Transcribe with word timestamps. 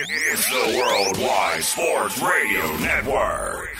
It's 0.00 0.48
the 0.48 0.78
Worldwide 0.78 1.64
Sports 1.64 2.22
Radio 2.22 2.76
Network. 2.76 3.76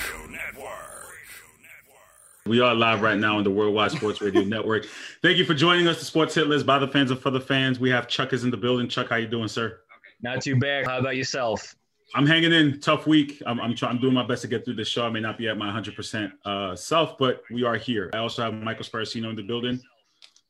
We 2.45 2.61
are 2.61 2.75
live 2.75 3.03
right 3.03 3.17
now 3.17 3.39
on 3.39 3.45
the 3.45 3.51
Worldwide 3.51 3.93
Sports 3.93 4.21
Radio 4.21 4.43
Network. 4.45 4.87
Thank 5.23 5.39
you 5.39 5.45
for 5.45 5.55
joining 5.55 5.87
us, 5.87 6.01
the 6.01 6.05
Sports 6.05 6.35
Hit 6.35 6.49
List 6.49 6.67
by 6.67 6.81
the 6.81 6.89
fans 6.89 7.13
and 7.13 7.21
for 7.21 7.31
the 7.31 7.41
fans. 7.41 7.79
We 7.79 7.89
have 7.91 8.09
Chuck 8.09 8.33
is 8.33 8.43
in 8.43 8.51
the 8.51 8.57
building. 8.57 8.89
Chuck, 8.89 9.11
how 9.11 9.15
you 9.15 9.29
doing, 9.29 9.47
sir? 9.47 9.79
Not 10.21 10.43
too 10.43 10.59
bad. 10.59 10.87
How 10.87 10.99
about 10.99 11.15
yourself? 11.15 11.77
I'm 12.17 12.27
hanging 12.27 12.53
in. 12.53 12.81
Tough 12.81 13.07
week. 13.07 13.41
I'm, 13.47 13.61
I'm 13.61 13.77
trying. 13.77 13.95
I'm 13.95 14.01
doing 14.01 14.15
my 14.15 14.27
best 14.27 14.43
to 14.43 14.49
get 14.49 14.65
through 14.65 14.75
this 14.75 14.89
show. 14.89 15.07
I 15.07 15.11
may 15.11 15.21
not 15.21 15.39
be 15.39 15.47
at 15.47 15.57
my 15.57 15.71
100% 15.71 16.33
uh, 16.45 16.75
self, 16.75 17.17
but 17.17 17.45
we 17.49 17.63
are 17.63 17.77
here. 17.77 18.11
I 18.13 18.19
also 18.19 18.43
have 18.43 18.55
Michael 18.55 18.85
Sparacino 18.85 19.31
in 19.31 19.37
the 19.37 19.43
building. 19.43 19.81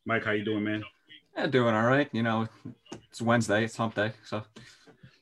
Mike, 0.07 0.25
how 0.25 0.31
you 0.31 0.47
doing, 0.47 0.65
man? 0.65 0.83
Yeah, 1.37 1.47
doing 1.47 1.75
all 1.75 1.85
right. 1.87 2.09
You 2.13 2.23
know, 2.23 2.49
it's 3.11 3.21
Wednesday. 3.21 3.65
It's 3.65 3.77
Hump 3.77 3.97
Day, 3.97 4.13
so. 4.25 4.43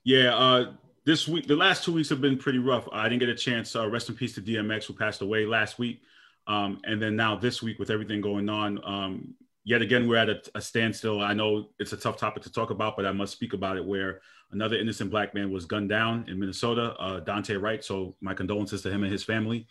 Yeah. 0.06 0.36
Uh, 0.36 0.72
this 1.04 1.26
week, 1.26 1.48
the 1.48 1.56
last 1.56 1.82
two 1.82 1.92
weeks 1.92 2.08
have 2.10 2.20
been 2.20 2.38
pretty 2.38 2.60
rough. 2.60 2.88
I 2.92 3.08
didn't 3.08 3.18
get 3.18 3.28
a 3.28 3.34
chance. 3.34 3.74
Uh, 3.74 3.90
rest 3.90 4.08
in 4.08 4.14
peace 4.14 4.36
to 4.36 4.40
DMX, 4.40 4.84
who 4.84 4.92
passed 4.92 5.20
away 5.20 5.44
last 5.46 5.80
week. 5.80 6.02
Um, 6.46 6.80
and 6.84 7.02
then 7.02 7.16
now 7.16 7.34
this 7.34 7.60
week, 7.60 7.80
with 7.80 7.90
everything 7.90 8.20
going 8.20 8.48
on, 8.48 8.80
um, 8.84 9.34
yet 9.64 9.82
again, 9.82 10.06
we're 10.06 10.18
at 10.18 10.28
a, 10.28 10.40
a, 10.54 10.60
standstill. 10.60 11.20
I 11.20 11.34
know 11.34 11.70
it's 11.80 11.92
a 11.92 11.96
tough 11.96 12.18
topic 12.18 12.44
to 12.44 12.52
talk 12.52 12.70
about, 12.70 12.96
but 12.96 13.04
I 13.04 13.10
must 13.10 13.32
speak 13.32 13.52
about 13.52 13.76
it. 13.76 13.84
Where 13.84 14.20
another 14.52 14.76
innocent 14.76 15.10
black 15.10 15.34
man 15.34 15.50
was 15.50 15.64
gunned 15.64 15.88
down 15.88 16.24
in 16.28 16.38
Minnesota, 16.38 16.94
uh, 17.00 17.20
Daunte 17.22 17.60
Wright. 17.60 17.84
So 17.84 18.14
my 18.20 18.32
condolences 18.32 18.82
to 18.82 18.90
him 18.92 19.02
and 19.02 19.10
his 19.10 19.24
family. 19.24 19.66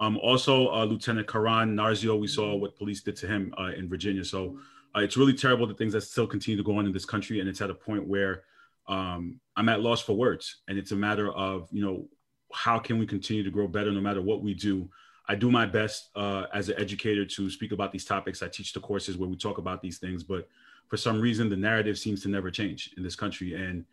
Um, 0.00 0.16
also, 0.16 0.68
uh, 0.68 0.86
Lieutenant 0.86 1.28
Caron 1.28 1.76
Narzio, 1.76 2.18
we 2.18 2.26
saw 2.26 2.56
what 2.56 2.74
police 2.74 3.02
did 3.02 3.16
to 3.16 3.26
him 3.26 3.52
uh, 3.58 3.72
in 3.76 3.90
Virginia. 3.90 4.24
So 4.24 4.58
uh, 4.96 5.00
it's 5.00 5.18
really 5.18 5.34
terrible 5.34 5.66
the 5.66 5.74
things 5.74 5.92
that 5.92 6.04
still 6.04 6.26
continue 6.26 6.56
to 6.56 6.64
go 6.64 6.78
on 6.78 6.86
in 6.86 6.92
this 6.92 7.04
country, 7.04 7.40
and 7.40 7.50
it's 7.50 7.60
at 7.60 7.68
a 7.68 7.74
point 7.74 8.08
where 8.08 8.44
um, 8.86 9.40
I'm 9.56 9.68
at 9.68 9.80
loss 9.80 10.02
for 10.02 10.14
words, 10.14 10.62
and 10.68 10.78
it's 10.78 10.92
a 10.92 10.96
matter 10.96 11.32
of 11.32 11.68
you 11.72 11.84
know 11.84 12.08
how 12.52 12.78
can 12.78 12.98
we 12.98 13.06
continue 13.06 13.42
to 13.42 13.50
grow 13.50 13.66
better 13.66 13.90
no 13.90 14.00
matter 14.00 14.22
what 14.22 14.42
we 14.42 14.54
do? 14.54 14.88
I 15.26 15.34
do 15.34 15.50
my 15.50 15.64
best 15.64 16.10
uh, 16.14 16.44
as 16.52 16.68
an 16.68 16.78
educator 16.78 17.24
to 17.24 17.50
speak 17.50 17.72
about 17.72 17.92
these 17.92 18.04
topics. 18.04 18.42
I 18.42 18.48
teach 18.48 18.72
the 18.72 18.80
courses 18.80 19.16
where 19.16 19.28
we 19.28 19.36
talk 19.36 19.58
about 19.58 19.80
these 19.80 19.98
things, 19.98 20.22
but 20.22 20.48
for 20.88 20.98
some 20.98 21.20
reason, 21.20 21.48
the 21.48 21.56
narrative 21.56 21.98
seems 21.98 22.22
to 22.22 22.28
never 22.28 22.50
change 22.50 22.92
in 22.96 23.02
this 23.02 23.16
country, 23.16 23.54
and 23.54 23.84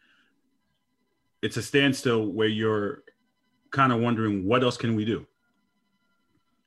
it's 1.42 1.58
a 1.58 1.62
standstill 1.62 2.28
where 2.28 2.50
you're 2.50 3.04
kind 3.72 3.94
of 3.94 4.00
wondering 4.00 4.46
what 4.46 4.64
else 4.64 4.76
can 4.76 4.96
we 4.96 5.06
do, 5.06 5.26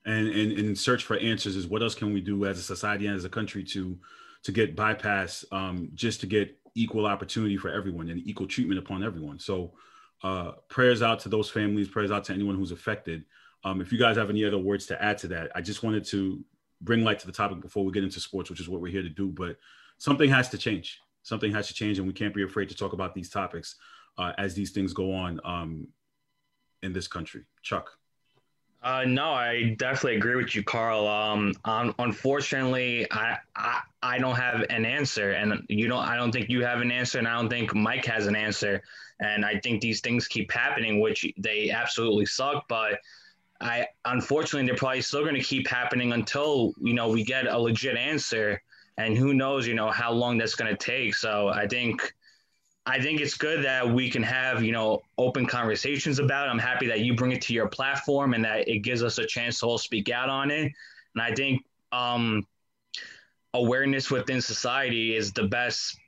and 0.06 0.28
and 0.28 0.52
in 0.52 0.74
search 0.74 1.04
for 1.04 1.16
answers 1.18 1.56
is 1.56 1.66
what 1.66 1.82
else 1.82 1.94
can 1.94 2.14
we 2.14 2.22
do 2.22 2.46
as 2.46 2.58
a 2.58 2.62
society 2.62 3.06
and 3.06 3.16
as 3.16 3.24
a 3.24 3.30
country 3.30 3.62
to 3.64 3.98
to 4.44 4.52
get 4.52 4.76
bypass 4.76 5.44
um, 5.52 5.90
just 5.94 6.20
to 6.20 6.26
get 6.26 6.56
equal 6.74 7.06
opportunity 7.06 7.56
for 7.56 7.70
everyone 7.70 8.08
and 8.08 8.26
equal 8.26 8.46
treatment 8.46 8.78
upon 8.78 9.02
everyone. 9.02 9.38
So, 9.38 9.72
uh, 10.22 10.52
prayers 10.68 11.02
out 11.02 11.20
to 11.20 11.28
those 11.28 11.50
families, 11.50 11.88
prayers 11.88 12.10
out 12.10 12.24
to 12.24 12.32
anyone 12.32 12.56
who's 12.56 12.72
affected. 12.72 13.24
Um, 13.62 13.80
if 13.80 13.92
you 13.92 13.98
guys 13.98 14.16
have 14.16 14.30
any 14.30 14.44
other 14.44 14.58
words 14.58 14.86
to 14.86 15.02
add 15.02 15.18
to 15.18 15.28
that, 15.28 15.50
I 15.54 15.60
just 15.60 15.82
wanted 15.82 16.04
to 16.06 16.42
bring 16.80 17.04
light 17.04 17.18
to 17.20 17.26
the 17.26 17.32
topic 17.32 17.60
before 17.60 17.84
we 17.84 17.92
get 17.92 18.04
into 18.04 18.20
sports, 18.20 18.50
which 18.50 18.60
is 18.60 18.68
what 18.68 18.80
we're 18.80 18.92
here 18.92 19.02
to 19.02 19.08
do. 19.08 19.28
But 19.28 19.56
something 19.98 20.30
has 20.30 20.48
to 20.50 20.58
change. 20.58 21.00
Something 21.22 21.52
has 21.52 21.68
to 21.68 21.74
change, 21.74 21.98
and 21.98 22.06
we 22.06 22.12
can't 22.12 22.34
be 22.34 22.42
afraid 22.42 22.68
to 22.68 22.74
talk 22.74 22.92
about 22.92 23.14
these 23.14 23.30
topics 23.30 23.76
uh, 24.18 24.32
as 24.38 24.54
these 24.54 24.70
things 24.70 24.92
go 24.92 25.14
on 25.14 25.40
um, 25.44 25.88
in 26.82 26.92
this 26.92 27.08
country. 27.08 27.44
Chuck. 27.62 27.90
Uh, 28.82 29.04
no, 29.06 29.32
I 29.32 29.74
definitely 29.78 30.16
agree 30.16 30.36
with 30.36 30.54
you, 30.54 30.62
Carl. 30.62 31.08
Um, 31.08 31.54
um, 31.64 31.94
unfortunately, 31.98 33.06
I, 33.10 33.38
I 33.56 33.80
I 34.04 34.18
don't 34.18 34.36
have 34.36 34.66
an 34.68 34.84
answer, 34.84 35.30
and 35.30 35.62
you 35.70 35.88
don't. 35.88 36.04
I 36.04 36.14
don't 36.16 36.30
think 36.30 36.50
you 36.50 36.62
have 36.62 36.82
an 36.82 36.92
answer, 36.92 37.18
and 37.18 37.26
I 37.26 37.36
don't 37.36 37.48
think 37.48 37.74
Mike 37.74 38.04
has 38.04 38.26
an 38.26 38.36
answer. 38.36 38.82
And 39.20 39.46
I 39.46 39.58
think 39.60 39.80
these 39.80 40.02
things 40.02 40.28
keep 40.28 40.52
happening, 40.52 41.00
which 41.00 41.24
they 41.38 41.70
absolutely 41.70 42.26
suck. 42.26 42.68
But 42.68 43.00
I 43.62 43.86
unfortunately 44.04 44.66
they're 44.66 44.76
probably 44.76 45.00
still 45.00 45.22
going 45.22 45.36
to 45.36 45.42
keep 45.42 45.66
happening 45.66 46.12
until 46.12 46.74
you 46.82 46.92
know 46.92 47.08
we 47.08 47.24
get 47.24 47.46
a 47.46 47.58
legit 47.58 47.96
answer, 47.96 48.60
and 48.98 49.16
who 49.16 49.32
knows 49.32 49.66
you 49.66 49.72
know 49.72 49.90
how 49.90 50.12
long 50.12 50.36
that's 50.36 50.54
going 50.54 50.70
to 50.70 50.76
take. 50.76 51.14
So 51.14 51.48
I 51.48 51.66
think 51.66 52.14
I 52.84 53.00
think 53.00 53.22
it's 53.22 53.38
good 53.38 53.64
that 53.64 53.88
we 53.88 54.10
can 54.10 54.22
have 54.22 54.62
you 54.62 54.72
know 54.72 55.00
open 55.16 55.46
conversations 55.46 56.18
about. 56.18 56.46
It. 56.46 56.50
I'm 56.50 56.58
happy 56.58 56.86
that 56.88 57.00
you 57.00 57.14
bring 57.14 57.32
it 57.32 57.40
to 57.42 57.54
your 57.54 57.68
platform 57.68 58.34
and 58.34 58.44
that 58.44 58.68
it 58.68 58.80
gives 58.80 59.02
us 59.02 59.16
a 59.16 59.24
chance 59.24 59.60
to 59.60 59.66
all 59.66 59.78
speak 59.78 60.10
out 60.10 60.28
on 60.28 60.50
it. 60.50 60.70
And 61.14 61.22
I 61.22 61.34
think 61.34 61.64
um, 61.90 62.46
awareness 63.54 64.10
within 64.10 64.40
society 64.40 65.16
is 65.16 65.32
the 65.32 65.44
best 65.44 65.98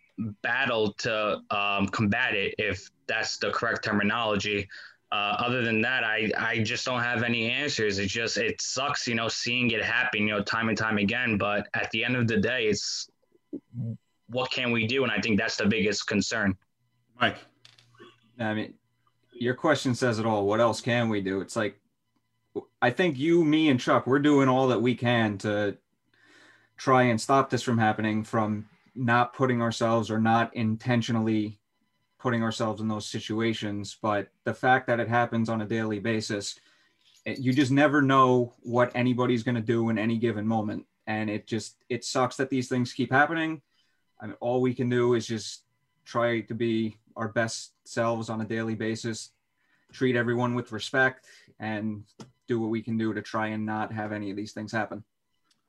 battle 0.42 0.92
to 0.94 1.40
um, 1.50 1.88
combat 1.88 2.34
it, 2.34 2.54
if 2.58 2.90
that's 3.06 3.38
the 3.38 3.50
correct 3.50 3.84
terminology 3.84 4.68
uh, 5.12 5.36
other 5.38 5.62
than 5.62 5.80
that, 5.80 6.02
I, 6.02 6.30
I 6.36 6.58
just 6.58 6.84
don't 6.84 7.00
have 7.00 7.22
any 7.22 7.50
answers. 7.50 7.98
It 7.98 8.08
just 8.08 8.36
it 8.36 8.60
sucks, 8.60 9.06
you 9.06 9.14
know, 9.14 9.28
seeing 9.28 9.70
it 9.70 9.82
happen, 9.82 10.22
you 10.22 10.28
know, 10.28 10.42
time 10.42 10.68
and 10.68 10.76
time 10.76 10.98
again. 10.98 11.38
But 11.38 11.68
at 11.74 11.90
the 11.92 12.04
end 12.04 12.16
of 12.16 12.26
the 12.26 12.36
day, 12.36 12.66
it's 12.66 13.08
what 14.28 14.50
can 14.50 14.72
we 14.72 14.86
do? 14.86 15.04
And 15.04 15.12
I 15.12 15.20
think 15.20 15.38
that's 15.38 15.56
the 15.56 15.66
biggest 15.66 16.08
concern. 16.08 16.56
Mike, 17.20 17.38
I 18.40 18.52
mean, 18.52 18.74
your 19.32 19.54
question 19.54 19.94
says 19.94 20.18
it 20.18 20.26
all. 20.26 20.44
What 20.44 20.60
else 20.60 20.80
can 20.80 21.08
we 21.08 21.20
do? 21.20 21.40
It's 21.40 21.54
like 21.54 21.78
I 22.82 22.90
think 22.90 23.16
you, 23.16 23.44
me, 23.44 23.68
and 23.68 23.78
Chuck, 23.78 24.06
we're 24.06 24.18
doing 24.18 24.48
all 24.48 24.68
that 24.68 24.82
we 24.82 24.96
can 24.96 25.38
to 25.38 25.78
try 26.76 27.04
and 27.04 27.20
stop 27.20 27.50
this 27.50 27.62
from 27.62 27.78
happening, 27.78 28.22
from 28.22 28.66
not 28.94 29.34
putting 29.34 29.62
ourselves 29.62 30.10
or 30.10 30.18
not 30.18 30.54
intentionally 30.54 31.58
putting 32.18 32.42
ourselves 32.42 32.80
in 32.80 32.88
those 32.88 33.06
situations. 33.06 33.96
But 34.00 34.28
the 34.44 34.54
fact 34.54 34.86
that 34.86 35.00
it 35.00 35.08
happens 35.08 35.48
on 35.48 35.60
a 35.60 35.66
daily 35.66 35.98
basis, 35.98 36.58
it, 37.24 37.38
you 37.38 37.52
just 37.52 37.70
never 37.70 38.02
know 38.02 38.54
what 38.62 38.92
anybody's 38.94 39.42
going 39.42 39.54
to 39.54 39.60
do 39.60 39.90
in 39.90 39.98
any 39.98 40.18
given 40.18 40.46
moment. 40.46 40.86
And 41.06 41.30
it 41.30 41.46
just, 41.46 41.76
it 41.88 42.04
sucks 42.04 42.36
that 42.36 42.50
these 42.50 42.68
things 42.68 42.92
keep 42.92 43.12
happening. 43.12 43.62
I 44.20 44.26
mean, 44.26 44.36
all 44.40 44.60
we 44.60 44.74
can 44.74 44.88
do 44.88 45.14
is 45.14 45.26
just 45.26 45.62
try 46.04 46.40
to 46.40 46.54
be 46.54 46.96
our 47.16 47.28
best 47.28 47.72
selves 47.84 48.28
on 48.28 48.40
a 48.40 48.44
daily 48.44 48.74
basis, 48.74 49.30
treat 49.92 50.16
everyone 50.16 50.54
with 50.54 50.72
respect, 50.72 51.26
and 51.60 52.04
do 52.48 52.60
what 52.60 52.70
we 52.70 52.82
can 52.82 52.96
do 52.96 53.12
to 53.14 53.22
try 53.22 53.48
and 53.48 53.64
not 53.64 53.92
have 53.92 54.12
any 54.12 54.30
of 54.30 54.36
these 54.36 54.52
things 54.52 54.72
happen 54.72 55.04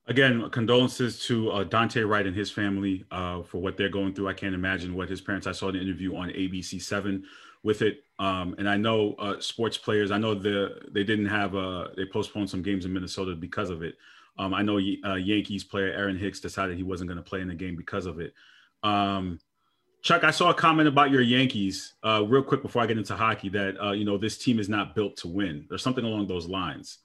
again, 0.08 0.50
condolences 0.50 1.20
to 1.26 1.52
uh, 1.52 1.64
Daunte 1.66 2.08
Wright 2.08 2.26
and 2.26 2.36
his 2.36 2.50
family 2.50 3.06
uh, 3.12 3.44
for 3.44 3.60
what 3.60 3.78
they're 3.78 3.90
going 3.90 4.14
through. 4.14 4.30
I 4.30 4.34
can't 4.34 4.56
imagine 4.56 4.96
what 4.96 5.10
his 5.10 5.22
parents. 5.22 5.48
I 5.48 5.52
saw 5.52 5.72
the 5.72 5.80
interview 5.80 6.16
on 6.16 6.30
ABC 6.30 6.82
Seven 6.82 7.26
with 7.64 7.82
it, 7.82 8.04
um, 8.20 8.56
and 8.58 8.70
I 8.70 8.78
know 8.78 9.14
uh, 9.16 9.40
sports 9.40 9.78
players. 9.78 10.12
I 10.12 10.18
know 10.18 10.34
the 10.34 10.80
they 10.92 11.04
didn't 11.04 11.26
have 11.26 11.56
uh, 11.56 11.90
they 11.96 12.06
postponed 12.06 12.50
some 12.50 12.62
games 12.62 12.86
in 12.86 12.94
Minnesota 12.94 13.36
because 13.36 13.70
of 13.70 13.84
it. 13.84 13.96
Um, 14.40 14.54
I 14.54 14.62
know 14.62 14.80
uh, 15.06 15.16
Yankees 15.16 15.64
player 15.64 15.92
Aaron 15.92 16.18
Hicks 16.18 16.40
decided 16.40 16.78
he 16.78 16.84
wasn't 16.84 17.10
going 17.10 17.22
to 17.22 17.28
play 17.28 17.42
in 17.42 17.48
the 17.48 17.56
game 17.56 17.76
because 17.76 18.06
of 18.06 18.20
it. 18.20 18.34
Um, 18.84 19.40
Chuck, 20.04 20.24
I 20.24 20.32
saw 20.32 20.52
a 20.52 20.54
comment 20.54 20.88
about 20.88 21.10
your 21.10 21.24
Yankees 21.24 21.96
uh, 22.04 22.24
real 22.26 22.44
quick 22.44 22.62
before 22.62 22.84
I 22.84 22.86
get 22.86 23.00
into 23.00 23.16
hockey 23.16 23.50
that 23.50 23.76
you 23.98 24.06
know 24.06 24.18
this 24.18 24.38
team 24.38 24.60
is 24.60 24.70
not 24.70 24.96
built 24.96 25.18
to 25.18 25.28
win. 25.28 25.66
There's 25.68 25.82
something 25.82 26.06
along 26.06 26.28
those 26.28 26.48
lines. 26.48 27.00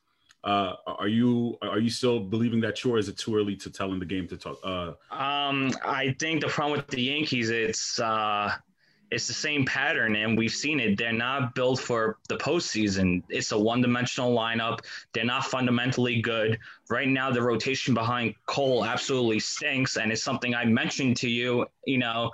Uh, 0.44 0.75
are 0.86 1.08
you 1.08 1.56
are 1.62 1.78
you 1.78 1.91
still 1.91 2.19
believing 2.19 2.60
that 2.60 2.84
or 2.84 2.98
is 2.98 3.08
it 3.08 3.16
too 3.16 3.36
early 3.36 3.54
to 3.54 3.70
tell 3.70 3.92
in 3.92 3.98
the 4.00 4.04
game 4.04 4.26
to 4.26 4.36
talk? 4.36 4.58
Uh, 4.64 4.92
um, 5.12 5.72
I 5.84 6.16
think 6.19 6.41
the 6.41 6.48
problem 6.48 6.78
with 6.78 6.88
the 6.88 7.03
Yankees, 7.03 7.50
it's 7.50 8.00
uh, 8.00 8.52
it's 9.12 9.28
the 9.28 9.34
same 9.34 9.64
pattern, 9.64 10.16
and 10.16 10.36
we've 10.36 10.52
seen 10.52 10.81
it. 10.81 10.98
They're 10.98 11.12
not 11.12 11.54
built 11.54 11.78
for 11.78 12.19
the 12.28 12.38
postseason. 12.38 13.22
It's 13.28 13.52
a 13.52 13.58
one-dimensional 13.58 14.34
lineup. 14.34 14.81
They're 15.12 15.25
not 15.25 15.44
fundamentally 15.44 16.20
good. 16.22 16.58
Right 16.88 17.08
now, 17.08 17.31
the 17.31 17.42
rotation 17.42 17.94
behind 17.94 18.34
Cole 18.47 18.84
absolutely 18.84 19.38
stinks, 19.38 19.97
and 19.97 20.10
it's 20.10 20.25
something 20.25 20.54
I 20.54 20.64
mentioned 20.64 21.19
to 21.19 21.28
you. 21.28 21.66
You 21.86 21.98
know, 21.98 22.32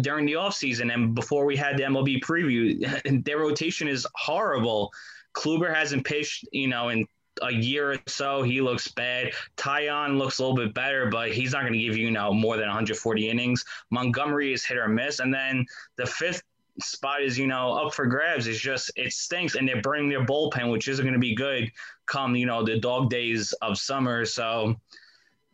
during 0.00 0.26
the 0.26 0.34
offseason 0.34 0.92
and 0.92 1.14
before 1.14 1.46
we 1.46 1.56
had 1.56 1.78
the 1.78 1.84
MLB 1.84 2.20
preview, 2.20 3.24
their 3.24 3.38
rotation 3.38 3.88
is 3.88 4.06
horrible. 4.14 4.92
Kluber 5.34 5.72
hasn't 5.72 6.04
pitched, 6.04 6.48
you 6.52 6.66
know, 6.66 6.88
in 6.88 7.06
a 7.42 7.52
year 7.52 7.92
or 7.92 7.98
so, 8.06 8.42
he 8.42 8.60
looks 8.60 8.88
bad. 8.88 9.32
Taillon 9.56 10.18
looks 10.18 10.38
a 10.38 10.42
little 10.42 10.56
bit 10.56 10.74
better, 10.74 11.06
but 11.06 11.32
he's 11.32 11.52
not 11.52 11.62
going 11.62 11.72
to 11.72 11.78
give 11.78 11.96
you, 11.96 12.06
you 12.06 12.10
know, 12.10 12.32
more 12.32 12.56
than 12.56 12.66
140 12.66 13.28
innings. 13.28 13.64
Montgomery 13.90 14.52
is 14.52 14.64
hit 14.64 14.78
or 14.78 14.88
miss. 14.88 15.20
And 15.20 15.32
then 15.32 15.66
the 15.96 16.06
fifth 16.06 16.42
spot 16.80 17.22
is, 17.22 17.38
you 17.38 17.46
know, 17.46 17.72
up 17.72 17.94
for 17.94 18.06
grabs. 18.06 18.46
It's 18.46 18.58
just, 18.58 18.90
it 18.96 19.12
stinks. 19.12 19.54
And 19.54 19.68
they're 19.68 19.82
burning 19.82 20.08
their 20.08 20.24
bullpen, 20.24 20.70
which 20.70 20.88
isn't 20.88 21.04
going 21.04 21.14
to 21.14 21.20
be 21.20 21.34
good 21.34 21.70
come, 22.06 22.36
you 22.36 22.46
know, 22.46 22.64
the 22.64 22.78
dog 22.78 23.10
days 23.10 23.52
of 23.54 23.78
summer. 23.78 24.24
So 24.24 24.76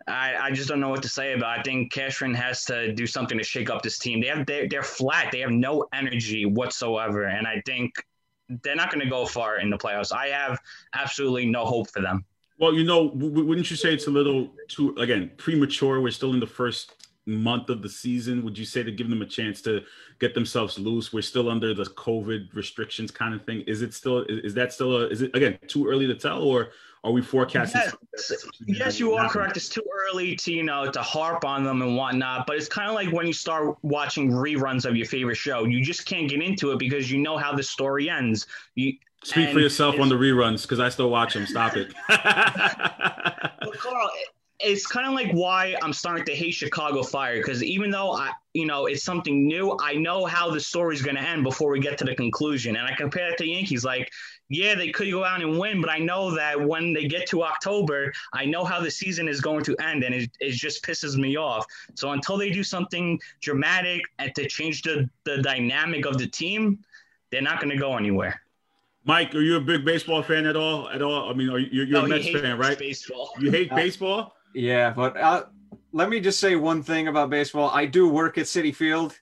I, 0.07 0.35
I 0.37 0.51
just 0.51 0.69
don't 0.69 0.81
know 0.81 0.89
what 0.89 1.03
to 1.03 1.09
say 1.09 1.33
about. 1.33 1.61
I 1.61 1.63
think 1.63 1.93
Cashman 1.93 2.35
has 2.35 2.65
to 2.67 2.93
do 2.93 3.07
something 3.07 3.39
to 3.39 3.45
shake 3.45 3.71
up 3.71 3.83
this 3.83 3.99
team. 3.99 4.21
They 4.21 4.27
have, 4.29 4.47
they're, 4.47 4.69
they're 4.69 4.83
flat. 4.83 5.31
They 5.33 5.41
have 5.41 5.51
no 5.51 5.87
energy 5.93 6.45
whatsoever. 6.45 7.25
And 7.25 7.47
I 7.47 7.63
think 7.65 8.05
they're 8.63 8.77
not 8.77 8.91
going 8.91 9.05
to 9.05 9.11
go 9.11 9.27
far 9.27 9.59
in 9.59 9.71
the 9.71 9.79
playoffs. 9.79 10.13
I 10.13 10.29
have 10.29 10.59
absolutely 10.95 11.47
no 11.47 11.65
hope 11.65 11.91
for 11.91 12.01
them. 12.01 12.25
Well, 12.59 12.75
you 12.75 12.85
know, 12.85 13.11
wouldn't 13.15 13.71
you 13.71 13.77
say 13.77 13.93
it's 13.93 14.07
a 14.07 14.11
little 14.11 14.51
too 14.69 14.95
again 14.99 15.33
premature? 15.37 16.01
We're 16.01 16.13
still 16.13 16.33
in 16.33 16.41
the 16.41 16.47
first 16.47 17.09
month 17.27 17.71
of 17.71 17.83
the 17.83 17.89
season? 17.89 18.45
Would 18.45 18.59
you 18.59 18.65
say 18.65 18.83
to 18.83 18.93
give 18.93 19.09
them 19.09 19.23
a 19.23 19.27
chance 19.27 19.63
to 19.63 19.83
get 20.19 20.35
themselves 20.35 20.79
loose? 20.79 21.13
We're 21.13 21.23
still 21.23 21.49
under 21.49 21.75
the 21.75 21.85
COVID 21.85 22.55
restrictions 22.55 23.11
kind 23.11 23.35
of 23.35 23.45
thing. 23.45 23.63
Is 23.63 23.83
it 23.83 23.95
still 23.95 24.23
is, 24.25 24.45
is 24.45 24.55
that 24.55 24.73
still 24.73 24.97
a 24.97 25.09
is 25.09 25.23
it 25.23 25.35
again 25.35 25.59
too 25.67 25.89
early 25.89 26.07
to 26.07 26.15
tell 26.15 26.43
or 26.43 26.71
are 27.05 27.11
we 27.11 27.21
forecasting? 27.21 27.81
Yes, 28.13 28.47
yes 28.67 29.01
you 29.01 29.13
are 29.15 29.29
correct. 29.29 29.57
It's 29.57 29.69
too 29.69 29.83
early 30.09 30.37
to 30.37 30.53
you 30.53 30.63
know 30.63 30.91
to 30.91 31.03
harp 31.03 31.45
on 31.45 31.65
them 31.65 31.83
and 31.83 31.97
whatnot. 31.97 32.47
But 32.47 32.57
it's 32.57 32.69
kind 32.69 32.89
of 32.89 32.95
like 32.95 33.13
when 33.13 33.27
you 33.27 33.33
start 33.33 33.77
watching 33.83 34.31
reruns 34.31 34.85
of 34.85 34.97
your 34.97 35.07
favorite 35.07 35.37
show, 35.37 35.65
you 35.65 35.83
just 35.83 36.07
can't 36.07 36.29
get 36.29 36.41
into 36.41 36.71
it 36.73 36.79
because 36.79 37.11
you 37.11 37.19
know 37.19 37.37
how 37.37 37.55
the 37.55 37.63
story 37.63 38.09
ends. 38.09 38.47
You 38.77 38.95
speak 39.25 39.51
for 39.51 39.61
yourself 39.61 39.99
on 39.99 40.09
the 40.09 40.15
reruns 40.15 40.63
because 40.63 40.79
I 40.79 40.89
still 40.89 41.11
watch 41.11 41.35
them. 41.35 41.47
Stop 41.47 41.77
it. 41.77 41.93
well, 42.09 43.73
Carl, 43.79 44.11
it's 44.63 44.87
kind 44.87 45.07
of 45.07 45.15
like 45.15 45.33
why 45.33 45.75
I'm 45.83 45.93
starting 45.93 46.25
to 46.27 46.35
hate 46.35 46.53
Chicago 46.53 47.03
Fire 47.03 47.39
because 47.39 47.63
even 47.65 47.91
though 47.91 48.13
I, 48.13 48.31
you 48.55 48.67
know, 48.67 48.87
it's 48.87 49.03
something 49.03 49.47
new, 49.47 49.77
I 49.81 49.95
know 49.95 50.25
how 50.25 50.51
the 50.51 50.61
story's 50.61 51.03
going 51.03 51.17
to 51.17 51.23
end 51.23 51.43
before 51.43 51.71
we 51.71 51.81
get 51.81 51.99
to 51.99 52.05
the 52.05 52.15
conclusion. 52.15 52.77
And 52.77 52.87
I 52.87 52.95
compare 52.95 53.31
it 53.33 53.39
to 53.39 53.47
Yankees, 53.47 53.85
like, 53.85 54.11
yeah, 54.49 54.75
they 54.75 54.91
could 54.91 55.11
go 55.11 55.25
out 55.25 55.41
and 55.41 55.59
win, 55.59 55.81
but 55.81 55.91
I 55.91 55.99
know 55.99 56.35
that 56.35 56.61
when 56.61 56.93
they 56.93 57.07
get 57.07 57.27
to 57.29 57.43
October, 57.43 58.13
I 58.33 58.45
know 58.45 58.65
how 58.65 58.81
the 58.81 58.91
season 58.91 59.29
is 59.29 59.41
going 59.41 59.65
to 59.65 59.77
end, 59.77 60.05
and 60.05 60.15
it, 60.15 60.31
it 60.41 60.53
just 60.53 60.85
pisses 60.85 61.17
me 61.17 61.37
off. 61.37 61.65
So 61.95 62.13
until 62.13 62.37
they 62.37 62.51
do 62.51 62.63
something 62.63 63.19
dramatic 63.41 64.03
and 64.19 64.35
to 64.35 64.47
change 64.49 64.83
the, 64.83 65.09
the 65.25 65.39
dynamic 65.39 66.07
of 66.07 66.19
the 66.19 66.27
team, 66.27 66.79
they're 67.31 67.43
not 67.43 67.61
going 67.61 67.71
to 67.71 67.79
go 67.79 67.97
anywhere. 67.97 68.43
Mike, 69.05 69.35
are 69.35 69.41
you 69.41 69.57
a 69.57 69.61
big 69.61 69.85
baseball 69.85 70.23
fan 70.23 70.47
at 70.47 70.55
all? 70.55 70.89
At 70.89 71.03
all? 71.03 71.29
I 71.29 71.35
mean, 71.35 71.49
are 71.49 71.59
you, 71.59 71.83
you're 71.83 72.01
no, 72.01 72.05
a 72.05 72.09
Mets 72.09 72.29
fan, 72.29 72.57
right? 72.59 72.79
Baseball. 72.79 73.33
You 73.41 73.51
hate 73.51 73.71
baseball? 73.71 74.37
Yeah, 74.55 74.91
but 74.91 75.17
uh, 75.17 75.45
let 75.93 76.09
me 76.09 76.21
just 76.21 76.39
say 76.39 76.57
one 76.57 76.83
thing 76.83 77.09
about 77.09 77.31
baseball. 77.31 77.71
I 77.71 77.87
do 77.87 78.09
work 78.09 78.39
at 78.39 78.45
Citi 78.45 78.75
Field. 78.75 79.19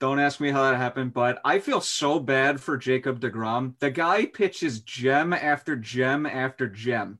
Don't 0.00 0.20
ask 0.20 0.38
me 0.38 0.50
how 0.50 0.62
that 0.62 0.76
happened, 0.76 1.12
but 1.12 1.40
I 1.44 1.58
feel 1.58 1.80
so 1.80 2.20
bad 2.20 2.60
for 2.60 2.76
Jacob 2.76 3.20
DeGrom. 3.20 3.74
The 3.80 3.90
guy 3.90 4.26
pitches 4.26 4.80
gem 4.80 5.32
after 5.32 5.74
gem 5.74 6.24
after 6.24 6.68
gem. 6.68 7.18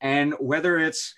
And 0.00 0.34
whether 0.38 0.78
it's 0.78 1.14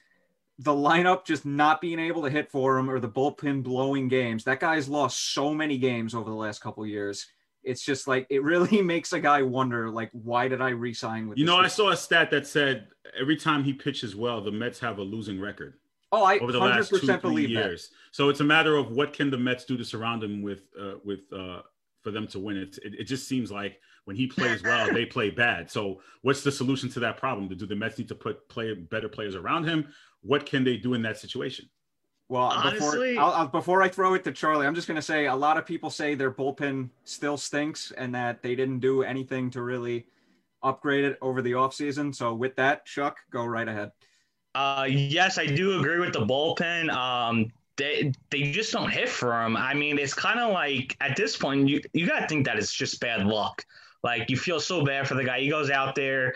the 0.58 0.72
lineup 0.72 1.24
just 1.24 1.44
not 1.44 1.80
being 1.80 1.98
able 1.98 2.22
to 2.22 2.30
hit 2.30 2.50
for 2.50 2.78
him 2.78 2.88
or 2.88 3.00
the 3.00 3.08
bullpen 3.08 3.64
blowing 3.64 4.06
games, 4.06 4.44
that 4.44 4.60
guy's 4.60 4.88
lost 4.88 5.32
so 5.34 5.52
many 5.52 5.78
games 5.78 6.14
over 6.14 6.30
the 6.30 6.36
last 6.36 6.60
couple 6.60 6.86
years. 6.86 7.26
It's 7.64 7.82
just 7.82 8.06
like 8.06 8.26
it 8.30 8.44
really 8.44 8.80
makes 8.82 9.12
a 9.12 9.20
guy 9.20 9.42
wonder, 9.42 9.90
like, 9.90 10.10
why 10.12 10.46
did 10.46 10.60
I 10.60 10.70
resign 10.70 11.28
with? 11.28 11.38
You 11.38 11.44
know, 11.44 11.56
I 11.56 11.66
saw 11.66 11.90
a 11.90 11.96
stat 11.96 12.30
that 12.30 12.46
said 12.46 12.86
every 13.18 13.36
time 13.36 13.64
he 13.64 13.72
pitches 13.72 14.14
well, 14.14 14.40
the 14.40 14.52
Mets 14.52 14.78
have 14.78 14.98
a 14.98 15.02
losing 15.02 15.40
record. 15.40 15.74
Oh, 16.12 16.24
I 16.24 16.38
over 16.38 16.52
the 16.52 16.58
last 16.58 16.90
two 16.90 16.98
three 16.98 17.46
years. 17.46 17.88
That. 17.88 17.96
So 18.12 18.28
it's 18.28 18.40
a 18.40 18.44
matter 18.44 18.76
of 18.76 18.90
what 18.90 19.12
can 19.12 19.30
the 19.30 19.38
Mets 19.38 19.64
do 19.64 19.76
to 19.76 19.84
surround 19.84 20.24
him 20.24 20.42
with, 20.42 20.64
uh, 20.78 20.94
with 21.04 21.20
uh, 21.32 21.62
for 22.02 22.10
them 22.10 22.26
to 22.28 22.38
win. 22.38 22.56
It, 22.56 22.78
it, 22.84 22.94
it 23.00 23.04
just 23.04 23.28
seems 23.28 23.52
like 23.52 23.80
when 24.04 24.16
he 24.16 24.26
plays 24.26 24.62
well, 24.62 24.92
they 24.92 25.06
play 25.06 25.30
bad. 25.30 25.70
So 25.70 26.00
what's 26.22 26.42
the 26.42 26.50
solution 26.50 26.88
to 26.90 27.00
that 27.00 27.16
problem? 27.16 27.48
Do 27.48 27.66
the 27.66 27.76
Mets 27.76 27.98
need 27.98 28.08
to 28.08 28.14
put 28.14 28.48
play 28.48 28.74
better 28.74 29.08
players 29.08 29.36
around 29.36 29.64
him? 29.64 29.92
What 30.22 30.46
can 30.46 30.64
they 30.64 30.76
do 30.76 30.94
in 30.94 31.02
that 31.02 31.18
situation? 31.18 31.68
Well, 32.28 32.42
Honestly, 32.42 33.14
before 33.14 33.24
I'll, 33.24 33.48
before 33.48 33.82
I 33.82 33.88
throw 33.88 34.14
it 34.14 34.22
to 34.24 34.32
Charlie, 34.32 34.66
I'm 34.66 34.74
just 34.74 34.86
going 34.86 34.96
to 34.96 35.02
say 35.02 35.26
a 35.26 35.34
lot 35.34 35.58
of 35.58 35.66
people 35.66 35.90
say 35.90 36.14
their 36.14 36.30
bullpen 36.30 36.90
still 37.02 37.36
stinks 37.36 37.90
and 37.96 38.14
that 38.14 38.40
they 38.40 38.54
didn't 38.54 38.78
do 38.78 39.02
anything 39.02 39.50
to 39.50 39.62
really 39.62 40.06
upgrade 40.62 41.04
it 41.04 41.18
over 41.20 41.42
the 41.42 41.52
offseason. 41.52 42.14
So 42.14 42.32
with 42.32 42.54
that, 42.54 42.86
Chuck, 42.86 43.18
go 43.30 43.44
right 43.44 43.66
ahead. 43.66 43.90
Uh, 44.54 44.86
yes, 44.88 45.38
I 45.38 45.46
do 45.46 45.78
agree 45.78 45.98
with 45.98 46.12
the 46.12 46.26
bullpen. 46.26 46.90
Um, 46.90 47.52
they 47.76 48.12
they 48.30 48.50
just 48.50 48.72
don't 48.72 48.90
hit 48.90 49.08
for 49.08 49.42
him. 49.44 49.56
I 49.56 49.74
mean, 49.74 49.98
it's 49.98 50.12
kind 50.14 50.40
of 50.40 50.52
like 50.52 50.96
at 51.00 51.16
this 51.16 51.36
point, 51.36 51.68
you 51.68 51.80
you 51.92 52.06
gotta 52.06 52.26
think 52.26 52.46
that 52.46 52.58
it's 52.58 52.72
just 52.72 53.00
bad 53.00 53.24
luck. 53.26 53.64
Like 54.02 54.28
you 54.30 54.36
feel 54.36 54.60
so 54.60 54.84
bad 54.84 55.06
for 55.06 55.14
the 55.14 55.24
guy. 55.24 55.40
He 55.40 55.48
goes 55.50 55.70
out 55.70 55.94
there, 55.94 56.34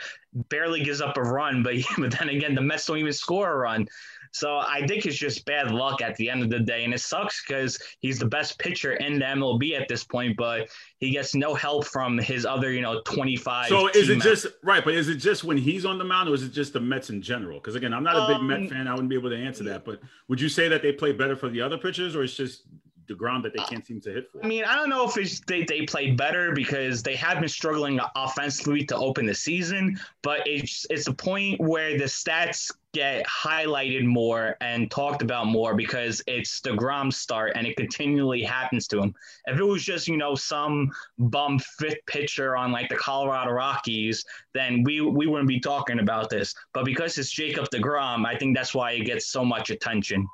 barely 0.49 0.83
gives 0.85 1.01
up 1.01 1.17
a 1.17 1.23
run, 1.23 1.63
but 1.63 1.75
but 1.99 2.13
then 2.19 2.29
again, 2.29 2.55
the 2.55 2.61
Mets 2.63 2.87
don't 2.87 2.99
even 2.99 3.13
score 3.13 3.53
a 3.53 3.57
run. 3.57 3.87
So 4.35 4.59
I 4.59 4.85
think 4.89 5.07
it's 5.07 5.17
just 5.17 5.45
bad 5.45 5.71
luck 5.71 6.03
at 6.03 6.17
the 6.17 6.29
end 6.29 6.43
of 6.43 6.51
the 6.51 6.59
day, 6.59 6.83
and 6.83 6.93
it 6.93 7.01
sucks 7.01 7.45
because 7.47 7.79
he's 8.01 8.19
the 8.19 8.27
best 8.27 8.59
pitcher 8.59 8.95
in 8.95 9.21
the 9.21 9.25
MLB 9.25 9.81
at 9.81 9.87
this 9.87 10.03
point, 10.03 10.37
but 10.37 10.69
he 10.99 11.13
gets 11.13 11.37
no 11.37 11.55
help 11.55 11.87
from 11.87 12.19
his 12.19 12.45
other, 12.45 12.73
you 12.73 12.81
know, 12.81 13.01
twenty 13.03 13.37
five. 13.37 13.69
So 13.69 13.87
is 13.91 14.09
it 14.09 14.21
just 14.21 14.49
right? 14.65 14.85
But 14.85 14.95
is 14.95 15.09
it 15.09 15.17
just 15.17 15.45
when 15.45 15.57
he's 15.57 15.85
on 15.85 15.99
the 15.99 16.05
mound, 16.05 16.29
or 16.29 16.35
is 16.35 16.43
it 16.43 16.51
just 16.51 16.73
the 16.73 16.81
Mets 16.81 17.11
in 17.11 17.23
general? 17.23 17.61
Because 17.61 17.77
again, 17.77 17.95
I'm 17.95 18.03
not 18.03 18.17
a 18.17 18.27
big 18.27 18.39
um, 18.39 18.49
Met 18.49 18.69
fan. 18.71 18.89
I 18.89 18.91
wouldn't 18.91 19.09
be 19.09 19.15
able 19.15 19.31
to 19.31 19.37
answer 19.37 19.63
that. 19.65 19.85
But 19.85 20.01
would 20.27 20.41
you 20.41 20.49
say 20.49 20.67
that 20.67 20.83
they 20.83 20.91
play 20.91 21.13
better 21.13 21.37
for 21.37 21.49
the 21.49 21.61
other 21.61 21.79
pitchers, 21.79 22.17
or 22.17 22.25
it's 22.25 22.35
just 22.35 22.65
ground 23.13 23.45
that 23.45 23.53
they 23.53 23.63
can't 23.65 23.85
seem 23.85 24.01
to 24.01 24.11
hit 24.11 24.31
for? 24.31 24.43
I 24.43 24.47
mean, 24.47 24.65
I 24.65 24.75
don't 24.75 24.89
know 24.89 25.07
if 25.07 25.19
it's 25.19 25.41
they, 25.41 25.65
they 25.65 25.83
play 25.83 26.13
better 26.13 26.53
because 26.53 27.03
they 27.03 27.17
have 27.17 27.41
been 27.41 27.49
struggling 27.49 28.01
offensively 28.17 28.85
to 28.87 28.97
open 28.97 29.27
the 29.27 29.35
season, 29.35 30.01
but 30.23 30.41
it's 30.47 30.87
it's 30.89 31.07
a 31.09 31.13
point 31.13 31.61
where 31.61 31.99
the 31.99 32.05
stats 32.05 32.71
get 32.95 33.27
highlighted 33.27 34.05
more 34.05 34.57
and 34.61 34.91
talked 34.91 35.21
about 35.21 35.49
more 35.49 35.75
because 35.75 36.23
it's 36.27 36.61
deGrom 36.61 37.13
start 37.13 37.53
and 37.57 37.67
it 37.67 37.77
continually 37.77 38.43
happens 38.43 38.87
to 38.87 39.03
him. 39.03 39.15
If 39.47 39.59
it 39.59 39.65
was 39.65 39.85
just, 39.85 40.07
you 40.07 40.17
know, 40.17 40.37
some 40.37 40.91
bum 41.19 41.59
fifth 41.59 42.07
pitcher 42.07 42.57
on 42.57 42.73
like 42.73 42.89
the 42.89 42.97
Colorado 42.97 43.51
Rockies, 43.51 44.25
then 44.55 44.83
we 44.85 45.01
we 45.03 45.27
wouldn't 45.27 45.49
be 45.49 45.61
talking 45.61 45.99
about 45.99 46.31
this. 46.31 46.55
But 46.73 46.85
because 46.85 47.19
it's 47.19 47.31
Jacob 47.31 47.69
DeGrom, 47.71 48.25
I 48.25 48.39
think 48.39 48.57
that's 48.57 48.75
why 48.75 48.93
it 48.93 49.05
gets 49.05 49.27
so 49.27 49.45
much 49.45 49.71
attention. 49.71 50.27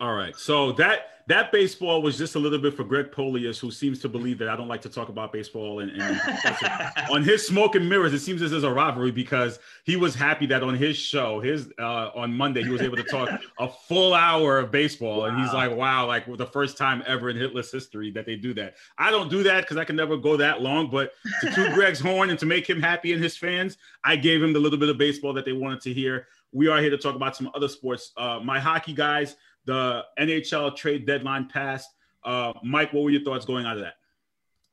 All 0.00 0.14
right. 0.14 0.34
So 0.36 0.72
that 0.72 1.10
that 1.30 1.52
baseball 1.52 2.02
was 2.02 2.18
just 2.18 2.34
a 2.34 2.38
little 2.38 2.58
bit 2.58 2.74
for 2.74 2.82
Greg 2.82 3.12
Polius, 3.12 3.58
who 3.58 3.70
seems 3.70 4.00
to 4.00 4.08
believe 4.08 4.36
that 4.38 4.48
I 4.48 4.56
don't 4.56 4.66
like 4.66 4.82
to 4.82 4.88
talk 4.88 5.10
about 5.10 5.32
baseball. 5.32 5.78
And, 5.78 5.92
and 5.92 6.20
on 7.10 7.22
his 7.22 7.46
smoke 7.46 7.76
and 7.76 7.88
mirrors, 7.88 8.12
it 8.12 8.18
seems 8.18 8.42
as 8.42 8.50
there's 8.50 8.64
a 8.64 8.72
rivalry 8.72 9.12
because 9.12 9.60
he 9.84 9.94
was 9.94 10.14
happy 10.14 10.46
that 10.46 10.64
on 10.64 10.74
his 10.74 10.96
show, 10.96 11.38
his 11.38 11.68
uh, 11.78 12.10
on 12.16 12.34
Monday, 12.34 12.64
he 12.64 12.70
was 12.70 12.80
able 12.80 12.96
to 12.96 13.04
talk 13.04 13.28
a 13.60 13.68
full 13.68 14.12
hour 14.12 14.58
of 14.58 14.72
baseball, 14.72 15.20
wow. 15.20 15.26
and 15.26 15.40
he's 15.40 15.52
like, 15.52 15.70
"Wow, 15.70 16.06
like 16.06 16.24
the 16.36 16.46
first 16.46 16.76
time 16.76 17.02
ever 17.06 17.30
in 17.30 17.36
Hit 17.36 17.54
List 17.54 17.70
history 17.70 18.10
that 18.12 18.26
they 18.26 18.36
do 18.36 18.52
that." 18.54 18.74
I 18.98 19.10
don't 19.10 19.30
do 19.30 19.42
that 19.44 19.60
because 19.60 19.76
I 19.76 19.84
can 19.84 19.96
never 19.96 20.16
go 20.16 20.36
that 20.38 20.62
long. 20.62 20.90
But 20.90 21.12
to 21.42 21.54
toot 21.54 21.72
Greg's 21.74 22.00
horn 22.00 22.30
and 22.30 22.38
to 22.38 22.46
make 22.46 22.68
him 22.68 22.80
happy 22.80 23.12
and 23.12 23.22
his 23.22 23.36
fans, 23.36 23.76
I 24.02 24.16
gave 24.16 24.42
him 24.42 24.52
the 24.52 24.60
little 24.60 24.78
bit 24.78 24.88
of 24.88 24.98
baseball 24.98 25.34
that 25.34 25.44
they 25.44 25.52
wanted 25.52 25.82
to 25.82 25.92
hear. 25.92 26.26
We 26.52 26.66
are 26.66 26.80
here 26.80 26.90
to 26.90 26.98
talk 26.98 27.14
about 27.14 27.36
some 27.36 27.48
other 27.54 27.68
sports. 27.68 28.10
Uh, 28.16 28.40
my 28.42 28.58
hockey 28.58 28.92
guys 28.92 29.36
the 29.64 30.04
NHL 30.18 30.76
trade 30.76 31.06
deadline 31.06 31.48
passed. 31.48 31.88
Uh, 32.24 32.52
Mike, 32.62 32.92
what 32.92 33.04
were 33.04 33.10
your 33.10 33.22
thoughts 33.22 33.44
going 33.44 33.66
out 33.66 33.76
of 33.76 33.82
that? 33.82 33.94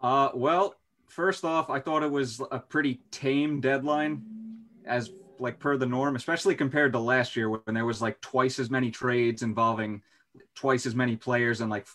Uh, 0.01 0.30
well, 0.36 0.75
first 1.07 1.44
off, 1.44 1.69
I 1.69 1.80
thought 1.80 2.04
it 2.04 2.12
was 2.12 2.42
a 2.51 2.60
pretty 2.60 3.01
tame 3.12 3.59
deadline, 3.59 4.23
as 4.85 5.12
like 5.40 5.59
per 5.59 5.78
the 5.78 5.85
norm, 5.85 6.16
especially 6.16 6.56
compared 6.56 6.94
to 6.94 7.00
last 7.00 7.35
year 7.35 7.50
when 7.50 7.62
there 7.73 7.85
was 7.85 8.02
like 8.02 8.19
twice 8.21 8.59
as 8.59 8.69
many 8.69 8.92
trades 8.92 9.44
involving 9.44 10.02
twice 10.56 10.85
as 10.85 10.95
many 10.95 11.16
players 11.16 11.62
and 11.62 11.69
like 11.69 11.88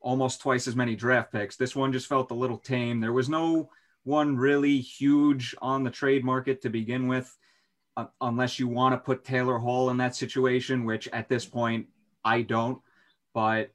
almost 0.00 0.40
twice 0.40 0.66
as 0.66 0.76
many 0.76 0.96
draft 0.96 1.32
picks. 1.32 1.56
This 1.56 1.76
one 1.76 1.92
just 1.92 2.08
felt 2.08 2.30
a 2.30 2.34
little 2.34 2.58
tame. 2.58 3.00
There 3.00 3.12
was 3.12 3.28
no 3.28 3.70
one 4.04 4.36
really 4.36 4.78
huge 4.78 5.54
on 5.60 5.84
the 5.84 5.90
trade 5.90 6.24
market 6.24 6.62
to 6.62 6.70
begin 6.70 7.06
with, 7.06 7.36
uh, 7.96 8.06
unless 8.20 8.58
you 8.58 8.66
want 8.66 8.94
to 8.94 8.98
put 8.98 9.24
Taylor 9.24 9.58
Hall 9.58 9.90
in 9.90 9.98
that 9.98 10.16
situation, 10.16 10.84
which 10.84 11.08
at 11.08 11.28
this 11.28 11.44
point 11.44 11.86
I 12.24 12.42
don't. 12.42 12.80
But 13.34 13.70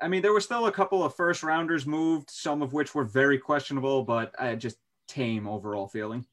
I 0.00 0.08
mean, 0.08 0.22
there 0.22 0.32
were 0.32 0.40
still 0.40 0.66
a 0.66 0.72
couple 0.72 1.04
of 1.04 1.14
first 1.14 1.42
rounders 1.42 1.86
moved, 1.86 2.30
some 2.30 2.62
of 2.62 2.72
which 2.72 2.94
were 2.94 3.04
very 3.04 3.38
questionable, 3.38 4.02
but 4.02 4.34
uh, 4.38 4.56
just 4.56 4.78
tame 5.06 5.46
overall 5.46 5.86
feeling. 5.86 6.26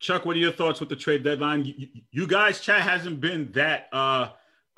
Chuck, 0.00 0.24
what 0.24 0.36
are 0.36 0.38
your 0.38 0.52
thoughts 0.52 0.80
with 0.80 0.88
the 0.88 0.96
trade 0.96 1.24
deadline? 1.24 1.64
You, 1.64 1.88
you 2.12 2.26
guys, 2.26 2.60
chat 2.60 2.80
hasn't 2.80 3.20
been 3.20 3.50
that, 3.52 3.88
uh, 3.92 4.30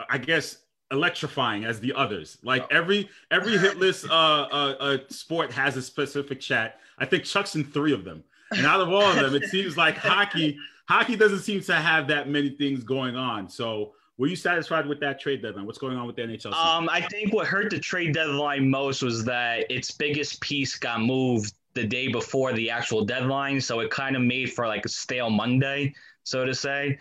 I 0.09 0.19
guess, 0.19 0.59
electrifying 0.91 1.65
as 1.65 1.79
the 1.79 1.93
others. 1.95 2.39
Like 2.43 2.67
every 2.73 3.09
every 3.31 3.57
Hit 3.59 3.79
List 3.79 4.07
uh, 4.11 4.13
uh, 4.51 4.75
uh, 4.81 4.99
sport 5.09 5.53
has 5.53 5.77
a 5.77 5.83
specific 5.83 6.41
chat. 6.41 6.81
I 6.99 7.05
think 7.05 7.25
Chuck's 7.25 7.55
in 7.55 7.65
three 7.65 7.93
of 7.93 8.05
them, 8.05 8.25
and 8.51 8.67
out 8.67 8.81
of 8.81 8.89
all 8.89 9.03
of 9.03 9.17
them, 9.17 9.35
it 9.35 9.49
seems 9.51 9.77
like 9.77 9.97
hockey 9.99 10.59
hockey 10.89 11.17
doesn't 11.17 11.41
seem 11.41 11.61
to 11.61 11.75
have 11.75 12.09
that 12.09 12.29
many 12.29 12.51
things 12.51 12.83
going 12.83 13.15
on. 13.15 13.49
So 13.49 13.93
were 14.21 14.27
you 14.27 14.37
satisfied 14.37 14.87
with 14.87 15.01
that 15.01 15.19
trade 15.19 15.41
deadline? 15.41 15.65
What's 15.65 15.79
going 15.79 15.97
on 15.97 16.07
with 16.07 16.15
the 16.15 16.23
NHL? 16.23 16.43
Season? 16.43 16.53
Um, 16.53 16.91
I 16.93 17.01
think 17.01 17.33
what 17.33 17.47
hurt 17.47 17.71
the 17.71 17.79
trade 17.79 18.13
deadline 18.13 18.69
most 18.69 19.03
was 19.03 19.25
that 19.25 19.65
its 19.71 19.91
biggest 19.91 20.43
piece 20.43 20.77
got 20.77 21.01
moved 21.01 21.55
the 21.73 21.87
day 21.87 22.07
before 22.09 22.53
the 22.53 22.69
actual 22.69 23.03
deadline, 23.03 23.63
so 23.63 23.81
it 23.81 23.91
kind 23.91 24.17
of 24.17 24.21
made 24.21 24.53
for 24.53 24.67
like 24.67 24.85
a 24.85 24.91
stale 24.91 25.31
Monday, 25.31 25.95
so 26.25 26.45
to 26.45 26.55
say. 26.55 26.99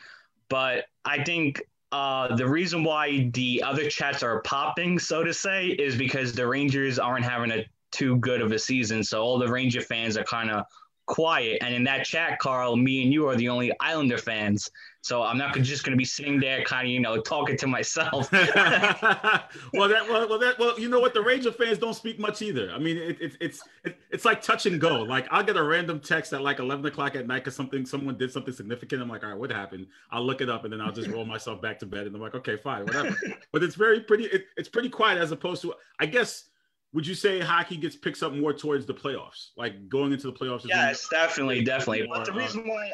But 0.48 0.86
I 1.04 1.22
think 1.22 1.62
uh, 1.92 2.38
the 2.38 2.48
reason 2.48 2.86
why 2.86 3.30
the 3.34 3.64
other 3.64 3.90
chats 3.90 4.24
are 4.24 4.42
popping, 4.44 4.98
so 4.98 5.22
to 5.22 5.34
say, 5.34 5.68
is 5.68 5.98
because 5.98 6.32
the 6.32 6.48
Rangers 6.48 7.00
aren't 7.00 7.26
having 7.26 7.52
a 7.52 7.66
too 7.92 8.16
good 8.20 8.42
of 8.42 8.54
a 8.54 8.60
season. 8.60 9.04
So 9.04 9.22
all 9.22 9.38
the 9.38 9.50
Ranger 9.50 9.82
fans 9.82 10.16
are 10.16 10.24
kind 10.24 10.50
of 10.50 10.64
quiet. 11.10 11.58
And 11.62 11.74
in 11.74 11.84
that 11.86 12.06
chat, 12.06 12.40
Carl, 12.40 12.76
me 12.78 13.02
and 13.04 13.12
you 13.12 13.28
are 13.28 13.36
the 13.36 13.50
only 13.50 13.72
Islander 13.82 14.20
fans. 14.20 14.70
So 15.02 15.24
I'm 15.24 15.38
not 15.38 15.56
just 15.56 15.84
going 15.84 15.94
to 15.94 15.98
be 15.98 16.06
sitting 16.06 16.40
there, 16.40 16.64
kind 16.64 16.86
of, 16.86 16.92
you 16.92 17.00
know, 17.00 17.20
talking 17.20 17.58
to 17.58 17.68
myself. 17.68 18.32
well, 18.32 18.44
that 18.44 20.06
well, 20.08 20.30
well, 20.30 20.38
that 20.40 20.56
well, 20.60 20.80
you 20.80 20.88
know 20.88 21.00
what? 21.00 21.14
The 21.14 21.22
Ranger 21.22 21.52
fans 21.52 21.80
don't 21.80 21.96
speak 21.96 22.20
much 22.20 22.42
either. 22.42 22.72
I 22.72 22.78
mean, 22.78 22.98
it, 22.98 23.20
it, 23.20 23.38
it's 23.40 23.62
it, 23.84 23.98
it's 24.12 24.24
like 24.24 24.42
touch 24.42 24.66
and 24.66 24.80
go. 24.80 25.02
Like 25.02 25.26
I'll 25.32 25.44
get 25.44 25.58
a 25.58 25.64
random 25.64 26.00
text 26.00 26.32
at 26.34 26.42
like 26.42 26.60
11 26.60 26.86
o'clock 26.86 27.16
at 27.16 27.26
night 27.26 27.44
because 27.44 27.56
something 27.56 27.86
someone 27.86 28.18
did 28.18 28.32
something 28.32 28.54
significant. 28.54 29.02
I'm 29.02 29.10
like, 29.10 29.24
all 29.24 29.30
right, 29.30 29.40
what 29.40 29.52
happened? 29.52 29.88
I'll 30.12 30.24
look 30.24 30.42
it 30.42 30.50
up 30.50 30.66
and 30.66 30.74
then 30.74 30.82
I'll 30.82 30.92
just 30.92 31.10
roll 31.10 31.26
myself 31.26 31.62
back 31.62 31.80
to 31.80 31.86
bed. 31.86 32.06
And 32.06 32.16
I'm 32.16 32.22
like, 32.22 32.36
okay, 32.36 32.58
fine, 32.58 32.86
whatever. 32.86 33.16
but 33.52 33.64
it's 33.64 33.76
very 33.76 34.02
pretty. 34.02 34.26
It, 34.26 34.46
it's 34.58 34.70
pretty 34.70 34.90
quiet 34.90 35.18
as 35.18 35.32
opposed 35.32 35.62
to, 35.64 35.74
I 36.00 36.06
guess. 36.06 36.46
Would 36.94 37.06
you 37.06 37.14
say 37.14 37.40
hockey 37.40 37.78
gets 37.78 37.96
picks 37.96 38.24
up 38.24 38.34
more 38.34 38.52
towards 38.52 38.86
the 38.86 38.94
playoffs, 38.94 39.50
like 39.56 39.90
going 39.90 40.12
into 40.12 40.28
the 40.28 40.34
playoffs? 40.34 40.66
Yes, 40.66 41.08
definitely, 41.12 41.64
definitely. 41.64 42.08
But 42.12 42.26
the 42.26 42.34
reason 42.34 42.62
um, 42.62 42.70
why 42.70 42.92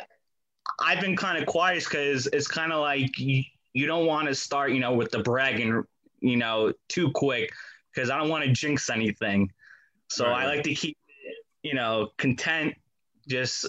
I've 0.79 0.99
been 0.99 1.15
kind 1.15 1.37
of 1.37 1.45
quiet 1.45 1.77
is 1.77 1.85
because 1.85 2.27
it's 2.27 2.47
kind 2.47 2.73
of 2.73 2.81
like 2.81 3.17
you, 3.17 3.43
you 3.73 3.87
don't 3.87 4.05
want 4.05 4.27
to 4.27 4.35
start, 4.35 4.71
you 4.71 4.79
know, 4.79 4.93
with 4.93 5.11
the 5.11 5.19
bragging, 5.19 5.83
you 6.19 6.35
know, 6.35 6.73
too 6.89 7.11
quick 7.11 7.51
because 7.93 8.09
I 8.09 8.17
don't 8.17 8.29
want 8.29 8.43
to 8.43 8.51
jinx 8.51 8.89
anything. 8.89 9.51
So 10.09 10.25
right. 10.25 10.43
I 10.43 10.47
like 10.47 10.63
to 10.63 10.75
keep, 10.75 10.97
you 11.63 11.73
know, 11.73 12.09
content, 12.17 12.75
just 13.27 13.65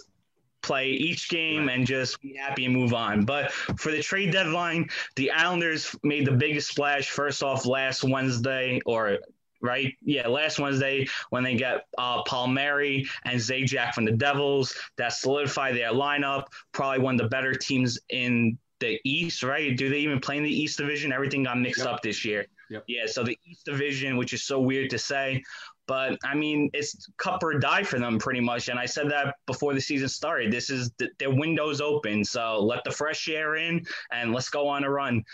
play 0.63 0.91
each 0.91 1.29
game 1.29 1.67
right. 1.67 1.77
and 1.77 1.87
just 1.87 2.21
be 2.21 2.35
happy 2.35 2.65
and 2.65 2.75
move 2.75 2.93
on. 2.93 3.25
But 3.25 3.53
for 3.53 3.93
the 3.93 4.03
trade 4.03 4.33
deadline, 4.33 4.89
the 5.15 5.31
Islanders 5.31 5.95
made 6.03 6.27
the 6.27 6.33
biggest 6.33 6.69
splash 6.69 7.11
first 7.11 7.43
off 7.43 7.65
last 7.65 8.03
Wednesday 8.03 8.81
or 8.85 9.19
right? 9.67 9.95
Yeah, 10.03 10.29
last 10.29 10.59
Wednesday 10.59 11.07
when 11.31 11.43
they 11.43 11.57
get 11.57 11.87
uh, 11.99 12.23
Palmieri 12.23 13.09
and 13.25 13.39
Zajac 13.39 13.93
from 13.93 14.05
the 14.05 14.13
Devils, 14.13 14.75
that 14.97 15.13
solidified 15.13 15.77
their 15.77 15.93
lineup. 15.93 16.45
Probably 16.73 17.01
one 17.01 17.17
of 17.17 17.21
the 17.21 17.29
better 17.29 17.53
teams 17.55 17.99
in 18.09 18.59
the 18.81 18.99
East, 19.05 19.43
right? 19.43 19.77
Do 19.77 19.89
they 19.89 19.99
even 19.99 20.21
play 20.21 20.37
in 20.37 20.43
the 20.43 20.51
East 20.51 20.79
Division? 20.79 21.13
Everything 21.13 21.45
got 21.45 21.59
mixed 21.59 21.81
yep. 21.81 21.89
up 21.89 22.03
this 22.03 22.25
year. 22.25 22.47
Yep. 22.71 22.85
Yeah, 22.89 23.07
so 23.07 23.23
the 23.23 23.39
East 23.45 23.65
Division, 23.65 24.17
which 24.17 24.33
is 24.33 24.43
so 24.43 24.61
weird 24.61 24.91
to 24.91 24.99
say, 24.99 25.43
but 25.87 26.19
I 26.25 26.35
mean, 26.35 26.69
it's 26.75 27.09
cup 27.17 27.43
or 27.43 27.59
die 27.59 27.85
for 27.85 27.99
them 27.99 28.19
pretty 28.19 28.41
much. 28.41 28.69
And 28.69 28.79
I 28.79 28.87
said 28.87 29.11
that 29.11 29.37
before 29.47 29.73
the 29.73 29.81
season 29.81 30.09
started. 30.09 30.53
This 30.53 30.69
is 30.69 30.91
the, 30.99 31.09
their 31.19 31.31
windows 31.31 31.81
open, 31.81 32.25
so 32.25 32.61
let 32.61 32.83
the 32.85 32.91
fresh 32.91 33.29
air 33.29 33.57
in 33.57 33.87
and 34.11 34.33
let's 34.33 34.51
go 34.51 34.67
on 34.67 34.85
a 34.85 34.91
run. 34.91 35.25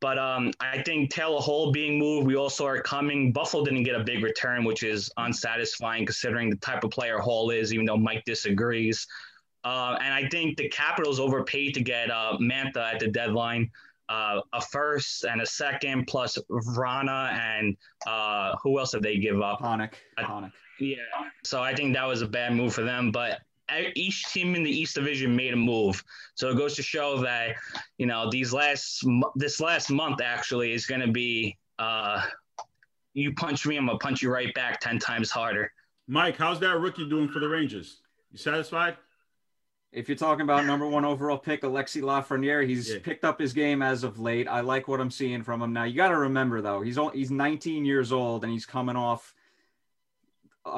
But 0.00 0.18
um, 0.18 0.50
I 0.60 0.82
think 0.82 1.10
Taylor 1.10 1.40
Hall 1.40 1.72
being 1.72 1.98
moved, 1.98 2.26
we 2.26 2.34
all 2.34 2.48
saw 2.48 2.72
it 2.72 2.84
coming. 2.84 3.32
Buffalo 3.32 3.64
didn't 3.64 3.82
get 3.82 3.94
a 3.94 4.02
big 4.02 4.22
return, 4.22 4.64
which 4.64 4.82
is 4.82 5.10
unsatisfying 5.18 6.06
considering 6.06 6.48
the 6.48 6.56
type 6.56 6.84
of 6.84 6.90
player 6.90 7.18
Hall 7.18 7.50
is, 7.50 7.72
even 7.74 7.84
though 7.84 7.98
Mike 7.98 8.24
disagrees. 8.24 9.06
Uh, 9.62 9.98
and 10.02 10.14
I 10.14 10.26
think 10.30 10.56
the 10.56 10.70
Capitals 10.70 11.20
overpaid 11.20 11.74
to 11.74 11.82
get 11.82 12.10
uh, 12.10 12.38
Mantha 12.40 12.94
at 12.94 12.98
the 12.98 13.08
deadline. 13.08 13.70
Uh, 14.08 14.40
a 14.54 14.60
first 14.60 15.24
and 15.24 15.40
a 15.40 15.46
second, 15.46 16.06
plus 16.06 16.36
Vrana 16.50 17.30
and 17.32 17.76
uh, 18.08 18.56
who 18.60 18.78
else 18.80 18.90
did 18.90 19.04
they 19.04 19.18
give 19.18 19.40
up? 19.40 19.60
Panik. 19.60 19.92
Yeah. 20.80 20.96
So 21.44 21.62
I 21.62 21.74
think 21.74 21.94
that 21.94 22.08
was 22.08 22.20
a 22.22 22.26
bad 22.26 22.54
move 22.54 22.74
for 22.74 22.82
them. 22.82 23.12
But 23.12 23.40
each 23.94 24.24
team 24.26 24.54
in 24.54 24.62
the 24.62 24.70
East 24.70 24.94
Division 24.94 25.34
made 25.34 25.52
a 25.52 25.56
move. 25.56 26.02
So 26.34 26.50
it 26.50 26.56
goes 26.56 26.74
to 26.76 26.82
show 26.82 27.20
that 27.22 27.56
you 27.98 28.06
know 28.06 28.30
these 28.30 28.52
last 28.52 29.04
this 29.36 29.60
last 29.60 29.90
month 29.90 30.20
actually 30.20 30.72
is 30.72 30.86
going 30.86 31.00
to 31.00 31.10
be 31.10 31.56
uh, 31.78 32.22
you 33.14 33.34
punch 33.34 33.66
me, 33.66 33.76
I'm 33.76 33.86
gonna 33.86 33.98
punch 33.98 34.22
you 34.22 34.32
right 34.32 34.52
back 34.54 34.80
ten 34.80 34.98
times 34.98 35.30
harder. 35.30 35.72
Mike, 36.06 36.36
how's 36.36 36.60
that 36.60 36.78
rookie 36.78 37.08
doing 37.08 37.28
for 37.28 37.38
the 37.38 37.48
Rangers? 37.48 38.00
You 38.32 38.38
satisfied? 38.38 38.96
If 39.92 40.08
you're 40.08 40.16
talking 40.16 40.42
about 40.42 40.66
number 40.66 40.86
one 40.86 41.04
overall 41.04 41.38
pick, 41.38 41.62
Alexi 41.62 42.00
Lafreniere, 42.00 42.66
he's 42.66 42.92
yeah. 42.92 42.98
picked 43.02 43.24
up 43.24 43.40
his 43.40 43.52
game 43.52 43.82
as 43.82 44.04
of 44.04 44.20
late. 44.20 44.46
I 44.46 44.60
like 44.60 44.86
what 44.86 45.00
I'm 45.00 45.10
seeing 45.10 45.42
from 45.42 45.60
him 45.60 45.72
now. 45.72 45.82
You 45.82 45.96
got 45.96 46.08
to 46.08 46.16
remember 46.16 46.60
though, 46.60 46.80
he's 46.80 46.96
only, 46.96 47.18
he's 47.18 47.32
19 47.32 47.84
years 47.84 48.12
old 48.12 48.44
and 48.44 48.52
he's 48.52 48.66
coming 48.66 48.94
off 48.94 49.34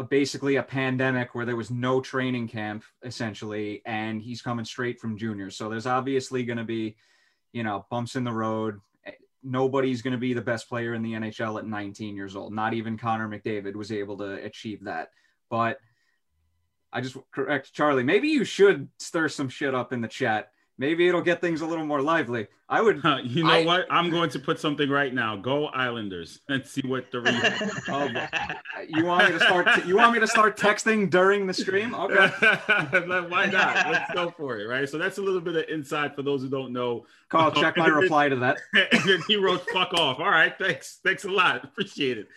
basically 0.08 0.56
a 0.56 0.62
pandemic 0.62 1.34
where 1.34 1.44
there 1.44 1.56
was 1.56 1.70
no 1.70 2.00
training 2.00 2.48
camp 2.48 2.84
essentially, 3.02 3.82
and 3.84 4.22
he's 4.22 4.42
coming 4.42 4.64
straight 4.64 5.00
from 5.00 5.16
juniors. 5.16 5.56
So 5.56 5.68
there's 5.68 5.86
obviously 5.86 6.44
going 6.44 6.58
to 6.58 6.64
be, 6.64 6.96
you 7.52 7.62
know, 7.62 7.86
bumps 7.90 8.16
in 8.16 8.24
the 8.24 8.32
road. 8.32 8.80
Nobody's 9.42 10.02
going 10.02 10.12
to 10.12 10.18
be 10.18 10.34
the 10.34 10.40
best 10.40 10.68
player 10.68 10.94
in 10.94 11.02
the 11.02 11.14
NHL 11.14 11.58
at 11.58 11.66
19 11.66 12.14
years 12.14 12.36
old. 12.36 12.52
Not 12.52 12.74
even 12.74 12.96
Connor 12.96 13.28
McDavid 13.28 13.74
was 13.74 13.90
able 13.90 14.16
to 14.18 14.34
achieve 14.44 14.84
that. 14.84 15.10
But 15.50 15.78
I 16.92 17.00
just 17.00 17.16
correct 17.32 17.72
Charlie. 17.72 18.04
Maybe 18.04 18.28
you 18.28 18.44
should 18.44 18.88
stir 18.98 19.28
some 19.28 19.48
shit 19.48 19.74
up 19.74 19.92
in 19.92 20.00
the 20.00 20.08
chat 20.08 20.52
maybe 20.82 21.06
it'll 21.06 21.22
get 21.22 21.40
things 21.40 21.60
a 21.60 21.66
little 21.66 21.86
more 21.86 22.02
lively. 22.02 22.48
I 22.68 22.82
would. 22.82 23.04
Uh, 23.04 23.18
you 23.22 23.44
know 23.44 23.52
I, 23.52 23.64
what? 23.64 23.86
I'm 23.88 24.10
going 24.10 24.30
to 24.30 24.38
put 24.40 24.58
something 24.58 24.90
right 24.90 25.14
now. 25.14 25.36
Go 25.36 25.66
Islanders 25.66 26.40
and 26.48 26.66
see 26.66 26.82
what 26.84 27.10
the. 27.12 27.22
oh, 27.88 28.82
you 28.88 29.04
want 29.04 29.26
me 29.26 29.38
to 29.38 29.44
start? 29.44 29.68
T- 29.74 29.88
you 29.88 29.96
want 29.96 30.12
me 30.12 30.18
to 30.18 30.26
start 30.26 30.58
texting 30.58 31.08
during 31.08 31.46
the 31.46 31.54
stream? 31.54 31.94
Okay. 31.94 32.26
Why 33.28 33.46
not? 33.46 33.92
Let's 33.92 34.12
go 34.12 34.34
for 34.36 34.58
it. 34.58 34.64
Right. 34.64 34.88
So 34.88 34.98
that's 34.98 35.18
a 35.18 35.22
little 35.22 35.40
bit 35.40 35.54
of 35.54 35.64
insight 35.68 36.16
for 36.16 36.22
those 36.22 36.42
who 36.42 36.48
don't 36.48 36.72
know. 36.72 37.06
Carl, 37.28 37.52
check 37.52 37.76
my 37.76 37.86
reply 37.86 38.28
to 38.28 38.36
that. 38.36 38.58
and 38.74 39.02
then 39.04 39.22
he 39.28 39.36
wrote 39.36 39.64
"fuck 39.70 39.94
off." 39.94 40.18
All 40.18 40.30
right. 40.30 40.52
Thanks. 40.58 40.98
Thanks 41.04 41.24
a 41.24 41.30
lot. 41.30 41.62
Appreciate 41.62 42.18
it. 42.18 42.28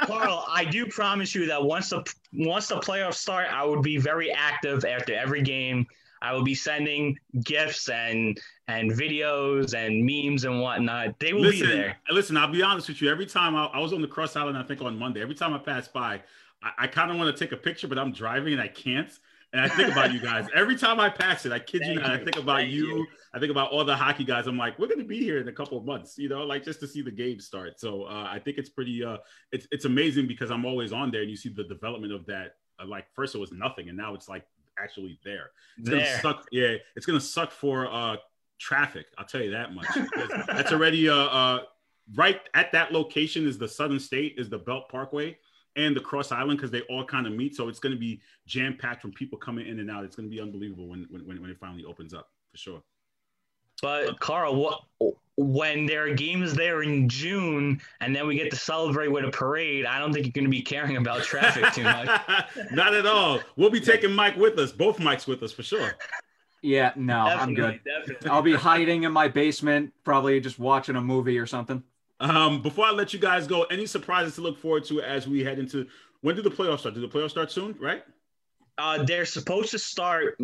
Carl, 0.00 0.44
I 0.50 0.64
do 0.64 0.86
promise 0.86 1.34
you 1.34 1.46
that 1.46 1.62
once 1.62 1.90
the 1.90 2.04
once 2.32 2.66
the 2.66 2.76
playoffs 2.76 3.14
start, 3.14 3.46
I 3.50 3.64
would 3.64 3.82
be 3.82 3.98
very 3.98 4.32
active 4.32 4.84
after 4.84 5.14
every 5.14 5.42
game. 5.42 5.86
I 6.22 6.32
will 6.32 6.42
be 6.42 6.54
sending 6.54 7.18
gifts 7.44 7.88
and 7.88 8.38
and 8.66 8.90
videos 8.90 9.74
and 9.74 10.04
memes 10.04 10.44
and 10.44 10.60
whatnot. 10.60 11.18
They 11.18 11.32
will 11.32 11.42
listen, 11.42 11.66
be 11.66 11.72
there. 11.72 11.96
Listen, 12.10 12.36
I'll 12.36 12.52
be 12.52 12.62
honest 12.62 12.88
with 12.88 13.00
you. 13.00 13.10
Every 13.10 13.26
time 13.26 13.56
I, 13.56 13.66
I 13.66 13.78
was 13.78 13.92
on 13.92 14.02
the 14.02 14.08
Cross 14.08 14.36
Island, 14.36 14.58
I 14.58 14.62
think 14.62 14.82
on 14.82 14.98
Monday. 14.98 15.22
Every 15.22 15.34
time 15.34 15.54
I 15.54 15.58
pass 15.58 15.88
by, 15.88 16.20
I, 16.62 16.70
I 16.78 16.86
kind 16.86 17.10
of 17.10 17.16
want 17.16 17.34
to 17.34 17.44
take 17.44 17.52
a 17.52 17.56
picture, 17.56 17.88
but 17.88 17.98
I'm 17.98 18.12
driving 18.12 18.52
and 18.52 18.62
I 18.62 18.68
can't. 18.68 19.10
And 19.52 19.62
I 19.62 19.68
think 19.68 19.90
about 19.90 20.12
you 20.12 20.20
guys 20.20 20.46
every 20.54 20.76
time 20.76 21.00
I 21.00 21.08
pass 21.08 21.46
it. 21.46 21.52
I 21.52 21.58
kid 21.58 21.82
you 21.86 21.94
not. 21.94 22.10
I 22.10 22.18
think 22.18 22.36
about 22.36 22.66
you. 22.68 22.86
you. 22.86 23.06
I 23.32 23.38
think 23.38 23.50
about 23.50 23.70
all 23.70 23.84
the 23.84 23.96
hockey 23.96 24.24
guys. 24.24 24.46
I'm 24.46 24.58
like, 24.58 24.78
we're 24.78 24.88
going 24.88 24.98
to 24.98 25.06
be 25.06 25.20
here 25.20 25.38
in 25.38 25.48
a 25.48 25.52
couple 25.52 25.78
of 25.78 25.86
months, 25.86 26.18
you 26.18 26.28
know, 26.28 26.42
like 26.42 26.64
just 26.64 26.80
to 26.80 26.86
see 26.86 27.00
the 27.00 27.10
game 27.10 27.40
start. 27.40 27.80
So 27.80 28.04
uh, 28.04 28.28
I 28.30 28.40
think 28.40 28.58
it's 28.58 28.68
pretty. 28.68 29.02
Uh, 29.02 29.18
it's 29.50 29.66
it's 29.70 29.86
amazing 29.86 30.26
because 30.26 30.50
I'm 30.50 30.66
always 30.66 30.92
on 30.92 31.10
there, 31.10 31.22
and 31.22 31.30
you 31.30 31.36
see 31.36 31.48
the 31.48 31.64
development 31.64 32.12
of 32.12 32.26
that. 32.26 32.56
Uh, 32.78 32.86
like 32.86 33.06
first 33.14 33.34
it 33.34 33.38
was 33.38 33.52
nothing, 33.52 33.88
and 33.88 33.96
now 33.96 34.14
it's 34.14 34.28
like 34.28 34.44
actually 34.82 35.18
there. 35.24 35.50
It's 35.78 35.88
there. 35.88 35.98
gonna 35.98 36.20
suck. 36.20 36.46
Yeah, 36.52 36.74
it's 36.96 37.06
gonna 37.06 37.20
suck 37.20 37.50
for 37.50 37.92
uh 37.92 38.16
traffic. 38.58 39.06
I'll 39.16 39.24
tell 39.24 39.42
you 39.42 39.50
that 39.52 39.74
much. 39.74 39.86
that's 40.46 40.72
already 40.72 41.08
uh, 41.08 41.14
uh 41.14 41.60
right 42.14 42.40
at 42.54 42.72
that 42.72 42.92
location 42.92 43.46
is 43.46 43.58
the 43.58 43.68
Southern 43.68 44.00
State 44.00 44.34
is 44.38 44.48
the 44.48 44.58
Belt 44.58 44.88
Parkway 44.88 45.36
and 45.76 45.94
the 45.94 46.00
Cross 46.00 46.32
Island 46.32 46.58
because 46.58 46.70
they 46.70 46.80
all 46.82 47.04
kind 47.04 47.26
of 47.26 47.32
meet. 47.32 47.54
So 47.54 47.68
it's 47.68 47.78
going 47.78 47.94
to 47.94 47.98
be 47.98 48.20
jam 48.46 48.76
packed 48.78 49.00
from 49.00 49.12
people 49.12 49.38
coming 49.38 49.66
in 49.66 49.78
and 49.78 49.90
out. 49.90 50.04
It's 50.04 50.16
going 50.16 50.28
to 50.28 50.34
be 50.34 50.40
unbelievable 50.40 50.88
when, 50.88 51.06
when 51.10 51.40
when 51.40 51.50
it 51.50 51.58
finally 51.58 51.84
opens 51.84 52.12
up 52.12 52.30
for 52.50 52.56
sure. 52.56 52.82
But 53.80 54.18
Carl, 54.18 54.56
what 54.56 54.80
when 55.38 55.86
there 55.86 56.02
are 56.02 56.14
games 56.14 56.52
there 56.52 56.82
in 56.82 57.08
June 57.08 57.80
and 58.00 58.14
then 58.14 58.26
we 58.26 58.34
get 58.34 58.50
to 58.50 58.56
celebrate 58.56 59.06
with 59.06 59.24
a 59.24 59.30
parade, 59.30 59.86
I 59.86 60.00
don't 60.00 60.12
think 60.12 60.26
you're 60.26 60.32
going 60.32 60.44
to 60.44 60.50
be 60.50 60.62
caring 60.62 60.96
about 60.96 61.22
traffic 61.22 61.72
too 61.72 61.84
much. 61.84 62.08
Not 62.72 62.92
at 62.92 63.06
all. 63.06 63.40
We'll 63.56 63.70
be 63.70 63.80
taking 63.80 64.12
Mike 64.12 64.36
with 64.36 64.58
us, 64.58 64.72
both 64.72 64.98
Mikes 64.98 65.28
with 65.28 65.42
us 65.44 65.52
for 65.52 65.62
sure. 65.62 65.92
Yeah, 66.60 66.92
no, 66.96 67.26
definitely, 67.26 67.40
I'm 67.40 67.54
good. 67.54 67.80
Definitely. 67.84 68.30
I'll 68.30 68.42
be 68.42 68.54
hiding 68.54 69.04
in 69.04 69.12
my 69.12 69.28
basement, 69.28 69.92
probably 70.02 70.40
just 70.40 70.58
watching 70.58 70.96
a 70.96 71.00
movie 71.00 71.38
or 71.38 71.46
something. 71.46 71.84
Um, 72.18 72.60
before 72.60 72.86
I 72.86 72.90
let 72.90 73.12
you 73.12 73.20
guys 73.20 73.46
go, 73.46 73.62
any 73.64 73.86
surprises 73.86 74.34
to 74.34 74.40
look 74.40 74.58
forward 74.58 74.84
to 74.86 75.00
as 75.02 75.28
we 75.28 75.44
head 75.44 75.60
into 75.60 75.86
when 76.22 76.34
do 76.34 76.42
the 76.42 76.50
playoffs 76.50 76.80
start? 76.80 76.96
Do 76.96 77.00
the 77.00 77.06
playoffs 77.06 77.30
start 77.30 77.52
soon, 77.52 77.76
right? 77.78 78.02
Uh, 78.76 79.04
they're 79.04 79.24
supposed 79.24 79.70
to 79.70 79.78
start 79.78 80.36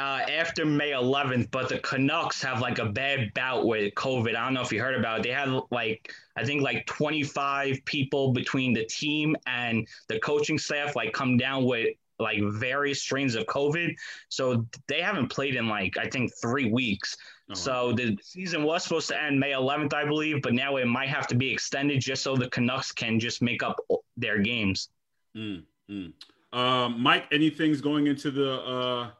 uh, 0.00 0.24
after 0.30 0.64
May 0.64 0.92
11th, 0.92 1.50
but 1.50 1.68
the 1.68 1.78
Canucks 1.80 2.42
have 2.42 2.62
like 2.62 2.78
a 2.78 2.86
bad 2.86 3.34
bout 3.34 3.66
with 3.66 3.92
COVID. 3.94 4.34
I 4.34 4.44
don't 4.44 4.54
know 4.54 4.62
if 4.62 4.72
you 4.72 4.80
heard 4.80 4.98
about 4.98 5.20
it. 5.20 5.24
They 5.24 5.30
had 5.30 5.50
like, 5.70 6.10
I 6.36 6.44
think 6.44 6.62
like 6.62 6.86
25 6.86 7.84
people 7.84 8.32
between 8.32 8.72
the 8.72 8.86
team 8.86 9.36
and 9.46 9.86
the 10.08 10.18
coaching 10.18 10.56
staff 10.56 10.96
like 10.96 11.12
come 11.12 11.36
down 11.36 11.66
with 11.66 11.94
like 12.18 12.38
various 12.42 13.02
strains 13.02 13.34
of 13.34 13.44
COVID. 13.44 13.94
So 14.30 14.64
they 14.88 15.02
haven't 15.02 15.28
played 15.28 15.54
in 15.54 15.68
like, 15.68 15.98
I 15.98 16.08
think 16.08 16.32
three 16.40 16.70
weeks. 16.70 17.18
Oh, 17.50 17.54
so 17.54 17.92
the 17.92 18.16
season 18.22 18.62
was 18.62 18.84
supposed 18.84 19.08
to 19.08 19.22
end 19.22 19.38
May 19.38 19.50
11th, 19.50 19.92
I 19.92 20.06
believe, 20.06 20.40
but 20.40 20.54
now 20.54 20.76
it 20.76 20.86
might 20.86 21.10
have 21.10 21.26
to 21.26 21.34
be 21.34 21.52
extended 21.52 22.00
just 22.00 22.22
so 22.22 22.36
the 22.36 22.48
Canucks 22.48 22.90
can 22.90 23.20
just 23.20 23.42
make 23.42 23.62
up 23.62 23.78
their 24.16 24.38
games. 24.38 24.88
Mm, 25.36 25.64
mm. 25.90 26.12
Uh, 26.54 26.88
Mike, 26.88 27.26
anything's 27.30 27.82
going 27.82 28.06
into 28.06 28.30
the, 28.30 28.62
uh, 28.62 29.10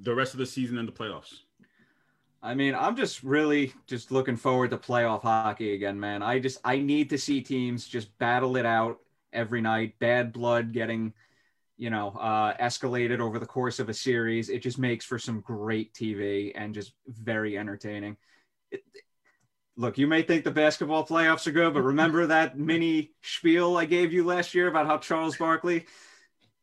the 0.00 0.14
rest 0.14 0.32
of 0.32 0.38
the 0.38 0.46
season 0.46 0.78
and 0.78 0.88
the 0.88 0.92
playoffs? 0.92 1.40
I 2.42 2.54
mean, 2.54 2.74
I'm 2.74 2.96
just 2.96 3.22
really 3.22 3.72
just 3.86 4.10
looking 4.10 4.36
forward 4.36 4.70
to 4.70 4.76
playoff 4.76 5.22
hockey 5.22 5.74
again, 5.74 5.98
man. 6.00 6.22
I 6.22 6.40
just 6.40 6.58
I 6.64 6.78
need 6.78 7.10
to 7.10 7.18
see 7.18 7.40
teams 7.40 7.86
just 7.86 8.16
battle 8.18 8.56
it 8.56 8.66
out 8.66 8.98
every 9.32 9.60
night. 9.60 9.98
Bad 10.00 10.32
blood 10.32 10.72
getting, 10.72 11.12
you 11.76 11.88
know, 11.88 12.08
uh, 12.08 12.56
escalated 12.56 13.20
over 13.20 13.38
the 13.38 13.46
course 13.46 13.78
of 13.78 13.88
a 13.88 13.94
series. 13.94 14.48
It 14.48 14.60
just 14.60 14.78
makes 14.78 15.04
for 15.04 15.20
some 15.20 15.40
great 15.40 15.94
TV 15.94 16.50
and 16.56 16.74
just 16.74 16.94
very 17.06 17.56
entertaining. 17.56 18.16
It, 18.72 18.82
look, 19.76 19.96
you 19.96 20.08
may 20.08 20.22
think 20.22 20.42
the 20.42 20.50
basketball 20.50 21.06
playoffs 21.06 21.46
are 21.46 21.52
good, 21.52 21.74
but 21.74 21.82
remember 21.82 22.26
that 22.28 22.58
mini 22.58 23.12
spiel 23.22 23.76
I 23.76 23.84
gave 23.84 24.12
you 24.12 24.24
last 24.24 24.52
year 24.52 24.66
about 24.66 24.86
how 24.86 24.98
Charles 24.98 25.36
Barkley 25.36 25.86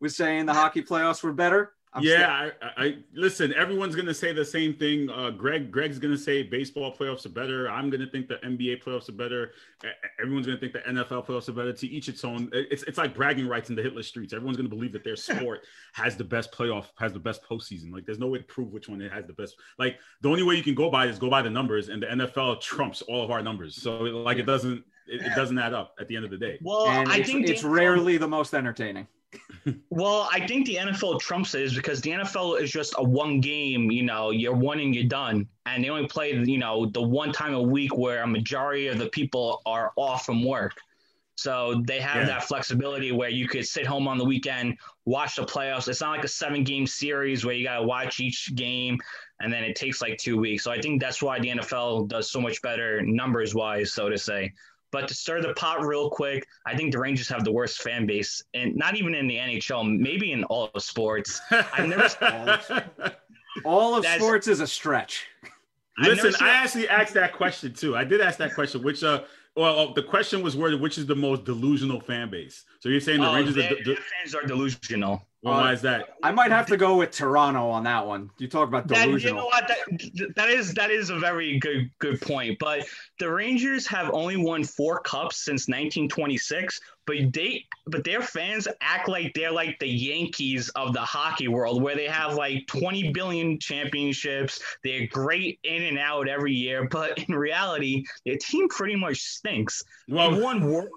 was 0.02 0.14
saying 0.14 0.46
the 0.46 0.54
hockey 0.54 0.82
playoffs 0.82 1.24
were 1.24 1.32
better? 1.32 1.72
I'm 1.92 2.04
yeah, 2.04 2.52
I, 2.62 2.84
I, 2.84 2.98
listen. 3.16 3.52
Everyone's 3.56 3.96
gonna 3.96 4.14
say 4.14 4.32
the 4.32 4.46
same 4.46 4.76
thing. 4.76 5.10
Uh, 5.10 5.32
Greg, 5.32 5.72
Greg's 5.72 5.98
gonna 5.98 6.20
say 6.20 6.44
baseball 6.44 6.96
playoffs 6.96 7.26
are 7.26 7.30
better. 7.30 7.68
I'm 7.68 7.90
gonna 7.90 8.06
think 8.06 8.28
the 8.28 8.36
NBA 8.36 8.84
playoffs 8.84 9.10
are 9.10 9.14
better. 9.14 9.54
Everyone's 10.22 10.46
gonna 10.46 10.60
think 10.60 10.74
the 10.74 10.80
NFL 10.82 11.26
playoffs 11.26 11.50
are 11.50 11.54
better. 11.54 11.74
To 11.74 11.88
each 11.88 12.08
its 12.08 12.24
own. 12.24 12.50
It's 12.54 12.84
it's 12.84 13.00
like 13.00 13.16
bragging 13.16 13.48
rights 13.48 13.72
in 13.72 13.76
the 13.76 13.82
Hit 13.82 13.96
List 13.96 14.10
streets. 14.10 14.34
Everyone's 14.34 14.58
gonna 14.58 14.70
believe 14.70 14.94
that 14.94 15.04
their 15.04 15.16
sport 15.16 15.66
has 15.94 16.16
the 16.16 16.24
best 16.24 16.52
playoff, 16.52 16.86
has 17.00 17.12
the 17.12 17.20
best 17.20 17.42
postseason. 17.44 17.92
Like 17.92 18.06
there's 18.06 18.20
no 18.20 18.28
way 18.28 18.38
to 18.38 18.44
prove 18.44 18.72
which 18.72 18.88
one 18.88 19.02
it 19.02 19.12
has 19.12 19.26
the 19.26 19.34
best. 19.34 19.56
Like 19.80 19.98
the 20.22 20.30
only 20.30 20.44
way 20.44 20.54
you 20.54 20.64
can 20.64 20.76
go 20.76 20.92
by 20.92 21.08
is 21.08 21.18
go 21.18 21.30
by 21.30 21.42
the 21.42 21.50
numbers, 21.50 21.90
and 21.90 22.04
the 22.04 22.08
NFL 22.08 22.62
trumps 22.62 23.02
all 23.02 23.24
of 23.24 23.32
our 23.32 23.42
numbers. 23.42 23.82
So 23.82 23.98
like 23.98 24.38
it 24.38 24.46
doesn't 24.46 24.84
it, 25.08 25.24
it 25.24 25.36
doesn't 25.36 25.58
add 25.58 25.74
up 25.74 25.96
at 26.00 26.08
the 26.08 26.16
end 26.16 26.26
of 26.26 26.30
the 26.30 26.38
day. 26.38 26.60
Well, 26.62 26.88
and 26.88 27.10
I 27.10 27.18
it's, 27.18 27.32
think 27.32 27.50
it's 27.50 27.64
rarely 27.64 28.18
the 28.18 28.28
most 28.28 28.54
entertaining 28.54 29.08
well, 29.90 30.30
I 30.32 30.46
think 30.46 30.66
the 30.66 30.76
NFL 30.76 31.20
trumps 31.20 31.54
it 31.56 31.62
is 31.62 31.76
because 31.76 32.02
the 32.02 32.12
NFL 32.12 32.62
is 32.62 32.72
just 32.72 32.94
a 32.98 33.04
one 33.04 33.40
game, 33.40 33.92
you 33.92 34.04
know, 34.04 34.32
you're 34.32 34.56
one 34.56 34.80
and 34.80 34.94
you're 34.94 35.06
done. 35.06 35.48
And 35.66 35.84
they 35.84 35.90
only 35.90 36.08
play, 36.08 36.34
you 36.34 36.58
know, 36.58 36.88
the 36.88 37.02
one 37.02 37.32
time 37.32 37.54
a 37.54 37.62
week 37.62 37.96
where 37.96 38.24
a 38.24 38.28
majority 38.28 38.88
of 38.88 38.98
the 38.98 39.10
people 39.10 39.62
are 39.66 39.92
off 39.96 40.26
from 40.26 40.44
work. 40.44 40.74
So 41.36 41.82
they 41.86 42.02
have 42.02 42.18
yeah. 42.18 42.26
that 42.26 42.44
flexibility 42.44 43.14
where 43.14 43.30
you 43.30 43.48
could 43.48 43.66
sit 43.66 43.86
home 43.86 44.10
on 44.10 44.18
the 44.18 44.26
weekend, 44.26 44.78
watch 45.06 45.38
the 45.38 45.44
playoffs. 45.44 45.88
It's 45.88 46.02
not 46.02 46.12
like 46.12 46.26
a 46.26 46.28
seven 46.28 46.66
game 46.66 46.86
series 46.86 47.46
where 47.46 47.56
you 47.56 47.64
got 47.64 47.78
to 47.78 47.84
watch 47.84 48.20
each 48.20 48.54
game 48.56 49.00
and 49.40 49.52
then 49.52 49.64
it 49.64 49.76
takes 49.76 50.02
like 50.02 50.18
two 50.18 50.38
weeks. 50.38 50.66
So 50.66 50.72
I 50.72 50.82
think 50.82 51.00
that's 51.00 51.22
why 51.22 51.40
the 51.40 51.50
NFL 51.50 52.10
does 52.10 52.30
so 52.30 52.42
much 52.42 52.62
better 52.62 53.02
numbers 53.02 53.56
wise, 53.56 53.94
so 53.94 54.10
to 54.10 54.18
say. 54.18 54.54
But 54.92 55.08
to 55.08 55.14
stir 55.14 55.42
the 55.42 55.54
pot 55.54 55.86
real 55.86 56.10
quick, 56.10 56.48
I 56.66 56.76
think 56.76 56.92
the 56.92 57.00
Rangers 57.00 57.30
have 57.30 57.44
the 57.44 57.52
worst 57.52 57.82
fan 57.82 58.06
base, 58.06 58.44
and 58.54 58.76
not 58.76 58.96
even 58.96 59.14
in 59.14 59.28
the 59.28 59.36
NHL, 59.36 60.00
maybe 60.00 60.32
in 60.32 60.44
all 60.46 60.70
of 60.74 60.84
sports. 60.84 61.40
I've 61.52 61.88
never 61.88 62.10
all 62.22 62.50
of, 62.50 63.16
all 63.66 63.96
of 63.96 64.06
sports 64.06 64.48
is 64.48 64.60
a 64.62 64.68
stretch. 64.68 65.28
Listen, 66.00 66.34
I 66.40 66.50
actually 66.50 66.88
asked 66.88 67.14
that 67.16 67.34
question 67.34 67.74
too. 67.74 67.96
I 67.96 68.04
did 68.04 68.22
ask 68.22 68.38
that 68.40 68.56
question, 68.56 68.82
which 68.82 69.04
uh 69.04 69.24
well, 69.56 69.80
uh, 69.80 69.94
the 69.94 70.04
question 70.04 70.42
was 70.42 70.56
worded, 70.56 70.80
which 70.80 70.98
is 70.98 71.06
the 71.06 71.16
most 71.16 71.44
delusional 71.44 72.00
fan 72.00 72.30
base? 72.30 72.64
So 72.80 72.88
you're 72.88 73.02
saying 73.02 73.20
the 73.20 73.30
oh, 73.30 73.36
Rangers 73.36 73.58
are 73.58 73.76
de- 73.84 73.96
fans 73.96 74.36
are 74.36 74.44
delusional. 74.44 75.28
Well, 75.42 75.54
uh, 75.54 75.62
why 75.62 75.74
is 75.74 75.82
that? 75.84 76.18
I 76.22 76.32
might 76.32 76.52
have 76.52 76.66
to 76.68 76.76
go 76.76 76.98
with 76.98 77.12
Toronto 77.12 77.70
on 77.70 77.86
that 77.86 78.06
one. 78.06 78.30
You 78.40 78.50
talk 78.50 78.68
about 78.68 78.88
delusional. 78.88 79.18
That, 79.18 79.24
you 79.24 79.34
know 79.34 79.46
what? 79.46 79.68
That, 79.68 80.36
that 80.36 80.50
is 80.50 80.74
that 80.74 80.92
is 80.92 81.10
a 81.12 81.18
very 81.18 81.58
good 81.60 81.90
good 82.00 82.20
point. 82.20 82.58
But 82.60 82.86
the 83.20 83.32
Rangers 83.32 83.88
have 83.88 84.10
only 84.14 84.36
won 84.36 84.66
four 84.66 85.00
cups 85.00 85.38
since 85.38 85.70
1926, 85.70 86.82
but 87.06 87.16
they 87.32 87.66
but 87.88 88.04
their 88.04 88.22
fans 88.22 88.68
act 88.82 89.08
like 89.08 89.34
they're 89.34 89.52
like 89.52 89.80
the 89.80 89.88
Yankees 89.88 90.68
of 90.76 90.94
the 90.94 91.00
hockey 91.00 91.48
world, 91.48 91.82
where 91.82 91.96
they 91.96 92.08
have 92.08 92.34
like 92.34 92.68
20 92.68 93.14
billion 93.14 93.58
championships. 93.60 94.60
They're 94.84 95.08
great 95.08 95.58
in 95.64 95.84
and 95.84 95.98
out 95.98 96.28
every 96.28 96.54
year, 96.54 96.90
but 96.92 97.18
in 97.18 97.34
reality, 97.34 98.04
their 98.26 98.38
team 98.38 98.68
pretty 98.68 98.98
much 98.98 99.22
stinks. 99.22 99.84
Well, 100.10 100.32
they've 100.32 100.44
won 100.44 100.88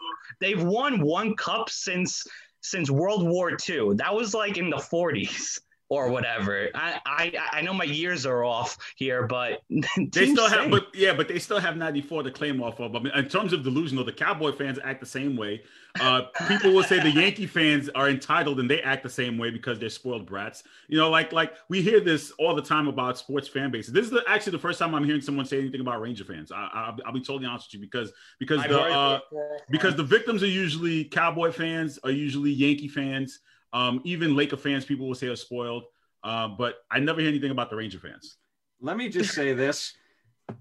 they've 0.41 0.63
won 0.63 1.01
one 1.01 1.37
cup 1.37 1.71
since 1.71 2.27
since 2.63 2.91
World 2.91 3.29
War 3.29 3.51
II. 3.51 3.95
That 3.95 4.15
was 4.15 4.35
like 4.35 4.57
in 4.57 4.71
the 4.71 4.77
40s 4.77 5.61
or 5.93 6.09
whatever. 6.09 6.71
I, 6.75 7.01
I 7.05 7.33
I 7.53 7.61
know 7.61 7.75
my 7.75 7.85
years 7.85 8.25
are 8.25 8.45
off 8.45 8.79
here, 8.97 9.27
but 9.27 9.63
they 9.69 10.27
still 10.27 10.49
have, 10.49 10.71
but 10.71 10.87
yeah, 10.95 11.13
but 11.13 11.29
they 11.29 11.39
still 11.39 11.61
have 11.61 11.77
'94 11.77 12.23
to 12.23 12.31
claim 12.31 12.63
off 12.63 12.81
of. 12.81 12.97
I 12.97 12.99
mean, 12.99 13.13
in 13.15 13.29
terms 13.29 13.53
of 13.53 13.63
delusional, 13.63 14.03
the 14.03 14.13
Cowboy 14.13 14.53
fans 14.53 14.79
act 14.83 15.01
the 15.01 15.07
same 15.07 15.37
way. 15.37 15.63
Uh, 16.01 16.23
people 16.49 16.73
will 16.73 16.83
say 16.83 16.99
the 16.99 17.11
Yankee 17.21 17.47
fans 17.47 17.91
are 17.91 18.09
entitled 18.09 18.59
and 18.59 18.71
they 18.71 18.81
act 18.81 19.03
the 19.03 19.11
same 19.11 19.37
way 19.37 19.51
because 19.51 19.79
they're 19.79 19.91
spoiled 19.91 20.25
brats. 20.25 20.65
You 20.89 20.97
know, 20.97 21.11
like 21.11 21.31
like 21.31 21.53
we 21.69 21.83
hear 21.83 22.01
this 22.01 22.33
all 22.39 22.55
the 22.55 22.63
time 22.63 22.89
about 22.89 23.19
sports 23.19 23.47
fan 23.47 23.71
bases. 23.71 23.93
This 23.93 24.07
is 24.07 24.13
the, 24.13 24.25
actually 24.27 24.53
the 24.53 24.61
first 24.61 24.79
time 24.79 24.95
I'm 24.95 25.05
hearing 25.05 25.21
someone 25.21 25.45
say 25.45 25.59
anything 25.59 25.83
about 25.83 26.01
Ranger 26.01 26.25
fans. 26.25 26.51
I, 26.51 26.95
will 27.05 27.13
be 27.13 27.21
totally 27.21 27.45
honest 27.45 27.69
with 27.69 27.75
you 27.75 27.81
because 27.81 28.15
because 28.39 28.63
the 28.63 28.81
uh, 28.81 29.21
because 29.69 29.95
the 29.95 30.05
victims 30.05 30.43
are 30.43 30.47
usually 30.47 31.05
Cowboy 31.05 31.53
fans, 31.53 31.99
are 32.03 32.11
usually 32.11 32.51
Yankee 32.51 32.89
fans. 32.89 33.41
Um, 33.73 34.01
even 34.05 34.37
Laker 34.37 34.57
fans, 34.57 34.85
people 34.85 35.07
will 35.09 35.15
say 35.15 35.29
are 35.29 35.37
spoiled. 35.37 35.85
Uh, 36.23 36.49
but 36.49 36.77
I 36.91 37.01
never 37.01 37.21
hear 37.21 37.29
anything 37.29 37.51
about 37.51 37.71
the 37.71 37.77
Ranger 37.77 37.99
fans. 37.99 38.37
Let 38.81 38.97
me 38.97 39.09
just 39.09 39.35
say 39.35 39.55
this: 39.55 39.95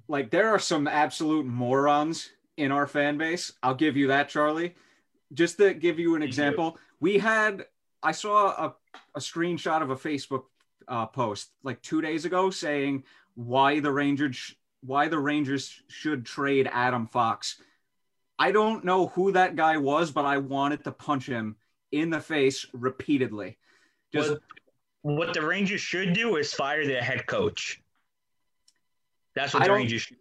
like 0.08 0.32
there 0.32 0.50
are 0.50 0.60
some 0.60 0.88
absolute 0.88 1.45
morons 1.45 2.30
in 2.58 2.71
our 2.71 2.88
fan 2.88 3.17
base. 3.17 3.54
I'll 3.62 3.76
give 3.76 3.97
you 3.97 4.08
that, 4.08 4.30
Charlie. 4.30 4.76
Just 5.34 5.58
to 5.58 5.74
give 5.74 6.00
you 6.00 6.15
an 6.15 6.24
example, 6.24 6.78
we 7.00 7.17
had 7.17 7.65
I 8.04 8.12
saw 8.12 8.47
a, 8.50 8.76
a 9.15 9.19
screenshot 9.19 9.82
of 9.82 9.91
a 9.91 9.95
Facebook 9.95 10.43
uh, 10.88 11.06
post 11.06 11.52
like 11.63 11.82
two 11.82 12.02
days 12.02 12.26
ago 12.26 12.50
saying 12.50 13.04
why 13.36 13.80
the 13.80 13.91
Rangers 13.91 14.56
why 14.82 15.08
the 15.08 15.19
Rangers 15.19 15.82
should 15.88 16.26
trade 16.26 16.69
Adam 16.71 17.08
Fox. 17.08 17.62
I 18.39 18.52
don't 18.52 18.84
know 18.84 19.08
who 19.08 19.32
that 19.34 19.56
guy 19.56 19.78
was, 19.78 20.12
but 20.12 20.26
I 20.26 20.38
wanted 20.38 20.84
to 20.86 20.91
punch 20.91 21.28
him 21.28 21.56
in 21.91 22.10
the 22.10 22.19
face 22.19 22.65
repeatedly. 22.73 23.58
Just 24.13 24.30
well, 24.30 24.39
what 25.01 25.34
the 25.34 25.45
Rangers 25.45 25.82
should 25.82 26.13
do 26.13 26.36
is 26.38 26.54
fire 26.54 26.86
their 26.86 27.01
head 27.01 27.25
coach. 27.25 27.82
That's 29.36 29.54
what 29.54 29.63
I 29.63 29.67
the 29.67 29.73
Rangers 29.73 30.01
should. 30.04 30.17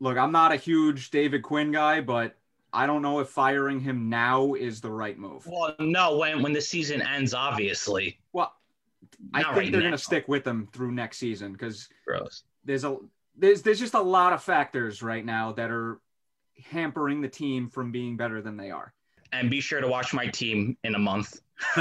Look, 0.00 0.18
I'm 0.18 0.32
not 0.32 0.52
a 0.52 0.56
huge 0.56 1.10
David 1.10 1.42
Quinn 1.42 1.72
guy, 1.72 2.00
but 2.00 2.36
I 2.72 2.86
don't 2.86 3.02
know 3.02 3.20
if 3.20 3.28
firing 3.28 3.80
him 3.80 4.08
now 4.10 4.54
is 4.54 4.80
the 4.80 4.90
right 4.90 5.18
move. 5.18 5.46
Well, 5.46 5.74
no, 5.78 6.18
when 6.18 6.42
when 6.42 6.52
the 6.52 6.60
season 6.60 7.00
ends, 7.00 7.32
obviously. 7.32 8.18
Well, 8.32 8.52
I 9.32 9.42
think 9.42 9.56
right 9.56 9.72
they're 9.72 9.80
going 9.80 9.92
to 9.92 9.98
stick 9.98 10.28
with 10.28 10.46
him 10.46 10.68
through 10.72 10.92
next 10.92 11.18
season 11.18 11.52
because 11.52 11.88
there's 12.64 12.84
a 12.84 12.98
there's 13.36 13.62
there's 13.62 13.78
just 13.78 13.94
a 13.94 14.00
lot 14.00 14.32
of 14.32 14.42
factors 14.42 15.02
right 15.02 15.24
now 15.24 15.52
that 15.52 15.70
are 15.70 16.00
hampering 16.64 17.20
the 17.20 17.28
team 17.28 17.68
from 17.68 17.92
being 17.92 18.16
better 18.16 18.42
than 18.42 18.56
they 18.56 18.70
are 18.70 18.92
and 19.32 19.50
be 19.50 19.60
sure 19.60 19.80
to 19.80 19.88
watch 19.88 20.12
my 20.12 20.26
team 20.26 20.76
in 20.84 20.94
a 20.94 20.98
month. 20.98 21.40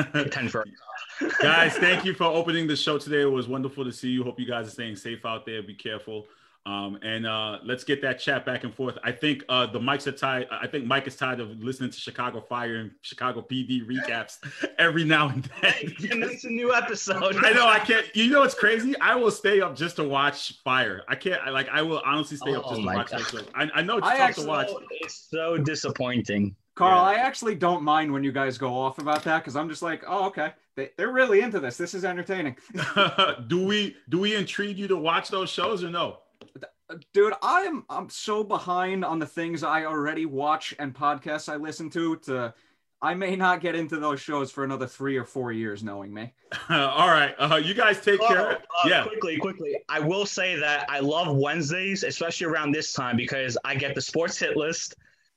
Guys. 1.42 1.74
Thank 1.78 2.06
you 2.06 2.14
for 2.16 2.26
opening 2.26 2.68
the 2.68 2.76
show 2.76 2.98
today. 2.98 3.22
It 3.22 3.32
was 3.32 3.48
wonderful 3.48 3.84
to 3.84 3.92
see 3.92 4.10
you. 4.10 4.24
Hope 4.24 4.40
you 4.40 4.46
guys 4.46 4.68
are 4.68 4.72
staying 4.72 4.96
safe 4.96 5.26
out 5.26 5.46
there. 5.46 5.62
Be 5.64 5.74
careful. 5.74 6.26
Um, 6.68 6.98
and 7.04 7.28
uh, 7.28 7.60
let's 7.64 7.84
get 7.84 8.02
that 8.02 8.20
chat 8.20 8.44
back 8.44 8.64
and 8.64 8.74
forth. 8.74 8.98
I 9.04 9.12
think 9.12 9.44
uh, 9.50 9.68
the 9.68 9.80
mics 9.80 10.08
are 10.08 10.12
tired. 10.12 10.48
I 10.50 10.66
think 10.66 10.86
Mike 10.86 11.06
is 11.06 11.16
tired 11.16 11.40
of 11.40 11.52
listening 11.64 11.92
to 11.92 12.00
Chicago 12.00 12.42
Fire 12.42 12.78
and 12.78 12.92
Chicago 13.02 13.46
PD 13.48 13.86
recaps 13.86 14.38
every 14.80 15.04
now 15.04 15.30
and 15.30 15.48
then. 15.62 15.94
and 16.12 16.24
that's 16.24 16.44
a 16.44 16.50
new 16.50 16.74
episode. 16.74 17.36
I 17.46 17.52
know. 17.52 17.68
I 17.68 17.78
can't. 17.78 18.08
You 18.16 18.32
know, 18.32 18.42
it's 18.42 18.56
crazy. 18.56 19.00
I 19.00 19.14
will 19.14 19.30
stay 19.30 19.62
up 19.62 19.76
just 19.76 19.98
to 19.98 20.04
watch 20.04 20.60
Fire. 20.64 21.04
I 21.08 21.14
can't. 21.14 21.40
I, 21.44 21.52
like. 21.52 21.70
I 21.70 21.84
will 21.84 22.02
honestly 22.04 22.38
stay 22.38 22.56
oh, 22.56 22.62
up 22.62 22.70
just 22.70 22.82
to 22.82 23.38
watch. 23.38 23.46
I, 23.54 23.70
I 23.76 23.82
know 23.84 23.98
it's 23.98 24.08
I 24.08 24.18
tough 24.18 24.30
actually, 24.30 24.46
to 24.46 24.50
watch. 24.50 24.70
It's 24.90 25.28
so 25.30 25.60
disappointing. 25.60 26.56
Carl, 26.76 26.98
yeah. 26.98 27.22
I 27.22 27.26
actually 27.26 27.56
don't 27.56 27.84
mind 27.84 28.12
when 28.12 28.24
you 28.24 28.34
guys 28.34 28.58
go 28.58 28.78
off 28.78 29.00
about 29.00 29.24
that 29.24 29.40
because 29.40 29.56
I'm 29.56 29.70
just 29.70 29.82
like, 29.82 30.04
oh, 30.08 30.28
okay, 30.28 30.52
they, 30.76 30.90
they're 30.98 31.12
really 31.12 31.40
into 31.40 31.60
this. 31.60 31.78
This 31.78 31.94
is 31.94 32.04
entertaining. 32.04 32.58
do 33.48 33.66
we 33.66 33.96
do 34.10 34.20
we 34.20 34.36
intrigue 34.36 34.78
you 34.78 34.88
to 34.90 34.98
watch 34.98 35.30
those 35.30 35.50
shows 35.50 35.84
or 35.84 35.90
no? 35.90 36.20
Dude, 37.14 37.34
I 37.42 37.62
am 37.62 37.86
I'm 37.90 38.10
so 38.10 38.44
behind 38.44 39.06
on 39.06 39.20
the 39.20 39.26
things 39.26 39.64
I 39.64 39.86
already 39.86 40.26
watch 40.26 40.76
and 40.78 40.94
podcasts 40.94 41.52
I 41.52 41.56
listen 41.56 41.90
to. 41.92 42.18
To 42.18 42.54
I 43.02 43.14
may 43.14 43.38
not 43.38 43.62
get 43.62 43.76
into 43.76 43.98
those 43.98 44.20
shows 44.20 44.52
for 44.52 44.66
another 44.66 44.86
three 44.86 45.16
or 45.16 45.24
four 45.24 45.54
years, 45.54 45.82
knowing 45.82 46.14
me. 46.14 46.34
All 46.70 47.08
right, 47.08 47.36
uh, 47.40 47.56
you 47.56 47.74
guys 47.74 48.02
take 48.02 48.20
oh, 48.22 48.28
care. 48.28 48.52
Uh, 48.52 48.58
yeah, 48.86 49.04
quickly, 49.04 49.38
quickly. 49.38 49.78
I 49.88 50.02
will 50.02 50.26
say 50.26 50.60
that 50.60 50.88
I 50.90 51.00
love 51.00 51.36
Wednesdays, 51.38 52.04
especially 52.04 52.48
around 52.48 52.74
this 52.74 52.92
time, 52.92 53.16
because 53.16 53.58
I 53.64 53.76
get 53.76 53.96
the 53.96 54.02
sports 54.02 54.38
hit 54.38 54.58
list 54.58 54.96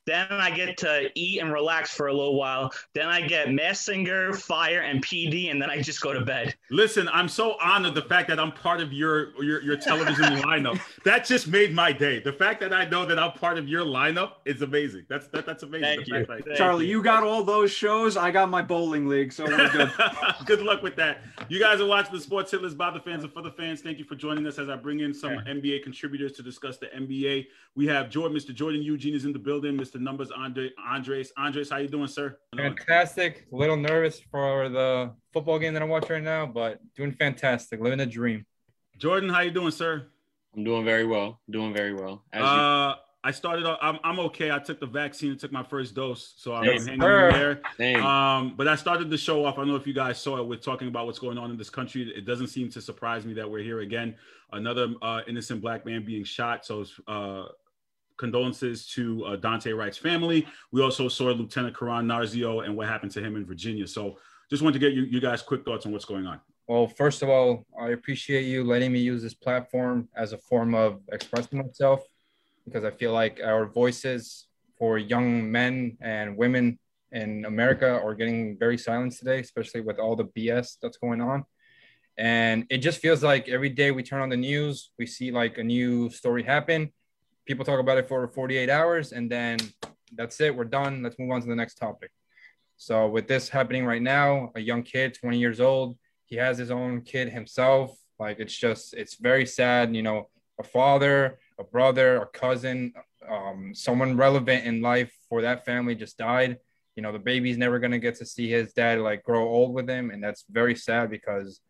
then 0.08 0.26
I 0.30 0.50
get 0.50 0.78
to 0.78 1.10
eat 1.14 1.40
and 1.40 1.52
relax 1.52 1.94
for 1.94 2.06
a 2.06 2.12
little 2.12 2.36
while. 2.36 2.72
Then 2.94 3.08
I 3.08 3.20
get 3.20 3.52
Masked 3.52 3.84
Singer, 3.84 4.32
Fire, 4.32 4.80
and 4.80 5.04
PD, 5.04 5.50
and 5.50 5.60
then 5.60 5.68
I 5.68 5.82
just 5.82 6.00
go 6.00 6.14
to 6.14 6.24
bed. 6.24 6.54
Listen, 6.70 7.08
I'm 7.12 7.28
so 7.28 7.56
honored 7.60 7.94
the 7.94 8.02
fact 8.02 8.28
that 8.28 8.40
I'm 8.40 8.52
part 8.52 8.80
of 8.80 8.92
your 8.92 9.40
your, 9.42 9.60
your 9.62 9.76
television 9.76 10.24
lineup. 10.42 10.80
That 11.04 11.26
just 11.26 11.46
made 11.46 11.74
my 11.74 11.92
day. 11.92 12.20
The 12.20 12.32
fact 12.32 12.60
that 12.60 12.72
I 12.72 12.86
know 12.86 13.04
that 13.04 13.18
I'm 13.18 13.32
part 13.32 13.58
of 13.58 13.68
your 13.68 13.84
lineup 13.84 14.32
is 14.46 14.62
amazing. 14.62 15.04
That's 15.08 15.28
that, 15.28 15.44
that's 15.44 15.62
amazing. 15.62 16.04
Thank 16.04 16.08
you. 16.08 16.24
Thank 16.24 16.56
Charlie, 16.56 16.86
you. 16.86 16.98
you 16.98 17.02
got 17.02 17.22
all 17.22 17.44
those 17.44 17.70
shows. 17.70 18.16
I 18.16 18.30
got 18.30 18.48
my 18.48 18.62
bowling 18.62 19.08
league, 19.08 19.32
so 19.32 19.44
we're 19.44 19.68
good. 19.70 19.92
good 20.46 20.62
luck 20.62 20.82
with 20.82 20.96
that. 20.96 21.18
You 21.50 21.60
guys 21.60 21.80
are 21.80 21.86
watching 21.86 22.14
the 22.14 22.20
Sports 22.20 22.50
Hit 22.50 22.62
List 22.62 22.78
by 22.78 22.90
the 22.90 23.00
fans 23.00 23.24
and 23.24 23.32
for 23.32 23.42
the 23.42 23.50
fans. 23.50 23.82
Thank 23.82 23.98
you 23.98 24.04
for 24.04 24.14
joining 24.14 24.46
us 24.46 24.58
as 24.58 24.70
I 24.70 24.76
bring 24.76 25.00
in 25.00 25.12
some 25.12 25.32
NBA 25.32 25.82
contributors 25.82 26.32
to 26.32 26.42
discuss 26.42 26.78
the 26.78 26.86
NBA. 26.86 27.46
We 27.74 27.86
have 27.86 28.08
Jordan, 28.08 28.36
Mr. 28.36 28.54
Jordan 28.54 28.82
Eugene 28.82 29.14
is 29.14 29.24
in 29.24 29.32
the 29.32 29.38
building. 29.38 29.76
Mr. 29.76 29.97
to 29.98 30.04
numbers. 30.04 30.30
Andre, 30.30 30.70
Andres, 30.86 31.32
Andres, 31.36 31.70
how 31.70 31.76
you 31.78 31.88
doing, 31.88 32.06
sir? 32.06 32.38
Fantastic. 32.56 33.46
A 33.52 33.56
little 33.56 33.76
nervous 33.76 34.20
for 34.30 34.68
the 34.68 35.12
football 35.32 35.58
game 35.58 35.74
that 35.74 35.82
I'm 35.82 35.88
watching 35.88 36.10
right 36.10 36.22
now, 36.22 36.46
but 36.46 36.80
doing 36.94 37.12
fantastic. 37.12 37.80
Living 37.80 38.00
a 38.00 38.06
dream. 38.06 38.46
Jordan, 38.96 39.28
how 39.28 39.40
you 39.40 39.50
doing, 39.50 39.70
sir? 39.70 40.06
I'm 40.56 40.64
doing 40.64 40.84
very 40.84 41.06
well. 41.06 41.40
Doing 41.50 41.72
very 41.72 41.94
well. 41.94 42.24
As 42.32 42.42
uh, 42.42 42.94
you- 42.96 43.02
I 43.24 43.32
started. 43.32 43.66
I'm, 43.82 43.98
I'm 44.04 44.20
okay. 44.20 44.52
I 44.52 44.60
took 44.60 44.78
the 44.78 44.86
vaccine. 44.86 45.36
took 45.36 45.50
my 45.50 45.64
first 45.64 45.94
dose, 45.94 46.34
so 46.36 46.54
I'm, 46.54 46.64
yes, 46.64 46.86
hanging 46.86 47.02
in 47.02 47.60
there. 47.78 48.00
Um, 48.00 48.54
but 48.56 48.68
I 48.68 48.76
started 48.76 49.10
the 49.10 49.18
show 49.18 49.44
off. 49.44 49.54
I 49.54 49.56
don't 49.58 49.68
know 49.68 49.74
if 49.76 49.88
you 49.88 49.92
guys 49.92 50.20
saw 50.20 50.38
it. 50.38 50.46
We're 50.46 50.56
talking 50.56 50.86
about 50.86 51.06
what's 51.06 51.18
going 51.18 51.36
on 51.36 51.50
in 51.50 51.58
this 51.58 51.68
country. 51.68 52.10
It 52.16 52.24
doesn't 52.24 52.46
seem 52.46 52.70
to 52.70 52.80
surprise 52.80 53.26
me 53.26 53.34
that 53.34 53.50
we're 53.50 53.64
here 53.64 53.80
again. 53.80 54.14
Another 54.52 54.94
uh, 55.02 55.22
innocent 55.26 55.60
black 55.60 55.84
man 55.84 56.04
being 56.04 56.22
shot. 56.22 56.64
So, 56.64 56.84
uh, 57.08 57.46
condolences 58.18 58.86
to 58.88 59.24
uh, 59.24 59.36
Daunte 59.36 59.76
Wright's 59.76 59.98
family. 59.98 60.46
We 60.72 60.82
also 60.82 61.08
saw 61.08 61.26
Lieutenant 61.26 61.78
Caron 61.78 62.06
Narzio 62.06 62.64
and 62.64 62.76
what 62.76 62.88
happened 62.88 63.12
to 63.12 63.20
him 63.20 63.36
in 63.36 63.46
Virginia. 63.46 63.86
So, 63.86 64.18
just 64.50 64.62
wanted 64.62 64.80
to 64.80 64.86
get 64.86 64.94
you, 64.94 65.02
you 65.02 65.20
guys 65.20 65.42
quick 65.42 65.64
thoughts 65.64 65.84
on 65.84 65.92
what's 65.92 66.06
going 66.06 66.26
on. 66.26 66.40
Well, 66.66 66.86
first 66.86 67.22
of 67.22 67.28
all, 67.28 67.66
I 67.80 67.88
appreciate 67.88 68.44
you 68.44 68.64
letting 68.64 68.92
me 68.92 68.98
use 68.98 69.22
this 69.22 69.34
platform 69.34 70.08
as 70.16 70.32
a 70.32 70.38
form 70.38 70.74
of 70.74 71.00
expressing 71.10 71.58
myself 71.58 72.02
because 72.66 72.84
I 72.84 72.90
feel 72.90 73.12
like 73.12 73.40
our 73.42 73.66
voices 73.66 74.46
for 74.78 74.98
young 74.98 75.50
men 75.50 75.96
and 76.00 76.36
women 76.36 76.78
in 77.12 77.44
America 77.46 77.88
are 77.88 78.14
getting 78.14 78.58
very 78.58 78.78
silenced 78.78 79.20
today, 79.20 79.40
especially 79.40 79.80
with 79.80 79.98
all 79.98 80.14
the 80.14 80.26
BS 80.26 80.76
that's 80.80 80.98
going 80.98 81.20
on. 81.20 81.44
And 82.18 82.66
it 82.68 82.78
just 82.78 83.00
feels 83.00 83.22
like 83.22 83.48
every 83.48 83.68
day 83.70 83.90
we 83.90 84.02
turn 84.02 84.20
on 84.20 84.28
the 84.28 84.36
news, 84.36 84.90
we 84.98 85.06
see 85.06 85.30
like 85.30 85.58
a 85.58 85.64
new 85.64 86.10
story 86.10 86.42
happen. 86.42 86.92
People 87.48 87.64
talk 87.64 87.80
about 87.80 87.98
it 87.98 88.06
for 88.06 88.28
48 88.28 88.70
hours 88.70 89.10
and 89.10 89.28
then 89.28 89.58
that's 90.14 90.40
it. 90.40 90.54
We're 90.54 90.64
done. 90.64 91.02
Let's 91.02 91.18
move 91.18 91.32
on 91.32 91.40
to 91.40 91.48
the 91.48 91.56
next 91.56 91.74
topic. 91.74 92.12
So, 92.76 93.08
with 93.08 93.26
this 93.26 93.48
happening 93.48 93.84
right 93.84 94.00
now, 94.00 94.52
a 94.54 94.60
young 94.60 94.84
kid, 94.84 95.14
20 95.14 95.36
years 95.36 95.60
old, 95.60 95.98
he 96.26 96.36
has 96.36 96.58
his 96.58 96.70
own 96.70 97.00
kid 97.02 97.28
himself. 97.28 97.98
Like, 98.20 98.38
it's 98.38 98.56
just, 98.56 98.94
it's 98.94 99.16
very 99.16 99.44
sad. 99.44 99.96
You 99.96 100.02
know, 100.02 100.28
a 100.60 100.62
father 100.62 101.38
a 101.58 101.64
brother, 101.64 102.22
a 102.22 102.26
cousin, 102.26 102.92
um, 103.28 103.72
someone 103.74 104.16
relevant 104.16 104.64
in 104.64 104.80
life 104.80 105.12
for 105.28 105.42
that 105.42 105.64
family 105.64 105.94
just 105.94 106.16
died. 106.16 106.58
You 106.94 107.02
know, 107.02 107.12
the 107.12 107.18
baby's 107.18 107.58
never 107.58 107.78
going 107.78 107.90
to 107.90 107.98
get 107.98 108.16
to 108.16 108.26
see 108.26 108.48
his 108.48 108.72
dad 108.72 109.00
like 109.00 109.22
grow 109.24 109.46
old 109.46 109.74
with 109.74 109.88
him. 109.88 110.10
And 110.10 110.22
that's 110.22 110.44
very 110.50 110.74
sad 110.74 111.10
because, 111.10 111.60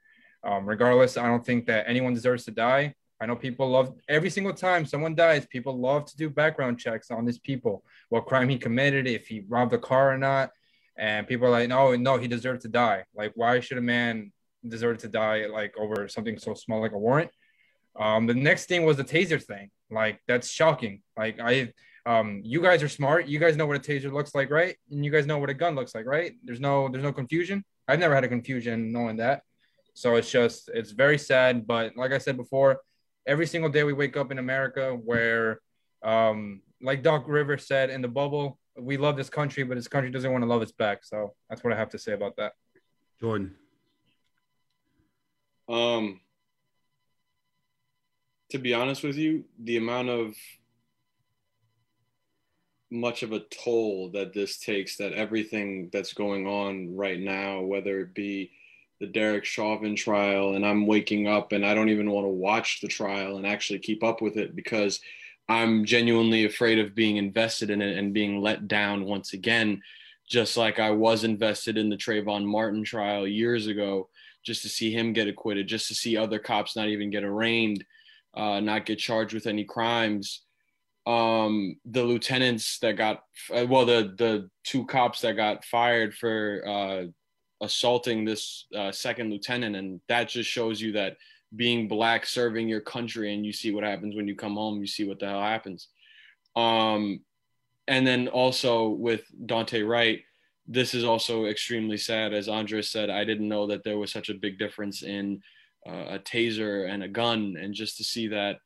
um, 0.44 0.66
regardless, 0.66 1.16
I 1.16 1.26
don't 1.26 1.44
think 1.44 1.66
that 1.66 1.86
anyone 1.88 2.14
deserves 2.14 2.44
to 2.44 2.50
die. 2.50 2.94
I 3.20 3.26
know 3.26 3.36
people 3.36 3.68
love 3.68 3.94
every 4.08 4.30
single 4.30 4.52
time 4.52 4.86
someone 4.86 5.14
dies, 5.14 5.46
people 5.46 5.78
love 5.78 6.04
to 6.06 6.16
do 6.16 6.30
background 6.30 6.78
checks 6.78 7.10
on 7.10 7.24
these 7.24 7.38
people, 7.38 7.84
what 8.10 8.26
crime 8.26 8.48
he 8.48 8.58
committed, 8.58 9.06
if 9.06 9.26
he 9.26 9.44
robbed 9.48 9.72
a 9.72 9.78
car 9.78 10.12
or 10.12 10.18
not. 10.18 10.50
And 10.96 11.26
people 11.26 11.46
are 11.46 11.50
like, 11.50 11.68
no, 11.68 11.94
no, 11.96 12.16
he 12.16 12.28
deserved 12.28 12.62
to 12.62 12.68
die. 12.68 13.04
Like, 13.14 13.32
why 13.34 13.60
should 13.60 13.78
a 13.78 13.82
man 13.82 14.32
deserve 14.66 14.98
to 14.98 15.08
die 15.08 15.46
like 15.46 15.74
over 15.78 16.08
something 16.08 16.38
so 16.38 16.54
small 16.54 16.80
like 16.80 16.92
a 16.92 16.98
warrant? 16.98 17.30
Um, 17.98 18.26
the 18.26 18.34
next 18.34 18.66
thing 18.66 18.84
was 18.84 18.96
the 18.96 19.04
taser 19.04 19.42
thing. 19.42 19.70
Like 19.90 20.20
that's 20.28 20.50
shocking. 20.50 21.02
Like 21.16 21.40
I, 21.40 21.72
um, 22.06 22.40
you 22.44 22.62
guys 22.62 22.82
are 22.82 22.88
smart. 22.88 23.26
You 23.26 23.38
guys 23.38 23.56
know 23.56 23.66
what 23.66 23.76
a 23.76 23.80
taser 23.80 24.12
looks 24.12 24.34
like, 24.34 24.50
right? 24.50 24.76
And 24.90 25.04
you 25.04 25.10
guys 25.10 25.26
know 25.26 25.38
what 25.38 25.50
a 25.50 25.54
gun 25.54 25.74
looks 25.74 25.94
like, 25.94 26.06
right? 26.06 26.32
There's 26.44 26.60
no, 26.60 26.88
there's 26.88 27.04
no 27.04 27.12
confusion. 27.12 27.64
I've 27.86 27.98
never 27.98 28.14
had 28.14 28.24
a 28.24 28.28
confusion 28.28 28.92
knowing 28.92 29.16
that. 29.16 29.42
So 29.94 30.16
it's 30.16 30.30
just, 30.30 30.70
it's 30.72 30.92
very 30.92 31.18
sad. 31.18 31.66
But 31.66 31.96
like 31.96 32.12
I 32.12 32.18
said 32.18 32.36
before, 32.36 32.78
every 33.28 33.46
single 33.46 33.70
day 33.70 33.84
we 33.84 33.92
wake 33.92 34.16
up 34.16 34.32
in 34.32 34.38
America 34.38 34.98
where, 35.04 35.60
um, 36.02 36.62
like 36.80 37.02
Doc 37.02 37.24
Rivers 37.28 37.66
said 37.66 37.90
in 37.90 38.00
the 38.00 38.08
bubble, 38.08 38.58
we 38.76 38.96
love 38.96 39.16
this 39.16 39.28
country, 39.28 39.62
but 39.64 39.74
this 39.76 39.86
country 39.86 40.10
doesn't 40.10 40.32
want 40.32 40.42
to 40.42 40.48
love 40.48 40.62
us 40.62 40.72
back. 40.72 41.04
So 41.04 41.34
that's 41.48 41.62
what 41.62 41.72
I 41.72 41.76
have 41.76 41.90
to 41.90 41.98
say 41.98 42.12
about 42.12 42.36
that. 42.36 42.52
Jordan. 43.20 43.54
Um, 45.68 46.20
to 48.50 48.58
be 48.58 48.72
honest 48.72 49.02
with 49.02 49.16
you, 49.16 49.44
the 49.62 49.76
amount 49.76 50.08
of 50.08 50.34
much 52.90 53.22
of 53.22 53.32
a 53.32 53.40
toll 53.40 54.10
that 54.12 54.32
this 54.32 54.58
takes, 54.58 54.96
that 54.96 55.12
everything 55.12 55.90
that's 55.92 56.14
going 56.14 56.46
on 56.46 56.96
right 56.96 57.20
now, 57.20 57.60
whether 57.60 58.00
it 58.00 58.14
be 58.14 58.50
the 59.00 59.06
Derek 59.06 59.44
Chauvin 59.44 59.94
trial, 59.94 60.54
and 60.54 60.66
I'm 60.66 60.86
waking 60.86 61.28
up 61.28 61.52
and 61.52 61.64
I 61.64 61.74
don't 61.74 61.90
even 61.90 62.10
want 62.10 62.24
to 62.24 62.30
watch 62.30 62.80
the 62.80 62.88
trial 62.88 63.36
and 63.36 63.46
actually 63.46 63.78
keep 63.78 64.02
up 64.02 64.20
with 64.20 64.36
it 64.36 64.56
because 64.56 65.00
I'm 65.48 65.84
genuinely 65.84 66.44
afraid 66.44 66.78
of 66.78 66.94
being 66.94 67.16
invested 67.16 67.70
in 67.70 67.80
it 67.80 67.96
and 67.96 68.12
being 68.12 68.40
let 68.40 68.68
down 68.68 69.04
once 69.04 69.32
again, 69.32 69.82
just 70.28 70.56
like 70.56 70.78
I 70.78 70.90
was 70.90 71.24
invested 71.24 71.78
in 71.78 71.88
the 71.88 71.96
Trayvon 71.96 72.44
Martin 72.44 72.84
trial 72.84 73.26
years 73.26 73.66
ago, 73.66 74.08
just 74.44 74.62
to 74.62 74.68
see 74.68 74.92
him 74.92 75.12
get 75.12 75.28
acquitted, 75.28 75.68
just 75.68 75.88
to 75.88 75.94
see 75.94 76.16
other 76.16 76.38
cops 76.38 76.76
not 76.76 76.88
even 76.88 77.10
get 77.10 77.24
arraigned 77.24 77.84
uh, 78.34 78.60
not 78.60 78.86
get 78.86 78.98
charged 78.98 79.34
with 79.34 79.46
any 79.46 79.64
crimes. 79.64 80.42
Um, 81.06 81.76
the 81.84 82.04
lieutenants 82.04 82.78
that 82.80 82.92
got, 82.92 83.24
uh, 83.52 83.66
well, 83.68 83.86
the 83.86 84.14
the 84.16 84.50
two 84.64 84.86
cops 84.86 85.22
that 85.22 85.36
got 85.36 85.64
fired 85.64 86.14
for 86.14 86.62
uh, 86.66 87.04
assaulting 87.60 88.24
this 88.24 88.66
uh, 88.76 88.92
second 88.92 89.30
lieutenant, 89.30 89.76
and 89.76 90.00
that 90.08 90.28
just 90.28 90.48
shows 90.48 90.80
you 90.80 90.92
that 90.92 91.16
being 91.56 91.88
black, 91.88 92.26
serving 92.26 92.68
your 92.68 92.80
country, 92.80 93.34
and 93.34 93.44
you 93.44 93.52
see 93.52 93.72
what 93.72 93.84
happens 93.84 94.14
when 94.14 94.28
you 94.28 94.36
come 94.36 94.54
home. 94.54 94.80
You 94.80 94.86
see 94.86 95.04
what 95.04 95.18
the 95.18 95.26
hell 95.26 95.42
happens. 95.42 95.88
Um, 96.56 97.20
and 97.86 98.06
then 98.06 98.28
also 98.28 98.88
with 98.88 99.22
Daunte 99.46 99.86
Wright, 99.86 100.20
this 100.66 100.92
is 100.92 101.04
also 101.04 101.46
extremely 101.46 101.96
sad. 101.96 102.34
As 102.34 102.48
Andres 102.48 102.90
said, 102.90 103.08
I 103.08 103.24
didn't 103.24 103.48
know 103.48 103.66
that 103.68 103.84
there 103.84 103.98
was 103.98 104.12
such 104.12 104.28
a 104.28 104.34
big 104.34 104.58
difference 104.58 105.02
in 105.02 105.40
uh, 105.88 106.04
a 106.10 106.18
taser 106.18 106.88
and 106.88 107.02
a 107.02 107.08
gun, 107.08 107.56
and 107.58 107.72
just 107.72 107.96
to 107.96 108.04
see 108.04 108.28
that 108.28 108.58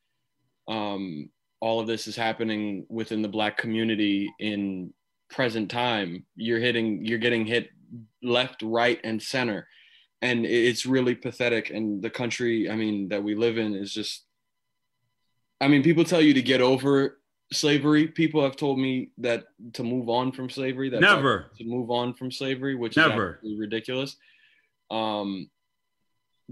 um, 0.67 1.31
all 1.61 1.79
of 1.79 1.87
this 1.87 2.09
is 2.09 2.17
happening 2.17 2.85
within 2.89 3.23
the 3.23 3.29
black 3.29 3.57
community 3.57 4.29
in 4.41 4.93
present 5.31 5.71
time. 5.71 6.27
You're 6.35 6.59
hitting, 6.59 7.05
you're 7.05 7.19
getting 7.19 7.47
hit 7.47 7.69
left, 8.23 8.63
right, 8.63 9.01
and 9.05 9.23
center, 9.23 9.69
and 10.21 10.45
it's 10.47 10.87
really 10.87 11.15
pathetic. 11.15 11.71
And 11.71 12.03
the 12.03 12.11
country, 12.11 12.71
I 12.71 12.77
mean, 12.77 13.09
that 13.09 13.23
we 13.23 13.35
live 13.35 13.59
in 13.59 13.75
is 13.75 13.93
just. 13.93 14.25
I 15.61 15.69
mean, 15.69 15.83
people 15.83 16.03
tell 16.05 16.21
you 16.21 16.35
to 16.35 16.43
get 16.43 16.61
over 16.61 17.19
slavery. 17.53 18.09
People 18.09 18.43
have 18.43 18.57
told 18.57 18.79
me 18.79 19.11
that 19.19 19.45
to 19.75 19.85
move 19.85 20.09
on 20.09 20.33
from 20.33 20.51
slavery. 20.51 20.89
That 20.91 21.01
never 21.01 21.51
to 21.59 21.65
move 21.65 21.91
on 21.91 22.15
from 22.15 22.31
slavery, 22.31 22.75
which 22.75 22.97
never. 22.97 23.39
is 23.43 23.59
ridiculous. 23.59 24.17
Um, 24.91 25.49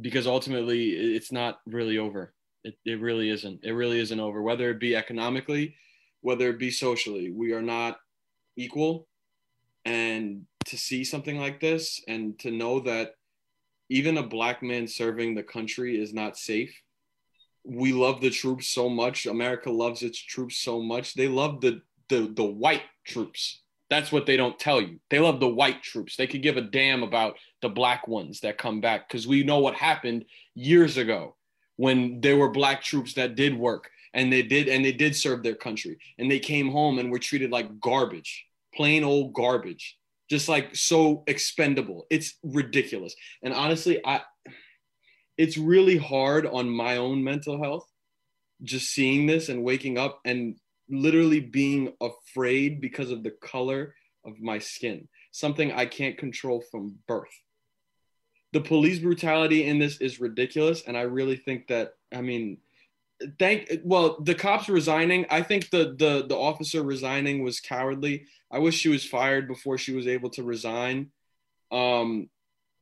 because 0.01 0.27
ultimately 0.27 0.91
it's 0.91 1.33
not 1.33 1.61
really 1.67 1.99
over. 1.99 2.33
It, 2.65 2.77
it 2.85 3.01
really 3.01 3.31
isn't. 3.31 3.65
It 3.65 3.73
really 3.73 4.01
isn't 4.01 4.21
over. 4.21 4.43
Whether 4.43 4.71
it 4.71 4.81
be 4.81 4.97
economically, 4.97 5.77
whether 6.21 6.49
it 6.51 6.59
be 6.59 6.71
socially, 6.71 7.31
we 7.31 7.53
are 7.53 7.63
not 7.63 7.99
equal. 8.57 9.07
And 9.85 10.47
to 10.67 10.77
see 10.77 11.05
something 11.05 11.39
like 11.39 11.61
this 11.61 12.03
and 12.09 12.39
to 12.41 12.51
know 12.51 12.81
that 12.81 13.15
even 13.89 14.19
a 14.19 14.23
black 14.23 14.63
man 14.63 14.87
serving 14.87 15.35
the 15.35 15.43
country 15.43 16.01
is 16.01 16.15
not 16.15 16.37
safe. 16.37 16.75
We 17.65 17.93
love 17.93 18.21
the 18.21 18.31
troops 18.31 18.69
so 18.69 18.89
much. 18.89 19.27
America 19.27 19.71
loves 19.71 20.03
its 20.03 20.19
troops 20.19 20.59
so 20.59 20.81
much. 20.81 21.15
They 21.15 21.29
love 21.29 21.61
the 21.61 21.83
the, 22.09 22.33
the 22.35 22.45
white 22.45 22.83
troops 23.07 23.61
that's 23.91 24.13
what 24.13 24.25
they 24.25 24.37
don't 24.37 24.59
tell 24.59 24.81
you. 24.81 25.01
They 25.11 25.19
love 25.19 25.41
the 25.41 25.49
white 25.49 25.83
troops. 25.83 26.15
They 26.15 26.29
could 26.29 26.43
give 26.43 26.57
a 26.57 26.63
damn 26.63 27.03
about 27.03 27.37
the 27.61 27.69
black 27.69 28.07
ones 28.07 28.41
that 28.41 28.57
come 28.57 28.81
back 28.81 29.09
because 29.09 29.27
we 29.27 29.43
know 29.43 29.59
what 29.59 29.75
happened 29.75 30.25
years 30.55 30.97
ago 30.97 31.37
when 31.77 32.21
there 32.21 32.37
were 32.37 32.51
black 32.51 32.83
troops 32.83 33.15
that 33.15 33.35
did 33.35 33.55
work 33.55 33.91
and 34.15 34.33
they 34.33 34.43
did 34.43 34.69
and 34.69 34.85
they 34.85 34.93
did 34.93 35.17
serve 35.17 35.43
their 35.43 35.57
country 35.57 35.99
and 36.19 36.31
they 36.31 36.39
came 36.39 36.71
home 36.71 37.01
and 37.01 37.11
were 37.11 37.19
treated 37.19 37.51
like 37.51 37.81
garbage, 37.81 38.47
plain 38.73 39.03
old 39.03 39.35
garbage, 39.35 39.99
just 40.31 40.49
like 40.49 40.75
so 40.77 41.25
expendable. 41.27 42.07
It's 42.09 42.35
ridiculous. 42.43 43.15
And 43.43 43.53
honestly, 43.53 44.01
I 44.07 44.23
it's 45.37 45.59
really 45.59 45.97
hard 45.97 46.47
on 46.47 46.69
my 46.69 46.99
own 46.99 47.25
mental 47.25 47.63
health 47.63 47.87
just 48.63 48.91
seeing 48.91 49.27
this 49.27 49.49
and 49.49 49.65
waking 49.65 49.97
up 49.97 50.21
and 50.25 50.57
literally 50.91 51.41
being 51.41 51.95
afraid 52.01 52.81
because 52.81 53.11
of 53.11 53.23
the 53.23 53.31
color 53.43 53.95
of 54.27 54.39
my 54.39 54.59
skin, 54.59 55.09
something 55.33 55.73
I 55.73 55.87
can't 55.87 56.19
control 56.19 56.63
from 56.71 56.97
birth. 57.09 57.29
The 58.53 58.61
police 58.61 58.99
brutality 58.99 59.65
in 59.65 59.79
this 59.79 60.01
is 60.01 60.21
ridiculous. 60.21 60.83
And 60.87 60.97
I 60.97 61.03
really 61.03 61.37
think 61.37 61.69
that, 61.69 61.93
I 62.13 62.21
mean, 62.21 62.59
thank 63.39 63.81
well 63.85 64.21
the 64.21 64.35
cops 64.35 64.69
resigning. 64.69 65.27
I 65.31 65.43
think 65.43 65.71
the 65.71 65.95
the 65.99 66.27
the 66.29 66.37
officer 66.37 66.83
resigning 66.83 67.43
was 67.43 67.61
cowardly. 67.61 68.27
I 68.51 68.59
wish 68.59 68.77
she 68.77 68.89
was 68.89 69.05
fired 69.05 69.49
before 69.49 69.79
she 69.79 69.93
was 69.93 70.07
able 70.07 70.31
to 70.31 70.43
resign. 70.43 71.11
Um 71.71 72.29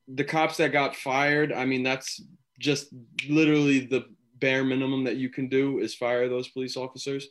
the 0.07 0.25
cops 0.25 0.57
that 0.57 0.73
got 0.73 0.97
fired 0.97 1.53
i 1.53 1.67
mean 1.67 1.83
that's 1.83 2.23
just 2.59 2.89
literally 3.29 3.81
the 3.81 4.07
bare 4.41 4.65
minimum 4.65 5.05
that 5.05 5.17
you 5.17 5.29
can 5.29 5.49
do 5.49 5.79
is 5.79 5.95
fire 5.95 6.29
those 6.29 6.49
police 6.49 6.77
officers. 6.77 7.27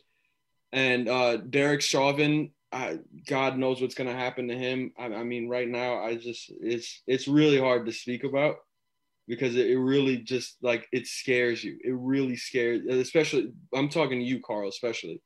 And 0.72 1.08
uh, 1.08 1.38
Derek 1.38 1.80
Chauvin, 1.80 2.50
I, 2.70 2.98
God 3.26 3.56
knows 3.56 3.80
what's 3.80 3.94
gonna 3.94 4.14
happen 4.14 4.48
to 4.48 4.56
him. 4.56 4.92
I, 4.98 5.06
I 5.06 5.24
mean, 5.24 5.48
right 5.48 5.68
now, 5.68 6.02
I 6.02 6.16
just 6.16 6.50
it's 6.60 7.02
it's 7.06 7.28
really 7.28 7.58
hard 7.58 7.86
to 7.86 7.92
speak 7.92 8.24
about 8.24 8.56
because 9.28 9.56
it, 9.56 9.76
really 9.76 10.18
just 10.18 10.56
like 10.62 10.88
it 10.90 11.06
scares 11.06 11.62
you. 11.62 11.78
It 11.84 11.94
really 11.94 12.36
scares, 12.36 12.80
especially. 12.88 13.52
I'm 13.74 13.88
talking 13.88 14.18
to 14.18 14.24
you, 14.24 14.40
Carl, 14.40 14.68
especially. 14.68 15.22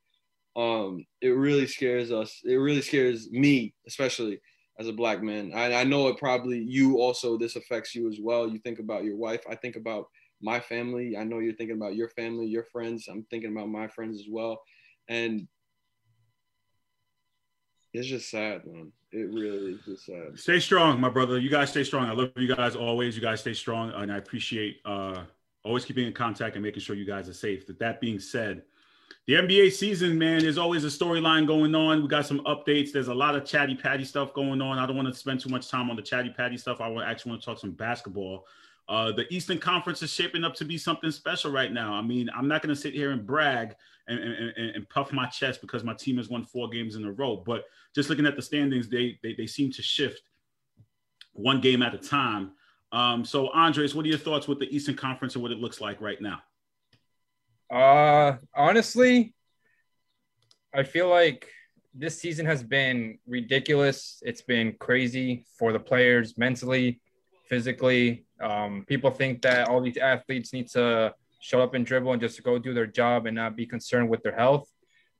Um, 0.55 1.05
it 1.21 1.29
really 1.29 1.65
scares 1.65 2.11
us. 2.11 2.41
It 2.43 2.55
really 2.55 2.81
scares 2.81 3.31
me, 3.31 3.73
especially 3.87 4.39
as 4.79 4.87
a 4.87 4.93
black 4.93 5.23
man. 5.23 5.51
I, 5.55 5.73
I 5.73 5.83
know 5.83 6.07
it 6.09 6.17
probably 6.17 6.59
you 6.59 6.99
also. 6.99 7.37
This 7.37 7.55
affects 7.55 7.95
you 7.95 8.09
as 8.09 8.19
well. 8.21 8.47
You 8.47 8.59
think 8.59 8.79
about 8.79 9.05
your 9.05 9.17
wife. 9.17 9.41
I 9.49 9.55
think 9.55 9.77
about 9.77 10.05
my 10.41 10.59
family. 10.59 11.15
I 11.17 11.23
know 11.23 11.39
you're 11.39 11.55
thinking 11.55 11.77
about 11.77 11.95
your 11.95 12.09
family, 12.09 12.45
your 12.45 12.65
friends. 12.65 13.07
I'm 13.07 13.25
thinking 13.29 13.51
about 13.51 13.69
my 13.69 13.87
friends 13.87 14.19
as 14.19 14.27
well, 14.29 14.61
and 15.07 15.47
it's 17.93 18.07
just 18.07 18.29
sad, 18.29 18.65
man. 18.65 18.91
It 19.11 19.29
really 19.31 19.73
is 19.73 19.85
just 19.85 20.05
sad. 20.05 20.37
Stay 20.37 20.59
strong, 20.59 20.99
my 20.99 21.09
brother. 21.09 21.39
You 21.39 21.49
guys 21.49 21.69
stay 21.69 21.83
strong. 21.83 22.09
I 22.09 22.13
love 22.13 22.31
you 22.35 22.53
guys 22.53 22.75
always. 22.75 23.15
You 23.15 23.21
guys 23.21 23.41
stay 23.41 23.53
strong, 23.53 23.91
and 23.91 24.11
I 24.11 24.17
appreciate 24.17 24.79
uh, 24.83 25.23
always 25.63 25.85
keeping 25.85 26.07
in 26.07 26.13
contact 26.13 26.55
and 26.55 26.63
making 26.63 26.81
sure 26.81 26.95
you 26.95 27.05
guys 27.05 27.29
are 27.29 27.33
safe. 27.33 27.67
That 27.67 27.77
that 27.79 28.01
being 28.01 28.19
said, 28.19 28.63
the 29.27 29.33
NBA 29.33 29.71
season, 29.71 30.17
man, 30.17 30.41
there's 30.41 30.57
always 30.57 30.83
a 30.83 30.87
storyline 30.87 31.45
going 31.45 31.75
on. 31.75 32.01
We 32.01 32.07
got 32.07 32.25
some 32.25 32.39
updates. 32.41 32.91
There's 32.91 33.07
a 33.07 33.13
lot 33.13 33.35
of 33.35 33.45
chatty 33.45 33.75
patty 33.75 34.03
stuff 34.03 34.33
going 34.33 34.61
on. 34.61 34.79
I 34.79 34.87
don't 34.87 34.95
want 34.95 35.07
to 35.07 35.13
spend 35.13 35.39
too 35.39 35.49
much 35.49 35.69
time 35.69 35.89
on 35.91 35.95
the 35.95 36.01
chatty 36.01 36.31
patty 36.31 36.57
stuff. 36.57 36.81
I 36.81 36.91
actually 37.03 37.31
want 37.31 37.41
to 37.41 37.45
talk 37.45 37.59
some 37.59 37.71
basketball. 37.71 38.45
Uh, 38.89 39.11
the 39.11 39.31
Eastern 39.33 39.59
Conference 39.59 40.01
is 40.01 40.11
shaping 40.11 40.43
up 40.43 40.55
to 40.55 40.65
be 40.65 40.77
something 40.77 41.09
special 41.09 41.51
right 41.51 41.71
now. 41.71 41.93
I 41.93 42.01
mean, 42.01 42.29
I'm 42.35 42.47
not 42.47 42.61
going 42.61 42.75
to 42.75 42.81
sit 42.81 42.93
here 42.93 43.11
and 43.11 43.25
brag 43.25 43.75
and, 44.07 44.19
and, 44.19 44.75
and, 44.75 44.89
puff 44.89 45.13
my 45.13 45.25
chest 45.27 45.61
because 45.61 45.83
my 45.83 45.93
team 45.93 46.17
has 46.17 46.29
won 46.29 46.43
four 46.43 46.67
games 46.69 46.95
in 46.95 47.05
a 47.05 47.11
row. 47.11 47.37
But 47.37 47.63
just 47.95 48.09
looking 48.09 48.25
at 48.25 48.35
the 48.35 48.41
standings, 48.41 48.89
they 48.89 49.17
they, 49.23 49.33
they 49.33 49.47
seem 49.47 49.71
to 49.71 49.81
shift 49.81 50.21
one 51.33 51.61
game 51.61 51.81
at 51.81 51.93
a 51.93 51.97
time. 51.97 52.51
Um, 52.91 53.25
so, 53.25 53.49
Andres, 53.53 53.95
what 53.95 54.05
are 54.05 54.09
your 54.09 54.17
thoughts 54.17 54.47
with 54.47 54.59
the 54.59 54.73
Eastern 54.73 54.95
Conference 54.95 55.35
and 55.35 55.41
what 55.41 55.51
it 55.51 55.57
looks 55.57 55.81
like 55.81 55.99
right 55.99 56.21
now? 56.21 56.41
Uh, 57.71 58.37
honestly, 58.55 59.33
I 60.75 60.83
feel 60.83 61.09
like 61.09 61.47
this 61.93 62.19
season 62.19 62.45
has 62.45 62.63
been 62.63 63.17
ridiculous. 63.25 64.21
It's 64.25 64.41
been 64.41 64.75
crazy 64.79 65.45
for 65.57 65.71
the 65.71 65.79
players 65.79 66.37
mentally, 66.37 66.99
physically. 67.47 68.25
Um, 68.39 68.85
people 68.87 69.09
think 69.09 69.41
that 69.43 69.69
all 69.69 69.81
these 69.81 69.97
athletes 69.97 70.53
need 70.53 70.69
to 70.69 71.13
show 71.43 71.61
up 71.61 71.73
and 71.73 71.85
dribble 71.85 72.13
and 72.13 72.21
just 72.21 72.41
go 72.41 72.57
do 72.57 72.73
their 72.73 72.87
job 72.87 73.25
and 73.25 73.35
not 73.35 73.57
be 73.57 73.65
concerned 73.65 74.07
with 74.07 74.23
their 74.23 74.33
health. 74.33 74.65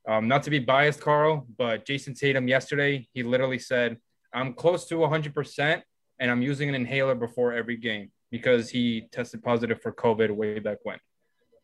Um, 0.08 0.26
not 0.26 0.42
to 0.44 0.50
be 0.50 0.58
biased, 0.58 1.02
Carl, 1.02 1.46
but 1.58 1.84
Jayson 1.84 2.14
Tatum 2.14 2.48
yesterday, 2.48 3.06
he 3.12 3.22
literally 3.22 3.58
said, 3.58 3.98
I'm 4.32 4.54
close 4.54 4.86
to 4.86 4.94
100% 4.94 5.82
and 6.18 6.30
I'm 6.30 6.40
using 6.40 6.70
an 6.70 6.74
inhaler 6.74 7.14
before 7.14 7.52
every 7.52 7.76
game 7.76 8.10
because 8.30 8.70
he 8.70 9.06
tested 9.12 9.42
positive 9.42 9.82
for 9.82 9.92
COVID 9.92 10.30
way 10.30 10.60
back 10.60 10.78
when. 10.82 10.96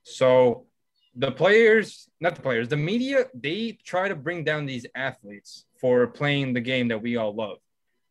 So 0.03 0.67
the 1.15 1.33
players, 1.33 2.11
not 2.21 2.37
the 2.37 2.43
players, 2.43 2.69
the 2.69 2.77
media, 2.77 3.25
they 3.33 3.79
try 3.83 4.09
to 4.09 4.15
bring 4.15 4.45
down 4.45 4.67
these 4.67 4.85
athletes 4.95 5.65
for 5.81 6.07
playing 6.07 6.53
the 6.53 6.61
game 6.61 6.89
that 6.89 7.01
we 7.01 7.17
all 7.17 7.35
love. 7.35 7.57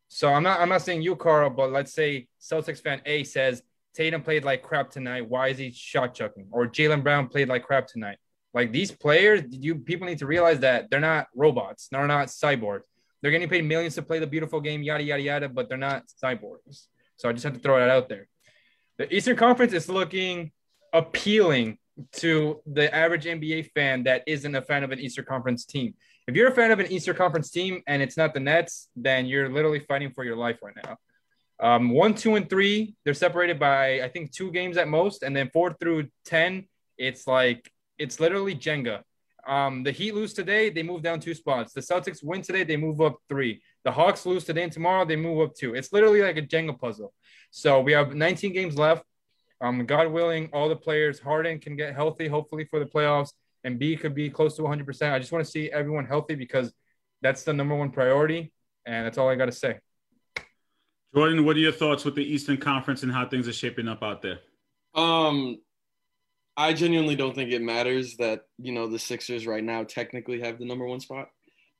So 0.08 0.32
I'm 0.32 0.42
not 0.42 0.58
I'm 0.58 0.68
not 0.68 0.82
saying 0.82 1.02
you, 1.02 1.14
Carl, 1.14 1.50
but 1.50 1.70
let's 1.70 1.92
say 1.92 2.26
Celtics 2.40 2.82
fan 2.82 3.00
A 3.06 3.22
says 3.22 3.62
Tatum 3.94 4.22
played 4.22 4.44
like 4.44 4.62
crap 4.62 4.90
tonight. 4.90 5.28
Why 5.28 5.48
is 5.48 5.58
he 5.58 5.72
shot 5.72 6.14
chucking? 6.14 6.48
Or 6.50 6.66
Jaylen 6.66 7.02
Brown 7.02 7.28
played 7.28 7.48
like 7.48 7.64
crap 7.64 7.86
tonight. 7.86 8.18
Like 8.52 8.72
these 8.72 8.90
players, 8.90 9.42
you 9.50 9.76
people 9.76 10.06
need 10.06 10.18
to 10.18 10.26
realize 10.26 10.60
that 10.60 10.90
they're 10.90 11.00
not 11.00 11.28
robots. 11.34 11.88
They're 11.88 12.06
not 12.06 12.28
cyborgs. 12.28 12.82
They're 13.22 13.30
getting 13.30 13.48
paid 13.48 13.64
millions 13.64 13.94
to 13.96 14.02
play 14.02 14.18
the 14.18 14.26
beautiful 14.26 14.60
game, 14.60 14.82
yada 14.82 15.04
yada 15.04 15.22
yada, 15.22 15.48
but 15.48 15.68
they're 15.68 15.78
not 15.78 16.04
cyborgs. 16.22 16.86
So 17.16 17.28
I 17.28 17.32
just 17.32 17.44
have 17.44 17.54
to 17.54 17.60
throw 17.60 17.78
that 17.78 17.90
out 17.90 18.08
there. 18.08 18.28
The 18.98 19.14
Eastern 19.14 19.36
Conference 19.36 19.72
is 19.72 19.88
looking 19.88 20.52
appealing 20.92 21.78
to 22.12 22.60
the 22.66 22.92
average 22.94 23.24
NBA 23.24 23.70
fan 23.72 24.04
that 24.04 24.22
isn't 24.26 24.54
a 24.54 24.62
fan 24.62 24.84
of 24.84 24.90
an 24.90 24.98
Eastern 24.98 25.24
Conference 25.24 25.64
team. 25.64 25.94
If 26.26 26.34
you're 26.34 26.48
a 26.48 26.54
fan 26.54 26.70
of 26.70 26.80
an 26.80 26.90
Eastern 26.90 27.16
Conference 27.16 27.50
team 27.50 27.82
and 27.86 28.02
it's 28.02 28.16
not 28.16 28.34
the 28.34 28.40
Nets, 28.40 28.88
then 28.96 29.26
you're 29.26 29.48
literally 29.48 29.80
fighting 29.80 30.12
for 30.12 30.24
your 30.24 30.36
life 30.36 30.58
right 30.62 30.74
now. 30.84 30.96
Um, 31.60 31.90
one, 31.90 32.14
two, 32.14 32.36
and 32.36 32.48
three, 32.48 32.94
they're 33.04 33.14
separated 33.14 33.58
by 33.58 34.00
I 34.00 34.08
think 34.08 34.32
two 34.32 34.50
games 34.50 34.76
at 34.76 34.88
most, 34.88 35.22
and 35.22 35.36
then 35.36 35.50
four 35.52 35.74
through 35.74 36.08
ten, 36.24 36.66
it's 36.96 37.26
like 37.26 37.70
it's 37.98 38.18
literally 38.18 38.54
Jenga. 38.54 39.02
Um, 39.46 39.82
the 39.82 39.90
Heat 39.90 40.14
lose 40.14 40.32
today, 40.32 40.70
they 40.70 40.82
move 40.82 41.02
down 41.02 41.20
two 41.20 41.34
spots. 41.34 41.72
The 41.72 41.80
Celtics 41.80 42.22
win 42.22 42.42
today, 42.42 42.64
they 42.64 42.76
move 42.76 43.00
up 43.00 43.16
three. 43.28 43.62
The 43.84 43.90
Hawks 43.92 44.26
lose 44.26 44.44
today 44.44 44.62
and 44.62 44.72
tomorrow, 44.72 45.04
they 45.04 45.16
move 45.16 45.40
up 45.40 45.54
two. 45.54 45.74
It's 45.74 45.92
literally 45.92 46.22
like 46.22 46.36
a 46.36 46.42
Jenga 46.42 46.78
puzzle. 46.78 47.12
So 47.50 47.80
we 47.80 47.92
have 47.92 48.14
19 48.14 48.52
games 48.52 48.76
left. 48.76 49.04
Um, 49.60 49.84
God 49.86 50.08
willing, 50.08 50.48
all 50.52 50.68
the 50.68 50.76
players, 50.76 51.18
Harden 51.18 51.58
can 51.58 51.76
get 51.76 51.94
healthy, 51.94 52.28
hopefully 52.28 52.64
for 52.64 52.78
the 52.78 52.86
playoffs, 52.86 53.32
and 53.64 53.78
B 53.78 53.96
could 53.96 54.14
be 54.14 54.30
close 54.30 54.56
to 54.56 54.62
100%. 54.62 55.12
I 55.12 55.18
just 55.18 55.32
want 55.32 55.44
to 55.44 55.50
see 55.50 55.70
everyone 55.70 56.06
healthy 56.06 56.34
because 56.34 56.72
that's 57.20 57.42
the 57.42 57.52
number 57.52 57.74
one 57.74 57.90
priority, 57.90 58.52
and 58.86 59.04
that's 59.04 59.18
all 59.18 59.28
I 59.28 59.34
got 59.34 59.46
to 59.46 59.52
say. 59.52 59.78
Jordan, 61.14 61.44
what 61.44 61.56
are 61.56 61.60
your 61.60 61.72
thoughts 61.72 62.04
with 62.04 62.14
the 62.14 62.24
Eastern 62.24 62.56
Conference 62.56 63.02
and 63.02 63.12
how 63.12 63.28
things 63.28 63.48
are 63.48 63.52
shaping 63.52 63.88
up 63.88 64.02
out 64.02 64.22
there? 64.22 64.38
Um, 64.94 65.58
I 66.56 66.72
genuinely 66.72 67.16
don't 67.16 67.34
think 67.34 67.52
it 67.52 67.62
matters 67.62 68.16
that 68.16 68.42
you 68.58 68.72
know 68.72 68.86
the 68.86 68.98
Sixers 68.98 69.46
right 69.46 69.64
now 69.64 69.82
technically 69.84 70.40
have 70.40 70.58
the 70.58 70.66
number 70.66 70.86
one 70.86 71.00
spot. 71.00 71.28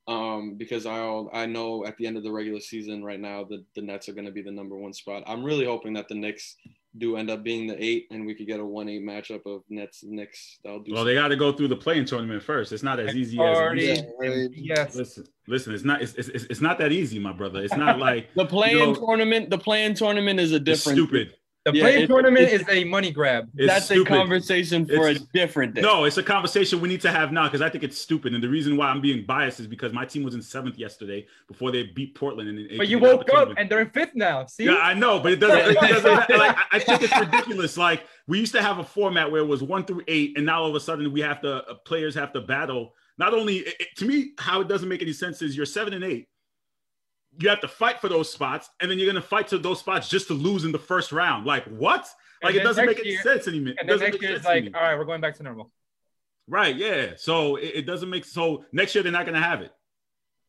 Um, 0.09 0.57
because 0.57 0.87
I 0.87 0.99
I 1.33 1.47
know 1.47 1.85
at 1.87 1.97
the 1.97 2.07
end 2.07 2.16
of 2.16 2.25
the 2.25 2.33
regular 2.33 2.61
season 2.61 3.05
right 3.05 3.21
now 3.21 3.45
the 3.45 3.64
the 3.77 3.83
Nets 3.83 4.09
are 4.09 4.14
going 4.14 4.27
to 4.27 4.33
be 4.33 4.43
the 4.43 4.51
number 4.51 4.77
one 4.77 4.93
spot. 4.93 5.23
I'm 5.27 5.45
really 5.45 5.66
hoping 5.66 5.93
that 5.95 6.09
the 6.09 6.14
Knicks 6.14 6.57
do 6.98 7.16
end 7.16 7.31
up 7.31 7.44
being 7.44 7.66
the 7.66 7.83
eight, 7.83 8.09
and 8.11 8.26
we 8.26 8.35
could 8.35 8.46
get 8.46 8.61
a 8.61 8.64
one 8.64 8.88
eight 8.88 9.03
matchup 9.03 9.46
of 9.46 9.62
Nets 9.68 10.03
Knicks. 10.03 10.59
That'll 10.64 10.81
do. 10.81 10.92
Well, 10.92 11.05
they 11.05 11.14
got 11.14 11.29
to 11.29 11.37
go 11.37 11.53
through 11.53 11.68
the 11.68 11.76
play-in 11.76 12.05
tournament 12.05 12.42
first. 12.42 12.72
It's 12.72 12.83
not 12.83 12.98
as 12.98 13.14
easy 13.14 13.38
Already, 13.38 13.90
as. 13.90 14.03
Yeah, 14.20 14.46
yes. 14.53 14.94
Listen, 14.94 15.24
listen. 15.46 15.74
It's 15.74 15.85
not. 15.85 16.03
It's, 16.03 16.14
it's, 16.14 16.29
it's 16.29 16.61
not 16.61 16.79
that 16.79 16.92
easy, 16.92 17.18
my 17.18 17.33
brother. 17.33 17.62
It's 17.62 17.76
not 17.76 17.98
like 18.00 18.33
the 18.35 18.46
play-in 18.46 18.79
you 18.79 18.87
know, 18.87 18.94
tournament. 18.94 19.50
The 19.50 19.59
play-in 19.59 19.94
tournament 19.94 20.40
is 20.40 20.53
a 20.53 20.61
different. 20.61 20.96
Stupid. 20.96 21.35
The 21.66 21.75
yeah, 21.75 21.83
play 21.83 22.07
tournament 22.07 22.49
is 22.49 22.64
a 22.70 22.85
money 22.85 23.11
grab. 23.11 23.51
That's 23.53 23.85
stupid. 23.85 24.14
a 24.14 24.16
conversation 24.16 24.87
for 24.87 25.11
it's, 25.11 25.20
a 25.20 25.27
different 25.35 25.75
day. 25.75 25.83
No, 25.83 26.05
it's 26.05 26.16
a 26.16 26.23
conversation 26.23 26.81
we 26.81 26.88
need 26.88 27.03
to 27.03 27.11
have 27.11 27.33
now 27.33 27.44
because 27.44 27.61
I 27.61 27.68
think 27.68 27.85
it's 27.85 27.99
stupid. 27.99 28.33
And 28.33 28.42
the 28.42 28.49
reason 28.49 28.79
why 28.79 28.87
I'm 28.87 29.03
being 29.03 29.27
biased 29.27 29.61
is 29.61 29.66
because 29.66 29.92
my 29.92 30.07
team 30.07 30.23
was 30.23 30.35
in 30.35 30.40
seventh 30.40 30.79
yesterday 30.79 31.27
before 31.49 31.70
they 31.70 31.83
beat 31.83 32.14
Portland. 32.14 32.49
And 32.49 32.79
but 32.79 32.88
you 32.88 32.99
woke 32.99 33.29
up 33.35 33.53
and 33.59 33.68
they're 33.68 33.83
in 33.83 33.90
fifth 33.90 34.14
now. 34.14 34.46
See? 34.46 34.64
Yeah, 34.64 34.77
I 34.77 34.94
know, 34.94 35.20
but 35.20 35.33
it 35.33 35.37
doesn't. 35.37 35.77
it 35.77 36.03
doesn't 36.03 36.31
like, 36.38 36.57
I 36.73 36.79
think 36.79 37.03
it's 37.03 37.20
ridiculous. 37.20 37.77
Like 37.77 38.05
we 38.27 38.38
used 38.38 38.53
to 38.55 38.62
have 38.62 38.79
a 38.79 38.85
format 38.85 39.31
where 39.31 39.42
it 39.42 39.46
was 39.46 39.62
one 39.62 39.85
through 39.85 40.03
eight, 40.09 40.38
and 40.38 40.46
now 40.46 40.62
all 40.62 40.70
of 40.70 40.75
a 40.75 40.81
sudden 40.81 41.12
we 41.12 41.20
have 41.20 41.42
to 41.42 41.57
uh, 41.57 41.75
players 41.85 42.14
have 42.14 42.33
to 42.33 42.40
battle. 42.40 42.94
Not 43.18 43.35
only 43.35 43.59
it, 43.59 43.96
to 43.99 44.07
me, 44.07 44.31
how 44.38 44.62
it 44.62 44.68
doesn't 44.68 44.88
make 44.88 45.03
any 45.03 45.12
sense 45.12 45.42
is 45.42 45.55
you're 45.55 45.66
seven 45.66 45.92
and 45.92 46.05
eight 46.05 46.27
you 47.38 47.49
have 47.49 47.61
to 47.61 47.69
fight 47.69 48.01
for 48.01 48.09
those 48.09 48.31
spots, 48.33 48.71
and 48.81 48.90
then 48.90 48.99
you're 48.99 49.07
gonna 49.07 49.23
fight 49.23 49.49
to 49.49 49.59
those 49.59 49.81
spots 49.81 50.09
just 50.09 50.27
to 50.29 50.35
lose 50.35 50.64
in 50.64 50.73
the 50.73 50.79
first 50.79 51.12
round. 51.12 51.47
Like 51.47 51.64
what? 51.64 52.09
Like 52.43 52.55
it 52.55 52.62
doesn't 52.62 52.87
make 52.87 52.99
any 52.99 53.11
year, 53.11 53.23
sense 53.23 53.47
anymore. 53.49 53.75
And 53.79 53.88
then 53.88 53.99
next 53.99 54.23
year 54.23 54.35
it's 54.35 54.45
like, 54.45 54.71
all 54.75 54.81
right, 54.81 54.97
we're 54.97 55.05
going 55.05 55.21
back 55.21 55.37
to 55.37 55.43
normal. 55.43 55.71
Right. 56.47 56.75
Yeah. 56.75 57.12
So 57.16 57.57
it, 57.57 57.73
it, 57.75 57.87
doesn't 57.87 58.09
make 58.09 58.25
so 58.25 58.64
next 58.73 58.95
year 58.95 59.05
they're 59.05 59.12
not 59.12 59.27
gonna 59.27 59.40
have 59.40 59.61
it. 59.61 59.73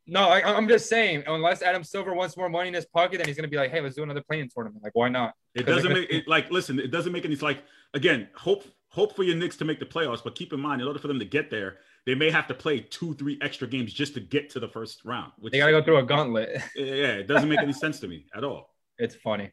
No, 0.08 0.30
I, 0.30 0.58
am 0.58 0.68
just 0.68 0.90
saying, 0.90 1.24
unless 1.28 1.62
Adam 1.62 1.84
Silver 1.84 2.14
wants 2.14 2.36
more 2.36 2.50
money 2.50 2.70
in 2.70 2.74
his 2.74 2.86
pocket, 2.86 3.18
then 3.18 3.28
he's 3.28 3.36
gonna 3.36 3.48
be 3.48 3.58
like, 3.58 3.72
hey, 3.72 3.82
let's 3.82 3.96
do 3.96 4.04
another 4.04 4.24
play-in 4.24 4.50
tournament. 4.50 4.84
Like, 4.84 4.96
why 4.96 5.10
not? 5.10 5.34
It 5.54 5.66
doesn't 5.66 5.92
make 5.92 6.10
it 6.10 6.28
like 6.28 6.50
listen. 6.50 6.80
It 6.80 6.92
doesn't 6.92 7.12
make 7.12 7.26
any. 7.26 7.34
It's 7.34 7.44
like 7.44 7.64
again, 7.94 8.30
hope 8.36 8.66
hope 8.88 9.16
for 9.16 9.24
your 9.24 9.36
Knicks 9.36 9.58
to 9.58 9.66
make 9.66 9.80
the 9.80 9.86
playoffs, 9.86 10.24
but 10.24 10.36
keep 10.36 10.54
in 10.54 10.60
mind, 10.60 10.82
in 10.82 10.88
order 10.88 11.00
for 11.00 11.08
them 11.08 11.20
to 11.20 11.26
get 11.26 11.50
there, 11.50 11.78
they 12.06 12.16
may 12.16 12.32
have 12.32 12.48
to 12.48 12.54
play 12.54 12.80
two, 12.80 13.14
three 13.14 13.38
extra 13.42 13.68
games 13.68 13.94
just 13.94 14.14
to 14.16 14.20
get 14.20 14.50
to 14.52 14.60
the 14.60 14.68
first 14.68 15.06
round. 15.06 15.32
Which, 15.38 15.52
they 15.52 15.60
gotta 15.60 15.72
go 15.72 15.84
through 15.84 15.98
a 15.98 16.04
gauntlet. 16.04 16.50
yeah, 16.76 17.14
it 17.14 17.28
doesn't 17.28 17.48
make 17.48 17.60
any 17.60 17.74
sense 17.74 18.00
to 18.00 18.08
me 18.08 18.26
at 18.36 18.44
all. 18.44 18.74
It's 18.98 19.16
funny. 19.16 19.52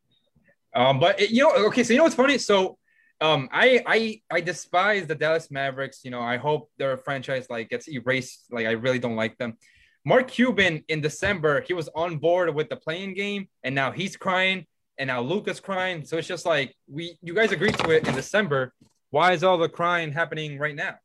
Um, 0.74 1.00
but 1.00 1.20
it, 1.20 1.30
you 1.30 1.42
know, 1.42 1.66
okay, 1.66 1.82
so 1.82 1.92
you 1.92 1.98
know 1.98 2.04
what's 2.04 2.16
funny? 2.16 2.38
So 2.38 2.78
um, 3.20 3.48
I 3.52 3.82
I 3.87 4.20
I 4.30 4.40
despise 4.40 5.06
the 5.06 5.14
Dallas 5.14 5.50
Mavericks. 5.50 6.04
You 6.04 6.11
know, 6.11 6.20
I 6.20 6.37
hope 6.37 6.70
their 6.78 6.96
franchise 6.96 7.46
like 7.50 7.68
gets 7.68 7.88
erased. 7.88 8.46
Like 8.50 8.66
I 8.66 8.72
really 8.72 8.98
don't 8.98 9.16
like 9.16 9.37
them. 9.38 9.56
Mark 10.04 10.28
Cuban 10.28 10.84
in 10.88 11.00
December, 11.00 11.61
he 11.61 11.74
was 11.74 11.88
on 11.94 12.16
board 12.16 12.54
with 12.54 12.70
the 12.70 12.76
play-in 12.76 13.14
game, 13.14 13.48
and 13.62 13.74
now 13.74 13.90
he's 13.90 14.16
crying, 14.16 14.66
and 14.96 15.08
now 15.08 15.20
Luka's 15.20 15.61
crying. 15.61 16.04
So 16.04 16.16
it's 16.16 16.28
just 16.28 16.46
like 16.46 16.74
we 16.90 17.18
you 17.20 17.34
guys 17.34 17.52
agreed 17.52 17.76
to 17.78 17.90
it 17.90 18.08
in 18.08 18.14
December. 18.14 18.72
Why 19.11 19.32
is 19.32 19.42
all 19.42 19.58
the 19.58 19.68
crying 19.68 20.12
happening 20.12 20.58
right 20.58 20.74
now? 20.74 20.96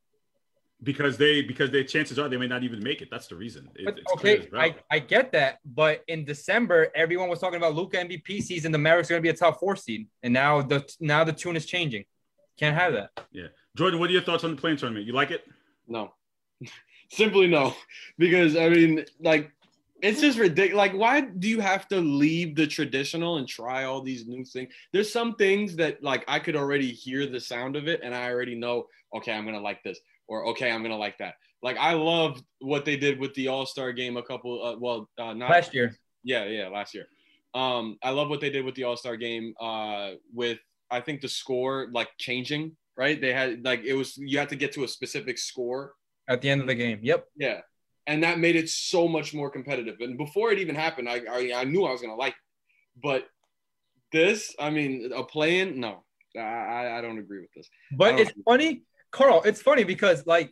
Because 0.84 1.18
they 1.18 1.42
because 1.42 1.72
their 1.72 1.84
chances 1.84 2.20
are 2.20 2.28
they 2.28 2.38
may 2.38 2.48
not 2.48 2.64
even 2.64 2.84
make 2.84 3.02
it. 3.02 3.10
That's 3.10 3.28
the 3.28 3.36
reason. 3.36 3.70
It, 3.76 4.00
okay, 4.16 4.48
I, 4.54 4.76
I 4.92 5.00
get 5.00 5.32
that, 5.32 5.60
but 5.64 6.04
in 6.08 6.26
December 6.26 6.90
everyone 6.94 7.30
was 7.30 7.40
talking 7.40 7.58
about 7.58 7.76
Luka 7.76 7.98
MVP 7.98 8.42
season. 8.42 8.72
The 8.72 8.78
Mavericks 8.78 9.10
are 9.10 9.14
going 9.14 9.22
to 9.22 9.24
be 9.24 9.30
a 9.30 9.38
top 9.38 9.60
four 9.60 9.76
seed, 9.76 10.08
and 10.24 10.34
now 10.34 10.62
the 10.62 10.84
now 11.00 11.24
the 11.24 11.34
tune 11.34 11.56
is 11.56 11.66
changing. 11.66 12.06
Can't 12.58 12.76
have 12.76 12.94
that. 12.94 13.12
Yeah, 13.32 13.48
Jordan, 13.76 14.00
what 14.00 14.10
are 14.10 14.14
your 14.14 14.22
thoughts 14.22 14.44
on 14.44 14.52
the 14.52 14.62
play-in 14.62 14.78
tournament? 14.78 15.06
You 15.06 15.14
like 15.14 15.32
it? 15.32 15.44
No. 15.88 16.14
Simply 17.10 17.48
no, 17.48 17.76
because 18.18 18.56
I 18.56 18.70
mean, 18.70 19.06
like, 19.20 19.52
it's 20.02 20.20
just 20.20 20.40
ridiculous. 20.40 20.78
Like, 20.78 20.94
why 20.94 21.22
do 21.22 21.48
you 21.48 21.60
have 21.62 21.88
to 21.90 22.02
leave 22.02 22.56
the 22.56 22.66
traditional 22.66 23.38
and 23.38 23.48
try 23.48 23.84
all 23.84 24.02
these 24.02 24.26
new 24.26 24.44
things? 24.44 24.74
There's 24.92 25.12
some 25.12 25.36
things 25.36 25.76
that 25.76 26.02
like 26.04 26.24
I 26.28 26.40
could 26.40 26.56
already 26.56 26.92
hear 26.92 27.28
the 27.28 27.40
sound 27.40 27.76
of 27.76 27.88
it, 27.88 28.02
and 28.04 28.16
I 28.16 28.32
already 28.32 28.56
know. 28.56 28.88
Okay, 29.16 29.32
I'm 29.32 29.46
gonna 29.46 29.60
like 29.60 29.84
this, 29.84 30.00
or 30.34 30.48
okay, 30.48 30.72
I'm 30.72 30.82
gonna 30.82 30.98
like 30.98 31.20
that. 31.20 31.36
Like, 31.62 31.78
I 31.78 31.94
love 31.94 32.42
what 32.60 32.86
they 32.86 32.98
did 32.98 33.20
with 33.20 33.34
the 33.36 33.48
All 33.50 33.66
Star 33.66 33.94
game 33.94 34.18
a 34.18 34.24
couple. 34.24 34.64
Uh, 34.66 34.76
well, 34.80 35.10
uh, 35.20 35.34
not 35.34 35.52
Last 35.52 35.74
year. 35.74 35.96
Yeah, 36.24 36.46
yeah, 36.46 36.68
last 36.70 36.94
year. 36.96 37.06
Um, 37.54 37.98
I 38.02 38.10
love 38.10 38.30
what 38.30 38.42
they 38.42 38.50
did 38.50 38.66
with 38.66 38.74
the 38.74 38.84
All 38.84 38.98
Star 38.98 39.16
game. 39.16 39.54
Uh, 39.62 40.14
with 40.34 40.58
I 40.90 41.02
think 41.02 41.22
the 41.22 41.30
score 41.30 41.88
like 41.94 42.10
changing. 42.18 42.76
Right, 42.96 43.20
they 43.20 43.34
had 43.34 43.64
like 43.64 43.84
it 43.84 43.94
was 43.94 44.18
you 44.18 44.38
had 44.38 44.50
to 44.50 44.56
get 44.56 44.72
to 44.74 44.84
a 44.84 44.88
specific 44.88 45.38
score 45.40 45.94
At 46.28 46.42
the 46.42 46.50
end 46.50 46.62
of 46.62 46.68
the 46.68 46.76
game. 46.76 47.00
Yep. 47.02 47.28
yeah, 47.38 47.62
and 48.06 48.24
that 48.24 48.40
made 48.40 48.56
it 48.56 48.70
so 48.70 49.08
much 49.08 49.34
more 49.34 49.50
competitive. 49.50 49.96
And 50.00 50.18
before 50.18 50.52
it 50.52 50.60
even 50.60 50.76
happened, 50.76 51.10
I 51.10 51.22
I, 51.30 51.62
I 51.62 51.64
knew 51.64 51.86
I 51.86 51.92
was 51.92 52.02
gonna 52.02 52.16
like, 52.16 52.34
it. 52.34 53.02
but 53.02 53.28
this, 54.12 54.54
I 54.60 54.70
mean, 54.70 55.12
a 55.16 55.24
play-in, 55.24 55.80
no, 55.80 56.04
I 56.38 56.98
I, 56.98 57.02
don't 57.02 57.18
agree 57.18 57.42
with 57.42 57.52
this. 57.56 57.68
But 57.98 58.20
it's 58.20 58.32
funny, 58.46 58.84
Carl. 59.14 59.44
It's 59.46 59.62
funny 59.62 59.86
because 59.86 60.26
like, 60.26 60.52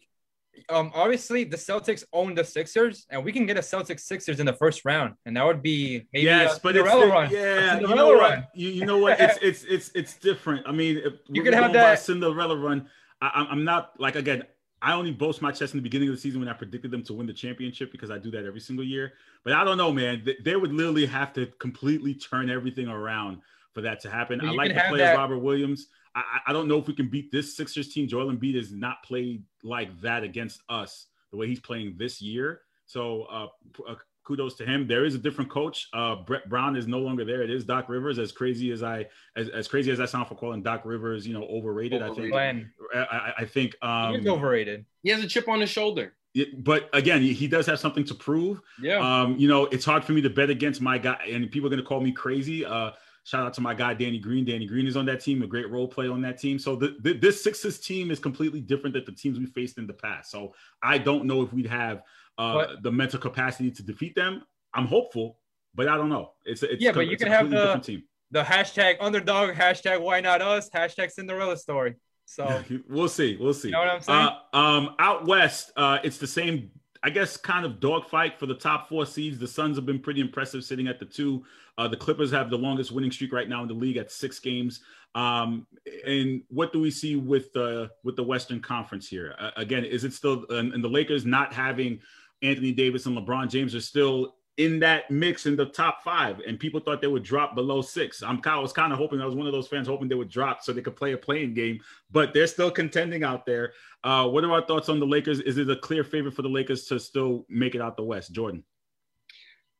um, 0.69 0.91
obviously 0.93 1.43
the 1.43 1.57
Celtics 1.57 2.03
own 2.13 2.35
the 2.35 2.43
Sixers, 2.43 3.05
and 3.09 3.25
we 3.25 3.31
can 3.31 3.45
get 3.45 3.57
a 3.57 3.61
Celtics 3.61 4.01
Sixers 4.01 4.39
in 4.39 4.45
the 4.45 4.53
first 4.53 4.85
round, 4.85 5.15
and 5.25 5.35
that 5.35 5.45
would 5.45 5.61
be 5.61 6.07
maybe 6.13 6.25
yes, 6.25 6.57
a 6.57 6.59
but 6.61 6.75
it's 6.75 6.87
Cinderella 6.89 7.11
run. 7.11 7.31
Yeah, 7.31 7.79
you 7.79 7.95
know 7.95 8.07
what? 8.07 8.19
run. 8.19 8.47
You, 8.53 8.69
you 8.69 8.85
know 8.85 8.99
what? 8.99 9.19
It's 9.19 9.39
it's 9.41 9.63
it's 9.63 9.91
it's 9.95 10.13
different. 10.17 10.67
I 10.67 10.71
mean, 10.71 11.01
You 11.27 11.43
could 11.43 11.53
have 11.53 11.73
that- 11.73 11.99
Cinderella 11.99 12.55
run. 12.55 12.87
I, 13.21 13.45
I'm- 13.49 13.63
not 13.65 13.99
like 13.99 14.15
again. 14.15 14.43
I 14.83 14.93
only 14.93 15.11
boast 15.11 15.43
my 15.43 15.51
chest 15.51 15.75
in 15.75 15.77
the 15.77 15.83
beginning 15.83 16.09
of 16.09 16.15
the 16.15 16.21
season 16.21 16.39
when 16.39 16.49
I 16.49 16.53
predicted 16.53 16.89
them 16.89 17.03
to 17.03 17.13
win 17.13 17.27
the 17.27 17.33
championship 17.33 17.91
because 17.91 18.09
I 18.09 18.17
do 18.17 18.31
that 18.31 18.45
every 18.45 18.59
single 18.59 18.83
year. 18.83 19.13
But 19.43 19.53
I 19.53 19.63
don't 19.63 19.77
know, 19.77 19.91
man. 19.91 20.25
They, 20.43 20.55
would 20.55 20.73
literally 20.73 21.05
have 21.05 21.33
to 21.33 21.45
completely 21.59 22.15
turn 22.15 22.49
everything 22.49 22.87
around 22.87 23.41
for 23.75 23.81
that 23.81 23.99
to 24.01 24.09
happen. 24.09 24.39
Well, 24.41 24.53
I 24.53 24.55
like 24.55 24.73
the 24.73 24.81
players, 24.89 24.97
that- 25.01 25.17
Robert 25.17 25.37
Williams. 25.37 25.85
I, 26.15 26.19
I 26.19 26.39
I 26.47 26.53
don't 26.53 26.67
know 26.67 26.77
if 26.77 26.87
we 26.87 26.93
can 26.93 27.07
beat 27.09 27.31
this 27.31 27.55
Sixers 27.55 27.93
team. 27.93 28.07
Joel 28.07 28.31
Embiid 28.31 28.55
has 28.55 28.71
not 28.71 29.03
played 29.03 29.43
like 29.63 29.99
that 30.01 30.23
against 30.23 30.61
us 30.69 31.07
the 31.31 31.37
way 31.37 31.47
he's 31.47 31.59
playing 31.59 31.95
this 31.97 32.21
year. 32.21 32.61
So 32.85 33.23
uh, 33.31 33.47
uh, 33.87 33.95
kudos 34.25 34.55
to 34.55 34.65
him. 34.65 34.85
There 34.87 35.05
is 35.05 35.15
a 35.15 35.17
different 35.17 35.49
coach. 35.49 35.87
Uh, 35.93 36.15
Brett 36.15 36.49
Brown 36.49 36.75
is 36.75 36.87
no 36.87 36.99
longer 36.99 37.23
there. 37.23 37.41
It 37.41 37.49
is 37.49 37.63
Doc 37.63 37.87
Rivers. 37.87 38.19
As 38.19 38.31
crazy 38.33 38.71
as 38.71 38.83
I 38.83 39.05
as, 39.37 39.47
as 39.49 39.67
crazy 39.67 39.91
as 39.91 39.99
I 40.01 40.05
sound 40.05 40.27
for 40.27 40.35
calling 40.35 40.61
Doc 40.61 40.81
Rivers, 40.85 41.25
you 41.25 41.33
know, 41.33 41.43
overrated. 41.45 42.01
I 42.01 42.07
think. 42.07 42.33
Overrated. 42.33 42.67
I, 42.93 42.97
I- 42.99 43.33
I 43.39 43.45
think. 43.45 43.75
he 43.81 43.87
Um, 43.87 44.15
is 44.15 44.27
overrated. 44.27 44.85
He 45.03 45.09
has 45.11 45.23
a 45.23 45.27
chip 45.27 45.47
on 45.47 45.61
his 45.61 45.69
shoulder. 45.69 46.13
it- 46.35 46.63
but 46.63 46.89
again, 46.93 47.21
he, 47.21 47.31
he 47.33 47.47
does 47.47 47.65
have 47.65 47.79
something 47.79 48.03
to 48.05 48.13
prove. 48.15 48.61
Yeah, 48.81 48.99
Um, 48.99 49.37
you 49.37 49.47
know, 49.47 49.65
it's 49.67 49.85
hard 49.85 50.03
for 50.03 50.11
me 50.13 50.21
to 50.21 50.29
bet 50.29 50.49
against 50.49 50.81
my 50.81 50.97
guy, 50.97 51.21
and 51.29 51.49
people 51.51 51.67
are 51.67 51.69
going 51.69 51.81
to 51.81 51.85
call 51.87 52.01
me 52.01 52.11
crazy. 52.11 52.65
Uh, 52.65 52.91
shout 53.23 53.45
out 53.45 53.53
to 53.53 53.61
my 53.61 53.73
guy 53.73 53.93
Danny 53.93 54.19
Green. 54.19 54.45
Danny 54.45 54.65
Green 54.65 54.87
is 54.87 54.97
on 54.97 55.05
that 55.05 55.21
team, 55.21 55.41
a 55.43 55.47
great 55.47 55.69
role 55.69 55.87
play 55.87 56.07
on 56.07 56.21
that 56.21 56.39
team. 56.39 56.57
So 56.59 56.75
the, 56.75 56.95
the, 57.01 57.13
this 57.13 57.43
Sixers 57.43 57.79
team 57.79 58.11
is 58.11 58.19
completely 58.19 58.61
different 58.61 58.93
than 58.93 59.05
the 59.05 59.11
teams 59.11 59.39
we 59.39 59.45
faced 59.45 59.77
in 59.77 59.87
the 59.87 59.93
past. 59.93 60.31
So 60.31 60.53
I 60.81 60.97
don't 60.97 61.25
know 61.25 61.41
if 61.41 61.53
we'd 61.53 61.67
have 61.67 62.01
uh, 62.37 62.75
the 62.81 62.91
mental 62.91 63.19
capacity 63.19 63.71
to 63.71 63.83
defeat 63.83 64.15
them. 64.15 64.43
I'm 64.73 64.87
hopeful, 64.87 65.37
but 65.75 65.87
I 65.87 65.97
don't 65.97 66.09
know. 66.09 66.31
It's 66.45 66.63
a, 66.63 66.73
it's 66.73 66.81
Yeah, 66.81 66.91
but 66.91 67.07
you 67.07 67.17
can 67.17 67.27
have 67.27 67.49
the- 67.49 67.75
team. 67.77 68.03
The 68.33 68.43
hashtag 68.43 68.95
underdog, 69.01 69.55
hashtag 69.55 69.99
why 70.01 70.21
not 70.21 70.41
us, 70.41 70.69
hashtag 70.69 71.11
Cinderella 71.11 71.57
story. 71.57 71.95
So 72.23 72.63
we'll 72.89 73.09
see. 73.09 73.35
We'll 73.37 73.53
see. 73.53 73.67
you 73.67 73.73
know 73.73 73.79
what 73.79 73.89
I'm 73.89 74.01
saying? 74.01 74.29
Uh, 74.53 74.57
um, 74.57 74.95
out 74.99 75.27
west, 75.27 75.73
uh, 75.75 75.97
it's 76.01 76.17
the 76.17 76.27
same, 76.27 76.71
I 77.03 77.09
guess, 77.09 77.35
kind 77.35 77.65
of 77.65 77.81
dogfight 77.81 78.39
for 78.39 78.45
the 78.45 78.55
top 78.55 78.87
four 78.87 79.05
seeds. 79.05 79.37
The 79.37 79.49
Suns 79.49 79.75
have 79.75 79.85
been 79.85 79.99
pretty 79.99 80.21
impressive 80.21 80.63
sitting 80.63 80.87
at 80.87 80.97
the 80.97 81.05
two. 81.05 81.43
Uh, 81.81 81.87
the 81.87 81.97
Clippers 81.97 82.29
have 82.29 82.51
the 82.51 82.57
longest 82.57 82.91
winning 82.91 83.11
streak 83.11 83.33
right 83.33 83.49
now 83.49 83.63
in 83.63 83.67
the 83.67 83.73
league 83.73 83.97
at 83.97 84.11
six 84.11 84.37
games. 84.37 84.81
Um, 85.15 85.65
and 86.05 86.43
what 86.49 86.71
do 86.71 86.79
we 86.79 86.91
see 86.91 87.15
with 87.15 87.51
the 87.53 87.89
with 88.03 88.15
the 88.15 88.23
Western 88.23 88.61
Conference 88.61 89.07
here? 89.07 89.33
Uh, 89.39 89.49
again, 89.57 89.83
is 89.83 90.03
it 90.03 90.13
still 90.13 90.45
and, 90.49 90.73
and 90.73 90.83
the 90.83 90.87
Lakers 90.87 91.25
not 91.25 91.51
having 91.51 91.99
Anthony 92.43 92.71
Davis 92.71 93.07
and 93.07 93.17
LeBron 93.17 93.49
James 93.49 93.73
are 93.73 93.81
still 93.81 94.35
in 94.57 94.79
that 94.81 95.09
mix 95.09 95.47
in 95.47 95.55
the 95.55 95.65
top 95.65 96.03
five, 96.03 96.39
and 96.47 96.59
people 96.59 96.79
thought 96.79 97.01
they 97.01 97.07
would 97.07 97.23
drop 97.23 97.55
below 97.55 97.81
six. 97.81 98.21
I'm 98.21 98.39
kind 98.41 98.57
of 98.57 98.61
was 98.61 98.73
kind 98.73 98.93
of 98.93 98.99
hoping 98.99 99.19
I 99.19 99.25
was 99.25 99.33
one 99.33 99.47
of 99.47 99.53
those 99.53 99.67
fans 99.67 99.87
hoping 99.87 100.07
they 100.07 100.13
would 100.13 100.29
drop 100.29 100.61
so 100.61 100.73
they 100.73 100.83
could 100.83 100.95
play 100.95 101.13
a 101.13 101.17
play-in 101.17 101.55
game, 101.55 101.79
but 102.11 102.31
they're 102.31 102.45
still 102.45 102.69
contending 102.69 103.23
out 103.23 103.47
there. 103.47 103.73
Uh, 104.03 104.27
what 104.27 104.43
are 104.43 104.51
our 104.51 104.63
thoughts 104.67 104.87
on 104.87 104.99
the 104.99 105.07
Lakers? 105.07 105.39
Is 105.39 105.57
it 105.57 105.67
a 105.67 105.77
clear 105.77 106.03
favorite 106.03 106.35
for 106.35 106.43
the 106.43 106.49
Lakers 106.49 106.85
to 106.85 106.99
still 106.99 107.43
make 107.49 107.73
it 107.73 107.81
out 107.81 107.97
the 107.97 108.03
West? 108.03 108.33
Jordan. 108.33 108.63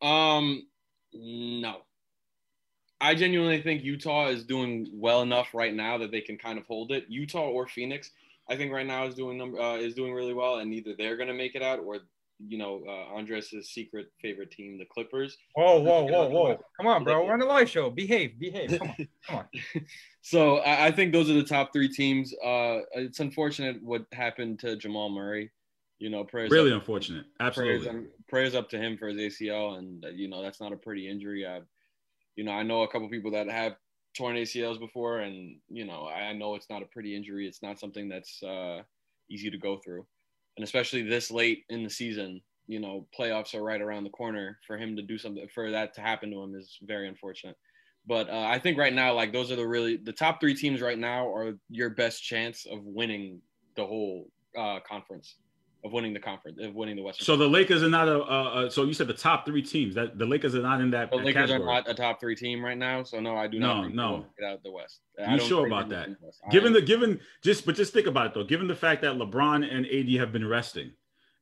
Um, 0.02 0.66
no. 1.14 1.82
I 3.02 3.16
genuinely 3.16 3.62
think 3.62 3.84
Utah 3.84 4.28
is 4.28 4.44
doing 4.44 4.88
well 4.94 5.22
enough 5.24 5.50
right 5.54 5.74
now 5.74 5.98
that 5.98 6.12
they 6.12 6.22
can 6.22 6.38
kind 6.38 6.58
of 6.60 6.66
hold 6.66 6.92
it. 6.92 7.06
Utah 7.10 7.48
or 7.50 7.68
Phoenix, 7.68 8.12
I 8.50 8.56
think 8.56 8.72
right 8.72 8.86
now 8.86 9.06
is 9.08 9.16
doing 9.16 9.38
number 9.38 9.60
uh, 9.60 9.76
is 9.78 9.96
doing 9.96 10.14
really 10.14 10.34
well, 10.34 10.60
and 10.60 10.74
either 10.74 10.94
they're 10.98 11.18
going 11.18 11.28
to 11.30 11.34
make 11.34 11.56
it 11.56 11.62
out 11.64 11.80
or 11.80 12.00
you 12.48 12.58
know 12.58 12.84
uh, 12.88 13.16
Andres' 13.16 13.54
secret 13.70 14.12
favorite 14.22 14.52
team, 14.52 14.78
the 14.78 14.86
Clippers. 14.86 15.38
whoa, 15.56 15.80
whoa, 15.80 16.04
whoa, 16.04 16.30
whoa! 16.30 16.60
Come 16.78 16.88
on, 16.88 17.04
bro. 17.04 17.26
We're 17.26 17.34
on 17.34 17.42
a 17.42 17.46
live 17.46 17.70
show. 17.70 17.90
Behave, 17.90 18.40
behave. 18.40 18.78
Come 18.80 18.90
on, 18.90 19.08
come 19.28 19.36
on. 19.38 19.46
So 20.22 20.58
I, 20.58 20.88
I 20.88 20.92
think 20.92 21.12
those 21.14 21.30
are 21.30 21.34
the 21.34 21.44
top 21.44 21.74
three 21.74 21.90
teams. 21.90 22.34
Uh, 22.44 22.80
it's 22.94 23.20
unfortunate 23.20 23.82
what 23.84 24.06
happened 24.14 24.60
to 24.60 24.76
Jamal 24.76 25.10
Murray. 25.10 25.52
You 26.00 26.10
know, 26.10 26.24
prayers 26.24 26.50
Really 26.50 26.72
up, 26.72 26.80
unfortunate. 26.80 27.26
prayers, 27.54 27.86
Absolutely. 27.86 28.08
prayers 28.28 28.56
up 28.56 28.70
to 28.70 28.78
him 28.80 28.98
for 28.98 29.08
his 29.10 29.18
ACL, 29.18 29.78
and 29.78 30.04
uh, 30.04 30.10
you 30.10 30.28
know 30.28 30.42
that's 30.42 30.60
not 30.60 30.74
a 30.74 30.78
pretty 30.78 31.08
injury. 31.08 31.46
I, 31.46 31.62
you 32.36 32.44
know, 32.44 32.52
I 32.52 32.63
know 32.63 32.84
a 32.84 32.88
couple 32.88 33.10
people 33.10 33.32
that 33.32 33.50
have 33.50 33.74
torn 34.15 34.36
ACLs 34.36 34.80
before, 34.80 35.20
and 35.20 35.58
you 35.70 35.86
know, 35.86 36.08
I 36.08 36.34
know 36.34 36.56
it's 36.56 36.70
not 36.70 36.82
a 36.82 36.88
pretty 36.88 37.15
injury. 37.15 37.48
It's 37.48 37.62
not 37.62 37.80
something 37.80 38.10
that's 38.10 38.41
uh, 38.44 38.82
easy 39.30 39.50
to 39.50 39.58
go 39.58 39.78
through, 39.78 40.06
and 40.58 40.63
especially 40.63 41.04
this 41.04 41.32
late 41.32 41.63
in 41.70 41.84
the 41.84 41.89
season. 41.89 42.41
You 42.67 42.80
know, 42.80 43.06
playoffs 43.17 43.54
are 43.54 43.63
right 43.63 43.82
around 43.82 44.04
the 44.04 44.12
corner. 44.12 44.60
For 44.65 44.78
him 44.78 44.96
to 44.96 45.02
do 45.02 45.17
something, 45.17 45.48
for 45.54 45.72
that 45.72 45.94
to 45.96 46.02
happen 46.02 46.32
to 46.32 46.41
him, 46.41 46.56
is 46.56 46.78
very 46.84 47.08
unfortunate. 47.08 47.58
But 48.08 48.30
uh, 48.30 48.48
I 48.48 48.60
think 48.60 48.78
right 48.78 48.94
now, 48.94 49.13
like 49.13 49.32
those 49.32 49.52
are 49.52 49.56
the 49.56 49.67
really 49.67 49.98
the 49.98 50.13
top 50.13 50.39
three 50.39 50.56
teams 50.56 50.82
right 50.82 50.98
now 50.98 51.28
are 51.28 51.54
your 51.70 51.89
best 51.89 52.24
chance 52.24 52.65
of 52.65 52.80
winning 52.84 53.41
the 53.76 53.86
whole 53.86 54.30
uh, 54.58 54.80
conference, 54.88 55.36
of 55.84 55.91
winning 55.91 56.13
the 56.13 56.20
conference, 56.20 56.60
of 56.62 56.76
winning 56.76 56.96
the 56.96 57.02
Western. 57.02 57.26
So 57.26 57.36
the 57.36 57.48
Lakers 57.48 57.82
are 57.84 57.89
not 57.89 58.08
a. 58.08 58.22
Uh, 58.22 58.70
so 58.70 58.84
you 58.84 58.94
said 58.94 59.08
the 59.08 59.13
top 59.13 59.46
three 59.46 59.62
teams. 59.62 59.96
That 59.96 60.17
the 60.17 60.26
Lakers 60.26 60.56
are 60.56 60.62
not 60.62 60.80
in 60.82 60.91
that. 60.91 61.10
The 61.12 61.17
that 61.17 61.26
Lakers 61.26 61.50
category. 61.50 61.70
are 61.70 61.74
not 61.82 61.89
a 61.89 61.94
top 61.94 62.20
three 62.20 62.36
team 62.36 62.63
right 62.63 62.78
now, 62.78 63.04
so 63.04 63.20
no, 63.20 63.36
I 63.36 63.48
do 63.48 63.60
No, 63.60 63.82
not. 63.84 63.94
no. 63.94 64.12
will 64.12 64.26
Get 64.39 64.48
out 64.48 64.56
of 64.58 64.63
the 64.63 64.72
West. 64.72 65.00
You 65.30 65.39
sure 65.39 65.65
about 65.67 65.89
that? 65.89 66.10
Given 66.52 66.74
the 66.74 66.82
given 66.82 67.20
just 67.44 67.65
but 67.65 67.76
just 67.76 67.94
think 67.94 68.08
about 68.08 68.28
it 68.28 68.34
though. 68.34 68.44
Given 68.44 68.67
the 68.67 68.76
fact 68.76 69.02
that 69.02 69.15
LeBron 69.15 69.67
and 69.72 69.86
AD 69.86 70.20
have 70.20 70.32
been 70.32 70.48
resting, 70.48 70.91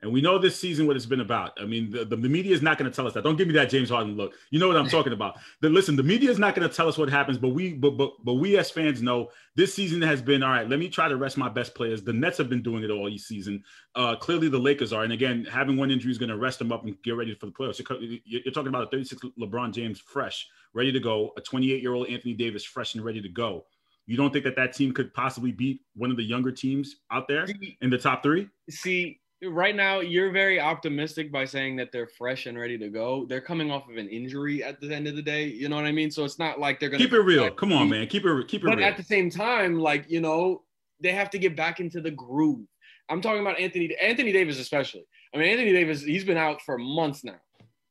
and 0.01 0.13
we 0.13 0.21
know 0.21 0.37
this 0.37 0.57
season 0.57 0.87
what 0.87 0.95
it's 0.95 1.05
been 1.05 1.19
about. 1.19 1.57
I 1.59 1.65
mean, 1.65 1.91
the, 1.91 2.05
the, 2.05 2.15
the 2.15 2.29
media 2.29 2.53
is 2.53 2.61
not 2.61 2.77
going 2.77 2.89
to 2.89 2.95
tell 2.95 3.05
us 3.05 3.13
that. 3.13 3.23
Don't 3.23 3.35
give 3.35 3.47
me 3.47 3.53
that 3.55 3.69
James 3.69 3.89
Harden 3.89 4.15
look. 4.15 4.33
You 4.49 4.59
know 4.59 4.67
what 4.67 4.77
I'm 4.77 4.87
talking 4.89 5.13
about. 5.13 5.37
The, 5.61 5.69
listen, 5.69 5.95
the 5.95 6.03
media 6.03 6.29
is 6.29 6.39
not 6.39 6.55
going 6.55 6.67
to 6.67 6.73
tell 6.73 6.87
us 6.87 6.97
what 6.97 7.09
happens, 7.09 7.37
but 7.37 7.49
we 7.49 7.73
but, 7.73 7.97
but 7.97 8.13
but 8.23 8.35
we 8.35 8.57
as 8.57 8.71
fans 8.71 9.01
know 9.01 9.29
this 9.55 9.73
season 9.73 10.01
has 10.01 10.21
been 10.21 10.41
all 10.41 10.51
right. 10.51 10.69
Let 10.69 10.79
me 10.79 10.89
try 10.89 11.09
to 11.09 11.17
rest 11.17 11.37
my 11.37 11.49
best 11.49 11.75
players. 11.75 12.01
The 12.01 12.13
Nets 12.13 12.37
have 12.37 12.49
been 12.49 12.61
doing 12.61 12.83
it 12.83 12.91
all 12.91 13.09
season. 13.17 13.63
Uh, 13.95 14.15
clearly, 14.15 14.49
the 14.49 14.59
Lakers 14.59 14.93
are, 14.93 15.03
and 15.03 15.11
again, 15.11 15.45
having 15.45 15.75
one 15.77 15.91
injury 15.91 16.11
is 16.11 16.17
going 16.17 16.29
to 16.29 16.37
rest 16.37 16.59
them 16.59 16.71
up 16.71 16.85
and 16.85 16.95
get 17.03 17.15
ready 17.15 17.33
for 17.35 17.47
the 17.47 17.51
playoffs. 17.51 17.79
You're, 17.79 18.41
you're 18.45 18.53
talking 18.53 18.69
about 18.69 18.83
a 18.83 18.87
36 18.87 19.21
LeBron 19.39 19.73
James 19.73 19.99
fresh, 19.99 20.47
ready 20.73 20.91
to 20.91 20.99
go. 20.99 21.33
A 21.37 21.41
28 21.41 21.81
year 21.81 21.93
old 21.93 22.07
Anthony 22.07 22.33
Davis 22.33 22.63
fresh 22.63 22.95
and 22.95 23.03
ready 23.03 23.21
to 23.21 23.29
go. 23.29 23.65
You 24.05 24.17
don't 24.17 24.33
think 24.33 24.43
that 24.45 24.55
that 24.55 24.73
team 24.73 24.91
could 24.91 25.13
possibly 25.13 25.51
beat 25.51 25.81
one 25.95 26.09
of 26.09 26.17
the 26.17 26.23
younger 26.23 26.51
teams 26.51 26.95
out 27.11 27.27
there 27.27 27.45
in 27.81 27.91
the 27.91 27.97
top 27.97 28.23
three? 28.23 28.49
see, 28.69 29.19
right 29.43 29.75
now 29.75 29.99
you're 30.01 30.31
very 30.31 30.59
optimistic 30.59 31.31
by 31.31 31.45
saying 31.45 31.77
that 31.77 31.91
they're 31.91 32.07
fresh 32.07 32.45
and 32.45 32.57
ready 32.57 32.77
to 32.77 32.89
go. 32.89 33.25
They're 33.25 33.41
coming 33.41 33.71
off 33.71 33.89
of 33.89 33.97
an 33.97 34.09
injury 34.09 34.63
at 34.63 34.79
the 34.81 34.93
end 34.93 35.07
of 35.07 35.15
the 35.15 35.21
day. 35.21 35.45
You 35.45 35.69
know 35.69 35.75
what 35.75 35.85
I 35.85 35.91
mean? 35.91 36.11
So 36.11 36.25
it's 36.25 36.39
not 36.39 36.59
like 36.59 36.79
they're 36.79 36.89
gonna 36.89 37.03
Keep 37.03 37.13
it 37.13 37.21
real. 37.21 37.49
Come 37.51 37.71
on, 37.71 37.89
man. 37.89 38.07
Keep 38.07 38.25
it 38.25 38.47
keep 38.47 38.63
it 38.63 38.67
But 38.67 38.77
real. 38.77 38.87
at 38.87 38.97
the 38.97 39.03
same 39.03 39.29
time, 39.29 39.79
like 39.79 40.09
you 40.09 40.19
know, 40.21 40.63
they 40.99 41.11
have 41.11 41.29
to 41.31 41.39
get 41.39 41.55
back 41.55 41.79
into 41.79 42.01
the 42.01 42.11
groove. 42.11 42.65
I'm 43.09 43.21
talking 43.21 43.41
about 43.41 43.59
Anthony 43.59 43.95
Anthony 44.01 44.31
Davis 44.31 44.59
especially. 44.59 45.05
I 45.33 45.37
mean, 45.37 45.47
Anthony 45.47 45.71
Davis, 45.71 46.03
he's 46.03 46.23
been 46.25 46.37
out 46.37 46.61
for 46.61 46.77
months 46.77 47.23
now, 47.23 47.39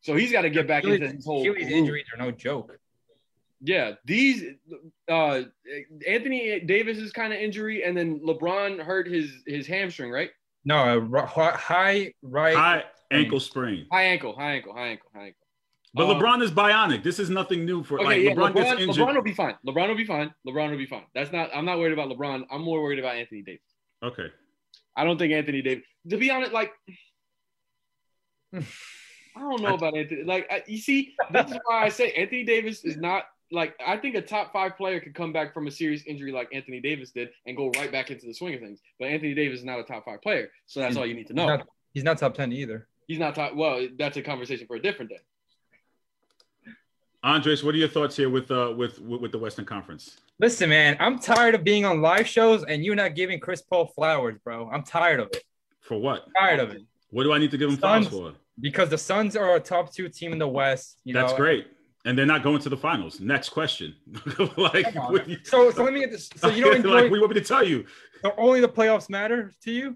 so 0.00 0.14
he's 0.14 0.32
got 0.32 0.42
to 0.42 0.50
get 0.50 0.66
back 0.68 0.84
into 0.84 1.08
his 1.08 1.24
whole. 1.24 1.40
Achilles 1.40 1.64
groove. 1.64 1.72
injuries 1.72 2.06
are 2.12 2.18
no 2.22 2.30
joke. 2.30 2.76
Yeah, 3.60 3.92
these 4.04 4.44
uh 5.08 5.42
Anthony 6.06 6.60
Davis's 6.60 7.10
kind 7.12 7.32
of 7.32 7.40
injury, 7.40 7.82
and 7.84 7.96
then 7.96 8.20
LeBron 8.20 8.80
hurt 8.80 9.08
his 9.08 9.32
his 9.46 9.66
hamstring, 9.66 10.10
right? 10.10 10.30
No, 10.64 11.08
a 11.14 11.26
high 11.26 12.12
right. 12.22 12.54
High 12.54 12.84
ankle 13.10 13.40
sprain. 13.40 13.86
High 13.90 14.04
ankle, 14.04 14.36
high 14.36 14.52
ankle, 14.52 14.74
high 14.74 14.88
ankle, 14.88 15.10
high 15.14 15.26
ankle. 15.26 15.46
But 15.94 16.10
Um, 16.10 16.20
LeBron 16.20 16.42
is 16.42 16.50
bionic. 16.50 17.02
This 17.02 17.18
is 17.18 17.30
nothing 17.30 17.64
new 17.64 17.82
for 17.82 17.98
Okay, 17.98 18.06
like 18.06 18.22
yeah, 18.22 18.30
LeBron, 18.32 18.52
LeBron, 18.52 18.54
gets 18.54 18.80
injured. 18.82 19.06
LeBron 19.06 19.14
will 19.14 19.22
be 19.22 19.34
fine. 19.34 19.54
LeBron 19.66 19.88
will 19.88 19.96
be 19.96 20.04
fine. 20.04 20.34
LeBron 20.46 20.70
will 20.70 20.76
be 20.78 20.86
fine. 20.86 21.04
That's 21.14 21.32
not. 21.32 21.50
I'm 21.54 21.64
not 21.64 21.78
worried 21.78 21.92
about 21.92 22.10
LeBron. 22.10 22.44
I'm 22.50 22.62
more 22.62 22.82
worried 22.82 22.98
about 22.98 23.16
Anthony 23.16 23.42
Davis. 23.42 23.62
Okay. 24.02 24.26
I 24.96 25.04
don't 25.04 25.18
think 25.18 25.32
Anthony 25.32 25.62
Davis. 25.62 25.84
To 26.10 26.16
be 26.16 26.30
honest, 26.30 26.52
like 26.52 26.72
I 28.54 28.60
don't 29.40 29.62
know 29.62 29.74
about 29.74 29.96
Anthony. 29.96 30.24
Like 30.24 30.46
I, 30.50 30.62
you 30.66 30.78
see, 30.78 31.14
this 31.32 31.50
is 31.50 31.58
why 31.64 31.84
I 31.84 31.88
say 31.88 32.12
Anthony 32.12 32.44
Davis 32.44 32.84
is 32.84 32.96
not 32.96 33.24
like 33.50 33.74
I 33.84 33.96
think 33.96 34.14
a 34.14 34.22
top 34.22 34.52
five 34.52 34.76
player 34.76 35.00
could 35.00 35.14
come 35.14 35.32
back 35.32 35.54
from 35.54 35.66
a 35.66 35.70
serious 35.70 36.02
injury 36.06 36.32
like 36.32 36.48
Anthony 36.52 36.80
Davis 36.80 37.10
did 37.10 37.30
and 37.46 37.56
go 37.56 37.70
right 37.76 37.90
back 37.90 38.10
into 38.10 38.26
the 38.26 38.34
swing 38.34 38.54
of 38.54 38.60
things. 38.60 38.80
But 38.98 39.06
Anthony 39.06 39.34
Davis 39.34 39.60
is 39.60 39.64
not 39.64 39.78
a 39.78 39.84
top 39.84 40.04
five 40.04 40.22
player, 40.22 40.50
so 40.66 40.80
that's 40.80 40.96
all 40.96 41.06
you 41.06 41.14
need 41.14 41.26
to 41.28 41.32
He's 41.32 41.36
know. 41.36 41.46
not, 41.46 41.68
he's 41.94 42.04
not 42.04 42.18
top 42.18 42.34
ten 42.34 42.52
either. 42.52 42.86
He's 43.06 43.18
not 43.18 43.34
top. 43.34 43.54
Well, 43.54 43.88
that's 43.98 44.16
a 44.16 44.22
conversation 44.22 44.66
for 44.66 44.76
a 44.76 44.82
different 44.82 45.10
day. 45.10 45.20
Andres, 47.24 47.64
what 47.64 47.74
are 47.74 47.78
your 47.78 47.88
thoughts 47.88 48.16
here 48.16 48.30
with 48.30 48.50
uh 48.50 48.72
with 48.76 49.00
with, 49.00 49.20
with 49.20 49.32
the 49.32 49.38
Western 49.38 49.64
Conference? 49.64 50.18
Listen, 50.38 50.68
man, 50.68 50.96
I'm 51.00 51.18
tired 51.18 51.54
of 51.54 51.64
being 51.64 51.84
on 51.84 52.00
live 52.00 52.28
shows 52.28 52.64
and 52.64 52.84
you 52.84 52.94
not 52.94 53.16
giving 53.16 53.40
Chris 53.40 53.60
Paul 53.60 53.86
flowers, 53.86 54.36
bro. 54.44 54.70
I'm 54.72 54.84
tired 54.84 55.18
of 55.18 55.28
it. 55.32 55.42
For 55.80 55.98
what? 55.98 56.26
Tired 56.38 56.60
of 56.60 56.70
it. 56.70 56.82
What 57.10 57.24
do 57.24 57.32
I 57.32 57.38
need 57.38 57.50
to 57.50 57.58
give 57.58 57.70
him 57.70 57.76
flowers 57.76 58.06
for? 58.06 58.34
Because 58.60 58.90
the 58.90 58.98
Suns 58.98 59.34
are 59.36 59.56
a 59.56 59.60
top 59.60 59.92
two 59.92 60.08
team 60.08 60.32
in 60.32 60.38
the 60.38 60.46
West. 60.46 60.98
You 61.04 61.14
That's 61.14 61.32
know? 61.32 61.38
great. 61.38 61.66
And 62.08 62.16
they're 62.16 62.24
not 62.24 62.42
going 62.42 62.58
to 62.60 62.70
the 62.70 62.76
finals. 62.76 63.20
Next 63.20 63.50
question. 63.50 63.94
like, 64.56 64.94
Come 64.94 65.02
on. 65.04 65.12
what 65.12 65.26
do 65.26 65.32
you- 65.32 65.38
So, 65.44 65.70
so 65.70 65.84
let 65.84 65.92
me 65.92 66.00
get 66.00 66.10
this. 66.10 66.30
So 66.36 66.48
you 66.48 66.64
don't 66.64 66.76
enjoy. 66.82 67.02
like, 67.02 67.10
we 67.12 67.18
want 67.20 67.34
me 67.34 67.38
to 67.40 67.46
tell 67.46 67.62
you. 67.62 67.84
so 68.22 68.32
only 68.38 68.62
the 68.62 68.68
playoffs 68.68 69.10
matter 69.10 69.52
to 69.64 69.70
you? 69.70 69.94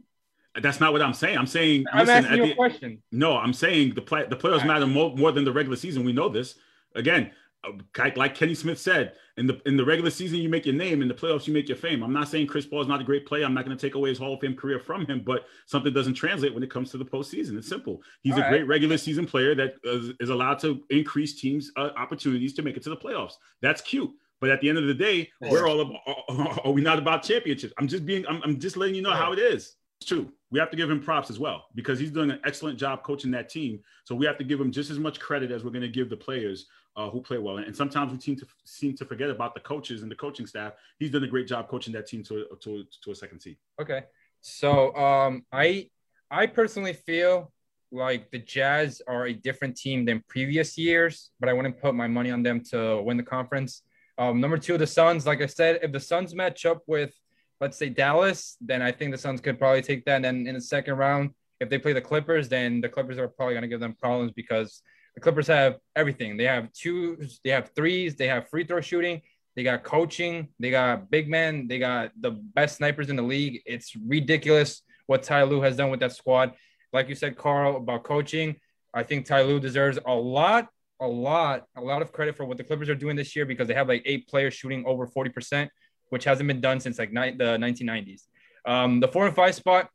That's 0.61 0.79
not 0.79 0.93
what 0.93 1.01
I'm 1.01 1.15
saying. 1.15 1.39
I'm 1.39 1.47
saying, 1.47 1.87
I'm 1.91 2.01
listen, 2.07 2.25
asking 2.27 2.37
you 2.37 2.47
the, 2.49 2.53
a 2.53 2.55
question. 2.55 3.03
no, 3.13 3.39
I'm 3.39 3.55
saying 3.55 3.95
the 3.95 4.03
play, 4.03 4.27
the 4.29 4.37
All 4.45 4.59
right. 4.59 4.67
matter 4.67 4.87
more, 4.87 5.17
more 5.17 5.33
than 5.33 5.45
the 5.45 5.53
regular 5.53 5.77
season. 5.79 6.05
We 6.05 6.13
know 6.13 6.29
this. 6.29 6.57
Again, 6.95 7.31
uh, 7.65 7.71
like, 7.97 8.19
like 8.19 8.35
Kenny 8.35 8.55
Smith 8.55 8.79
said, 8.79 9.15
in 9.37 9.47
the 9.47 9.61
in 9.67 9.77
the 9.77 9.85
regular 9.85 10.11
season 10.11 10.39
you 10.39 10.49
make 10.49 10.67
your 10.67 10.75
name, 10.75 11.03
in 11.03 11.09
the 11.09 11.15
playoffs 11.15 11.47
you 11.47 11.55
make 11.55 11.69
your 11.69 11.77
fame. 11.77 12.03
I'm 12.03 12.13
not 12.13 12.29
saying 12.29 12.47
Chris 12.47 12.67
Paul 12.67 12.83
is 12.83 12.89
not 12.89 13.01
a 13.01 13.05
great 13.05 13.27
player. 13.27 13.45
I'm 13.45 13.55
not 13.55 13.65
going 13.65 13.77
to 13.77 13.81
take 13.87 13.95
away 13.95 14.11
his 14.11 14.19
Hall 14.19 14.35
of 14.35 14.41
Fame 14.41 14.55
career 14.55 14.79
from 14.79 15.07
him, 15.07 15.23
but 15.25 15.47
something 15.67 15.93
doesn't 15.93 16.15
translate 16.15 16.53
when 16.53 16.63
it 16.63 16.71
comes 16.71 16.91
to 16.91 16.99
the 16.99 17.05
postseason. 17.05 17.57
It's 17.57 17.69
simple. 17.69 18.03
He's 18.23 18.35
All 18.35 18.41
a 18.41 18.43
right. 18.43 18.51
great 18.51 18.67
regular 18.67 18.99
season 18.99 19.27
player 19.27 19.55
that 19.55 19.75
is, 19.85 20.13
is 20.21 20.29
allowed 20.29 20.59
to 20.61 20.83
increase 20.91 21.41
teams' 21.41 21.73
uh, 21.77 21.91
opportunities 21.97 22.53
to 22.55 22.63
make 22.63 22.77
it 22.77 22.83
to 22.85 22.91
the 22.91 22.97
playoffs. 22.97 23.35
That's 23.61 23.81
cute. 23.81 24.11
But 24.41 24.51
at 24.51 24.61
the 24.61 24.69
end 24.69 24.79
of 24.79 24.89
the 24.89 24.95
day, 24.95 25.31
we're 25.41 25.69
all 25.69 25.81
about, 25.81 26.61
are 26.65 26.73
we 26.73 26.81
not 26.81 26.99
about 26.99 27.23
championships? 27.23 27.73
I'm 27.79 27.87
just 27.87 28.05
being, 28.05 28.27
I'm, 28.27 28.43
I'm 28.43 28.59
just 28.59 28.77
letting 28.77 28.97
you 28.97 29.03
know 29.03 29.13
how 29.13 29.33
it 29.33 29.39
is. 29.39 29.77
True. 30.05 30.33
We 30.51 30.59
have 30.59 30.71
to 30.71 30.77
give 30.77 30.91
him 30.91 31.01
props 31.01 31.31
as 31.31 31.39
well 31.39 31.67
because 31.75 31.99
he's 31.99 32.11
doing 32.11 32.31
an 32.31 32.41
excellent 32.45 32.79
job 32.79 33.03
coaching 33.03 33.31
that 33.33 33.49
team. 33.49 33.81
So 34.05 34.15
we 34.15 34.27
have 34.27 34.39
to 34.39 34.45
give 34.45 34.61
him 34.61 34.71
just 34.71 34.91
as 34.91 34.99
much 34.99 35.19
credit 35.19 35.51
as 35.51 35.65
we're 35.65 35.71
going 35.71 35.83
to 35.83 35.89
give 35.89 36.11
the 36.11 36.17
players 36.17 36.67
uh, 36.97 37.09
who 37.09 37.21
play 37.21 37.39
well. 37.39 37.57
And 37.59 37.75
sometimes 37.75 38.13
we 38.13 38.21
seem 38.21 38.37
to 38.37 38.47
seem 38.65 38.97
to 38.97 39.05
forget 39.05 39.31
about 39.31 39.55
the 39.55 39.61
coaches 39.61 40.03
and 40.03 40.11
the 40.11 40.15
coaching 40.15 40.47
staff. 40.47 40.75
He's 40.99 41.11
done 41.11 41.25
a 41.25 41.29
great 41.29 41.47
job 41.47 41.69
coaching 41.69 41.93
that 41.95 42.07
team 42.07 42.23
to 42.25 42.47
to, 42.61 42.85
to 43.03 43.11
a 43.11 43.15
second 43.15 43.41
seed. 43.41 43.57
Okay. 43.81 44.05
So 44.41 44.95
um 44.95 45.45
I 45.53 45.89
I 46.31 46.47
personally 46.47 46.93
feel 46.93 47.53
like 47.91 48.31
the 48.31 48.39
Jazz 48.39 49.03
are 49.07 49.27
a 49.27 49.35
different 49.35 49.77
team 49.77 50.05
than 50.05 50.25
previous 50.27 50.79
years, 50.79 51.31
but 51.39 51.49
I 51.49 51.53
wouldn't 51.53 51.81
put 51.81 51.95
my 51.95 52.07
money 52.07 52.31
on 52.31 52.43
them 52.43 52.63
to 52.71 53.03
win 53.03 53.19
the 53.19 53.23
conference. 53.23 53.83
Um, 54.19 54.41
number 54.41 54.59
two, 54.59 54.79
the 54.79 54.87
Suns. 54.87 55.27
Like 55.27 55.43
I 55.43 55.47
said, 55.47 55.81
if 55.83 55.93
the 55.93 56.01
Suns 56.01 56.35
match 56.35 56.65
up 56.65 56.83
with, 56.87 57.15
let's 57.63 57.79
say 57.79 57.89
Dallas, 57.89 58.57
then 58.61 58.83
I 58.83 58.91
think 58.91 59.13
the 59.13 59.19
Suns 59.19 59.41
could 59.41 59.57
probably 59.57 59.83
take 59.83 60.05
that. 60.07 60.17
And 60.17 60.25
then 60.25 60.47
in 60.49 60.55
the 60.57 60.61
second 60.61 60.97
round, 60.97 61.31
if 61.61 61.71
they 61.71 61.79
play 61.79 61.93
the 61.93 62.01
Clippers, 62.01 62.49
then 62.49 62.81
the 62.81 62.89
Clippers 62.89 63.19
are 63.19 63.29
probably 63.29 63.55
going 63.55 63.63
to 63.63 63.69
give 63.69 63.79
them 63.79 63.95
problems 63.95 64.33
because 64.33 64.83
the 65.15 65.21
Clippers 65.21 65.47
have 65.47 65.77
everything. 65.95 66.37
They 66.37 66.45
have 66.45 66.73
twos, 66.73 67.39
they 67.45 67.51
have 67.51 67.71
threes, 67.77 68.17
they 68.17 68.27
have 68.27 68.49
free 68.49 68.65
throw 68.65 68.81
shooting, 68.81 69.23
they 69.55 69.63
got 69.63 69.85
coaching, 69.85 70.49
they 70.59 70.73
got 70.73 71.09
big 71.09 71.29
men, 71.29 71.69
they 71.69 71.79
got 71.79 72.11
the 72.21 72.33
best 72.33 72.79
snipers 72.79 73.11
in 73.11 73.17
the 73.17 73.23
league. 73.23 73.63
It's 73.65 73.95
ridiculous 73.95 74.83
what 75.07 75.23
Ty 75.23 75.45
Lue 75.45 75.61
has 75.61 75.77
done 75.77 75.91
with 75.91 76.01
that 76.01 76.17
squad. 76.17 76.55
Like 76.93 77.09
you 77.09 77.15
said, 77.15 77.37
Carl, 77.37 77.77
about 77.77 78.03
coaching, 78.03 78.57
I 78.93 79.05
think 79.05 79.25
Ty 79.25 79.43
Lue 79.43 79.61
deserves 79.61 80.01
a 80.05 80.13
lot, 80.13 80.67
a 81.01 81.07
lot, 81.07 81.67
a 81.77 81.81
lot 81.81 82.03
of 82.03 82.11
credit 82.11 82.37
for 82.37 82.45
what 82.45 82.57
the 82.57 82.65
Clippers 82.65 82.89
are 82.89 82.97
doing 82.97 83.15
this 83.15 83.37
year 83.37 83.47
because 83.47 83.69
they 83.69 83.75
have 83.75 83.87
like 83.87 84.03
eight 84.05 84.27
players 84.27 84.53
shooting 84.53 84.85
over 84.85 85.07
40%, 85.07 85.69
which 86.13 86.25
hasn't 86.25 86.47
been 86.47 86.61
done 86.61 86.79
since 86.79 86.99
like 86.99 87.11
ni- 87.11 87.35
the 87.35 87.57
1990s. 87.57 88.25
Um, 88.67 89.01
the 89.01 89.09
four 89.09 89.27
and 89.27 89.35
five 89.35 89.55
spot. 89.55 89.89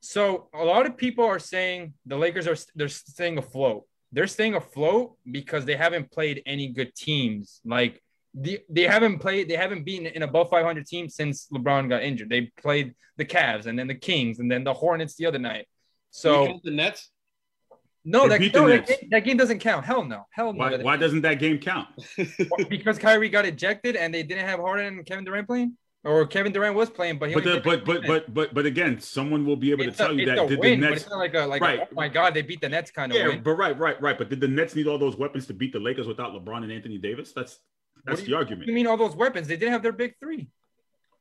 So 0.00 0.50
a 0.52 0.62
lot 0.62 0.84
of 0.84 0.98
people 0.98 1.24
are 1.24 1.38
saying 1.38 1.94
the 2.04 2.16
Lakers 2.16 2.46
are 2.46 2.56
they're 2.74 2.88
staying 2.90 3.38
afloat. 3.38 3.84
They're 4.12 4.26
staying 4.26 4.56
afloat 4.56 5.16
because 5.28 5.64
they 5.64 5.74
haven't 5.74 6.10
played 6.10 6.42
any 6.44 6.68
good 6.68 6.94
teams. 6.94 7.62
Like 7.64 8.02
the, 8.34 8.60
they 8.68 8.82
haven't 8.82 9.20
played, 9.20 9.48
they 9.48 9.56
haven't 9.56 9.84
beaten 9.84 10.06
an 10.06 10.22
above 10.22 10.50
500 10.50 10.86
team 10.86 11.08
since 11.08 11.48
LeBron 11.48 11.88
got 11.88 12.02
injured. 12.02 12.28
They 12.28 12.52
played 12.60 12.94
the 13.16 13.24
Cavs 13.24 13.64
and 13.64 13.78
then 13.78 13.86
the 13.86 13.94
Kings 13.94 14.40
and 14.40 14.50
then 14.50 14.64
the 14.64 14.74
Hornets 14.74 15.16
the 15.16 15.24
other 15.24 15.38
night. 15.38 15.66
So 16.10 16.60
the 16.62 16.72
Nets. 16.72 17.10
No, 18.04 18.28
that, 18.28 18.40
no 18.40 18.68
that, 18.68 18.86
game, 18.86 19.08
that 19.10 19.20
game 19.24 19.36
doesn't 19.36 19.60
count. 19.60 19.84
Hell 19.84 20.04
no. 20.04 20.26
Hell 20.30 20.52
no. 20.52 20.58
Why, 20.58 20.76
why 20.76 20.96
doesn't 20.96 21.22
that 21.22 21.38
game 21.38 21.58
count? 21.58 21.88
because 22.68 22.98
Kyrie 22.98 23.28
got 23.28 23.46
ejected 23.46 23.96
and 23.96 24.12
they 24.14 24.22
didn't 24.22 24.46
have 24.46 24.60
Harden 24.60 24.86
and 24.86 25.06
Kevin 25.06 25.24
Durant 25.24 25.46
playing, 25.46 25.76
or 26.04 26.26
Kevin 26.26 26.52
Durant 26.52 26.74
was 26.76 26.90
playing, 26.90 27.18
but 27.18 27.30
he 27.30 27.34
But 27.34 27.44
the, 27.44 27.60
but 27.64 27.84
but 27.84 28.06
but 28.06 28.34
but 28.34 28.54
but 28.54 28.66
again, 28.66 29.00
someone 29.00 29.46
will 29.46 29.56
be 29.56 29.70
able 29.70 29.84
to 29.84 29.90
it's 29.90 30.00
a, 30.00 30.04
tell 30.04 30.12
you 30.14 30.28
it's 30.28 30.40
that 30.40 30.48
did 30.48 30.58
win, 30.58 30.80
the 30.80 30.88
Nets 30.90 31.02
it's 31.02 31.10
not 31.10 31.18
like 31.18 31.34
a 31.34 31.46
like 31.46 31.62
a, 31.62 31.64
Right. 31.64 31.80
oh 31.80 31.94
my 31.94 32.08
god 32.08 32.34
they 32.34 32.42
beat 32.42 32.60
the 32.60 32.68
Nets 32.68 32.90
kind 32.90 33.10
of 33.10 33.16
Yeah, 33.18 33.28
win. 33.28 33.42
but 33.42 33.52
right, 33.52 33.78
right, 33.78 34.00
right. 34.02 34.18
But 34.18 34.28
did 34.28 34.40
the 34.40 34.48
Nets 34.48 34.74
need 34.74 34.86
all 34.86 34.98
those 34.98 35.16
weapons 35.16 35.46
to 35.46 35.54
beat 35.54 35.72
the 35.72 35.80
Lakers 35.80 36.06
without 36.06 36.32
LeBron 36.32 36.62
and 36.62 36.70
Anthony 36.72 36.98
Davis? 36.98 37.32
That's 37.32 37.58
that's 38.04 38.20
do 38.20 38.26
the 38.26 38.34
argument. 38.34 38.68
You 38.68 38.74
mean 38.74 38.86
all 38.86 38.98
those 38.98 39.16
weapons? 39.16 39.48
They 39.48 39.56
didn't 39.56 39.72
have 39.72 39.82
their 39.82 39.92
big 39.92 40.14
three. 40.20 40.48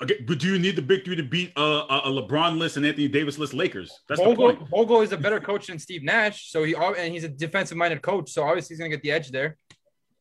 Okay, 0.02 0.22
but 0.28 0.40
do 0.40 0.48
you 0.52 0.60
need 0.60 0.76
the 0.76 0.82
big 0.82 1.06
three 1.06 1.16
to 1.16 1.24
beat 1.24 1.54
uh, 1.56 1.86
a, 1.90 2.02
a 2.06 2.10
LeBron 2.10 2.58
list 2.58 2.78
and 2.78 2.86
Anthony 2.86 3.08
Davis 3.08 3.38
list 3.38 3.54
Lakers? 3.54 4.00
That's 4.08 4.20
the 4.20 4.36
point. 4.36 5.04
Is 5.04 5.12
a 5.12 5.18
better 5.18 5.40
coach 5.40 5.68
than 5.68 5.80
Steve 5.80 6.04
Nash, 6.04 6.52
so 6.52 6.64
he 6.64 6.76
and 6.76 7.14
he's 7.14 7.24
a 7.24 7.30
defensive 7.30 7.78
minded 7.78 8.02
coach, 8.02 8.32
so 8.32 8.44
obviously 8.44 8.74
he's 8.74 8.80
gonna 8.80 8.90
get 8.90 9.02
the 9.02 9.12
edge 9.12 9.32
there. 9.32 9.58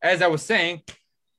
As 0.01 0.21
I 0.21 0.27
was 0.27 0.43
saying, 0.43 0.81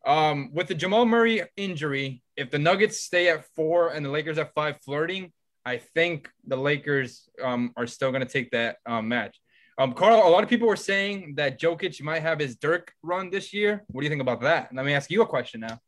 um, 0.07 0.51
with 0.53 0.69
the 0.69 0.75
Jamal 0.75 1.07
Murray 1.07 1.43
injury, 1.57 2.23
if 2.37 2.51
the 2.51 2.59
Nuggets 2.59 3.01
stay 3.01 3.29
at 3.29 3.45
four 3.55 3.91
and 3.91 4.05
the 4.05 4.11
Lakers 4.11 4.39
at 4.39 4.53
five, 4.55 4.77
flirting, 4.85 5.33
I 5.65 5.79
think 5.79 6.31
the 6.47 6.57
Lakers 6.57 7.29
um, 7.43 7.73
are 7.77 7.87
still 7.87 8.13
gonna 8.13 8.27
take 8.27 8.51
that 8.51 8.77
um, 8.85 9.09
match. 9.09 9.41
Um, 9.79 9.93
Carl, 9.93 10.27
a 10.27 10.31
lot 10.31 10.45
of 10.45 10.49
people 10.49 10.69
were 10.69 10.77
saying 10.77 11.35
that 11.37 11.61
Jokic 11.61 12.01
might 12.01 12.23
have 12.23 12.39
his 12.39 12.57
Dirk 12.57 12.93
run 13.03 13.31
this 13.31 13.53
year. 13.53 13.85
What 13.89 14.03
do 14.03 14.05
you 14.05 14.11
think 14.11 14.23
about 14.23 14.41
that? 14.43 14.73
Let 14.73 14.85
me 14.85 14.93
ask 14.93 15.11
you 15.11 15.23
a 15.23 15.27
question 15.27 15.61
now. 15.61 15.81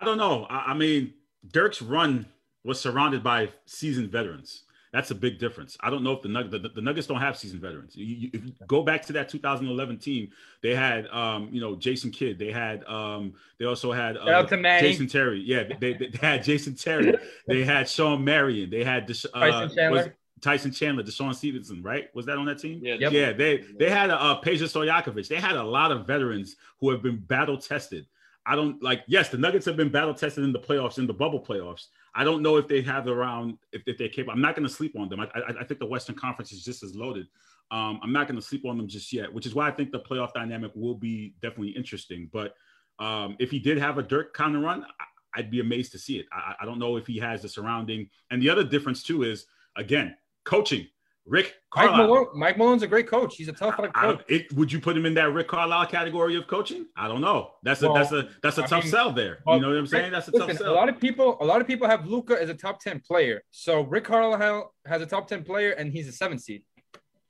I 0.00 0.04
don't 0.04 0.18
know. 0.18 0.44
I, 0.44 0.72
I 0.72 0.74
mean, 0.74 1.14
Dirk's 1.52 1.82
run 1.82 2.26
was 2.64 2.80
surrounded 2.80 3.22
by 3.22 3.50
seasoned 3.66 4.10
veterans. 4.10 4.62
That's 4.92 5.10
a 5.10 5.14
big 5.16 5.40
difference. 5.40 5.76
I 5.80 5.90
don't 5.90 6.04
know 6.04 6.12
if 6.12 6.22
the, 6.22 6.28
Nug- 6.28 6.52
the, 6.52 6.68
the 6.68 6.80
Nuggets 6.80 7.08
don't 7.08 7.20
have 7.20 7.36
seasoned 7.36 7.60
veterans. 7.60 7.96
You, 7.96 8.04
you, 8.06 8.30
if 8.32 8.44
you 8.44 8.52
go 8.68 8.82
back 8.84 9.04
to 9.06 9.12
that 9.14 9.28
2011 9.28 9.98
team, 9.98 10.30
they 10.62 10.72
had, 10.72 11.08
um, 11.08 11.48
you 11.50 11.60
know, 11.60 11.74
Jason 11.74 12.12
Kidd. 12.12 12.38
They 12.38 12.52
had, 12.52 12.84
um, 12.84 13.34
they 13.58 13.64
also 13.64 13.90
had 13.90 14.16
uh, 14.16 14.20
Shout 14.24 14.28
out 14.34 14.48
to 14.50 14.56
Manny. 14.56 14.86
Jason 14.88 15.08
Terry. 15.08 15.40
Yeah, 15.44 15.64
they, 15.80 15.94
they, 15.94 16.06
they 16.06 16.18
had 16.18 16.44
Jason 16.44 16.76
Terry. 16.76 17.12
they 17.48 17.64
had 17.64 17.88
Shawn 17.88 18.22
Marion. 18.24 18.70
They 18.70 18.84
had 18.84 19.08
Desha- 19.08 19.26
uh, 19.34 19.40
Tyson 19.50 19.76
Chandler. 19.76 19.98
was- 20.04 20.08
Tyson 20.40 20.70
Chandler, 20.72 21.02
DeShawn 21.02 21.34
Stevenson, 21.34 21.82
right? 21.82 22.14
Was 22.14 22.26
that 22.26 22.36
on 22.36 22.44
that 22.44 22.58
team? 22.58 22.78
Yeah. 22.82 22.96
Yep. 23.00 23.12
Yeah, 23.12 23.32
they 23.32 23.64
they 23.78 23.88
had 23.88 24.10
a 24.10 24.20
uh, 24.20 24.40
Peja 24.42 24.64
Stojakovic. 24.64 25.26
They 25.26 25.36
had 25.40 25.56
a 25.56 25.62
lot 25.62 25.90
of 25.90 26.06
veterans 26.06 26.56
who 26.80 26.90
have 26.90 27.02
been 27.02 27.16
battle 27.16 27.56
tested. 27.56 28.04
I 28.46 28.56
don't 28.56 28.82
like. 28.82 29.04
Yes, 29.06 29.30
the 29.30 29.38
Nuggets 29.38 29.64
have 29.66 29.76
been 29.76 29.90
battle 29.90 30.14
tested 30.14 30.44
in 30.44 30.52
the 30.52 30.58
playoffs, 30.58 30.98
in 30.98 31.06
the 31.06 31.14
bubble 31.14 31.40
playoffs. 31.40 31.86
I 32.14 32.24
don't 32.24 32.42
know 32.42 32.56
if 32.56 32.68
they 32.68 32.82
have 32.82 33.06
around 33.06 33.58
if, 33.72 33.82
if 33.86 33.96
they're 33.96 34.08
capable. 34.08 34.32
I'm 34.32 34.42
not 34.42 34.54
going 34.54 34.68
to 34.68 34.72
sleep 34.72 34.94
on 34.98 35.08
them. 35.08 35.20
I, 35.20 35.24
I, 35.34 35.60
I 35.60 35.64
think 35.64 35.80
the 35.80 35.86
Western 35.86 36.14
Conference 36.14 36.52
is 36.52 36.64
just 36.64 36.82
as 36.82 36.94
loaded. 36.94 37.26
Um, 37.70 37.98
I'm 38.02 38.12
not 38.12 38.28
going 38.28 38.38
to 38.38 38.46
sleep 38.46 38.64
on 38.66 38.76
them 38.76 38.86
just 38.86 39.12
yet, 39.12 39.32
which 39.32 39.46
is 39.46 39.54
why 39.54 39.66
I 39.66 39.70
think 39.70 39.90
the 39.90 40.00
playoff 40.00 40.32
dynamic 40.34 40.72
will 40.74 40.94
be 40.94 41.34
definitely 41.40 41.70
interesting. 41.70 42.28
But 42.32 42.54
um, 42.98 43.36
if 43.38 43.50
he 43.50 43.58
did 43.58 43.78
have 43.78 43.98
a 43.98 44.02
Dirk 44.02 44.34
kind 44.34 44.54
of 44.54 44.62
run, 44.62 44.84
I, 44.84 45.38
I'd 45.40 45.50
be 45.50 45.60
amazed 45.60 45.92
to 45.92 45.98
see 45.98 46.18
it. 46.18 46.26
I, 46.30 46.54
I 46.60 46.64
don't 46.64 46.78
know 46.78 46.96
if 46.96 47.06
he 47.06 47.18
has 47.18 47.42
the 47.42 47.48
surrounding. 47.48 48.08
And 48.30 48.40
the 48.40 48.50
other 48.50 48.64
difference 48.64 49.02
too 49.02 49.22
is 49.22 49.46
again 49.76 50.14
coaching. 50.44 50.86
Rick 51.26 51.54
Mike 51.74 51.86
Carlisle. 51.88 52.06
Malone, 52.06 52.26
Mike 52.34 52.58
Malone's 52.58 52.82
a 52.82 52.86
great 52.86 53.08
coach. 53.08 53.36
He's 53.36 53.48
a 53.48 53.52
tough 53.52 53.76
coach. 53.76 54.20
it, 54.28 54.52
would 54.52 54.70
you 54.70 54.78
put 54.78 54.96
him 54.96 55.06
in 55.06 55.14
that 55.14 55.32
Rick 55.32 55.48
Carlisle 55.48 55.86
category 55.86 56.36
of 56.36 56.46
coaching? 56.46 56.86
I 56.96 57.08
don't 57.08 57.22
know. 57.22 57.52
That's 57.62 57.82
a 57.82 57.86
Well, 57.86 57.94
that's 57.94 58.12
a 58.12 58.28
that's 58.42 58.58
a 58.58 58.64
I 58.64 58.66
tough 58.66 58.84
mean, 58.84 58.90
sell 58.90 59.10
there. 59.12 59.38
well, 59.46 59.56
you 59.56 59.62
know 59.62 59.68
what 59.70 59.78
I'm 59.78 59.86
saying? 59.86 60.12
That's 60.12 60.28
a 60.28 60.32
Listen, 60.32 60.48
tough 60.48 60.58
sell. 60.58 60.72
a 60.72 60.74
lot 60.74 60.88
of 60.90 61.00
people, 61.00 61.38
a 61.40 61.44
lot 61.44 61.60
of 61.62 61.66
people 61.66 61.88
have 61.88 62.06
Luka 62.06 62.36
as 62.40 62.50
a 62.50 62.54
top 62.54 62.78
ten 62.80 63.00
player. 63.00 63.42
So 63.50 63.80
Rick 63.82 64.04
Carlisle 64.04 64.74
has 64.86 65.00
a 65.00 65.06
top 65.06 65.26
ten 65.26 65.42
player, 65.44 65.70
and 65.72 65.90
he's 65.90 66.08
a 66.08 66.12
seven 66.12 66.38
seed. 66.38 66.62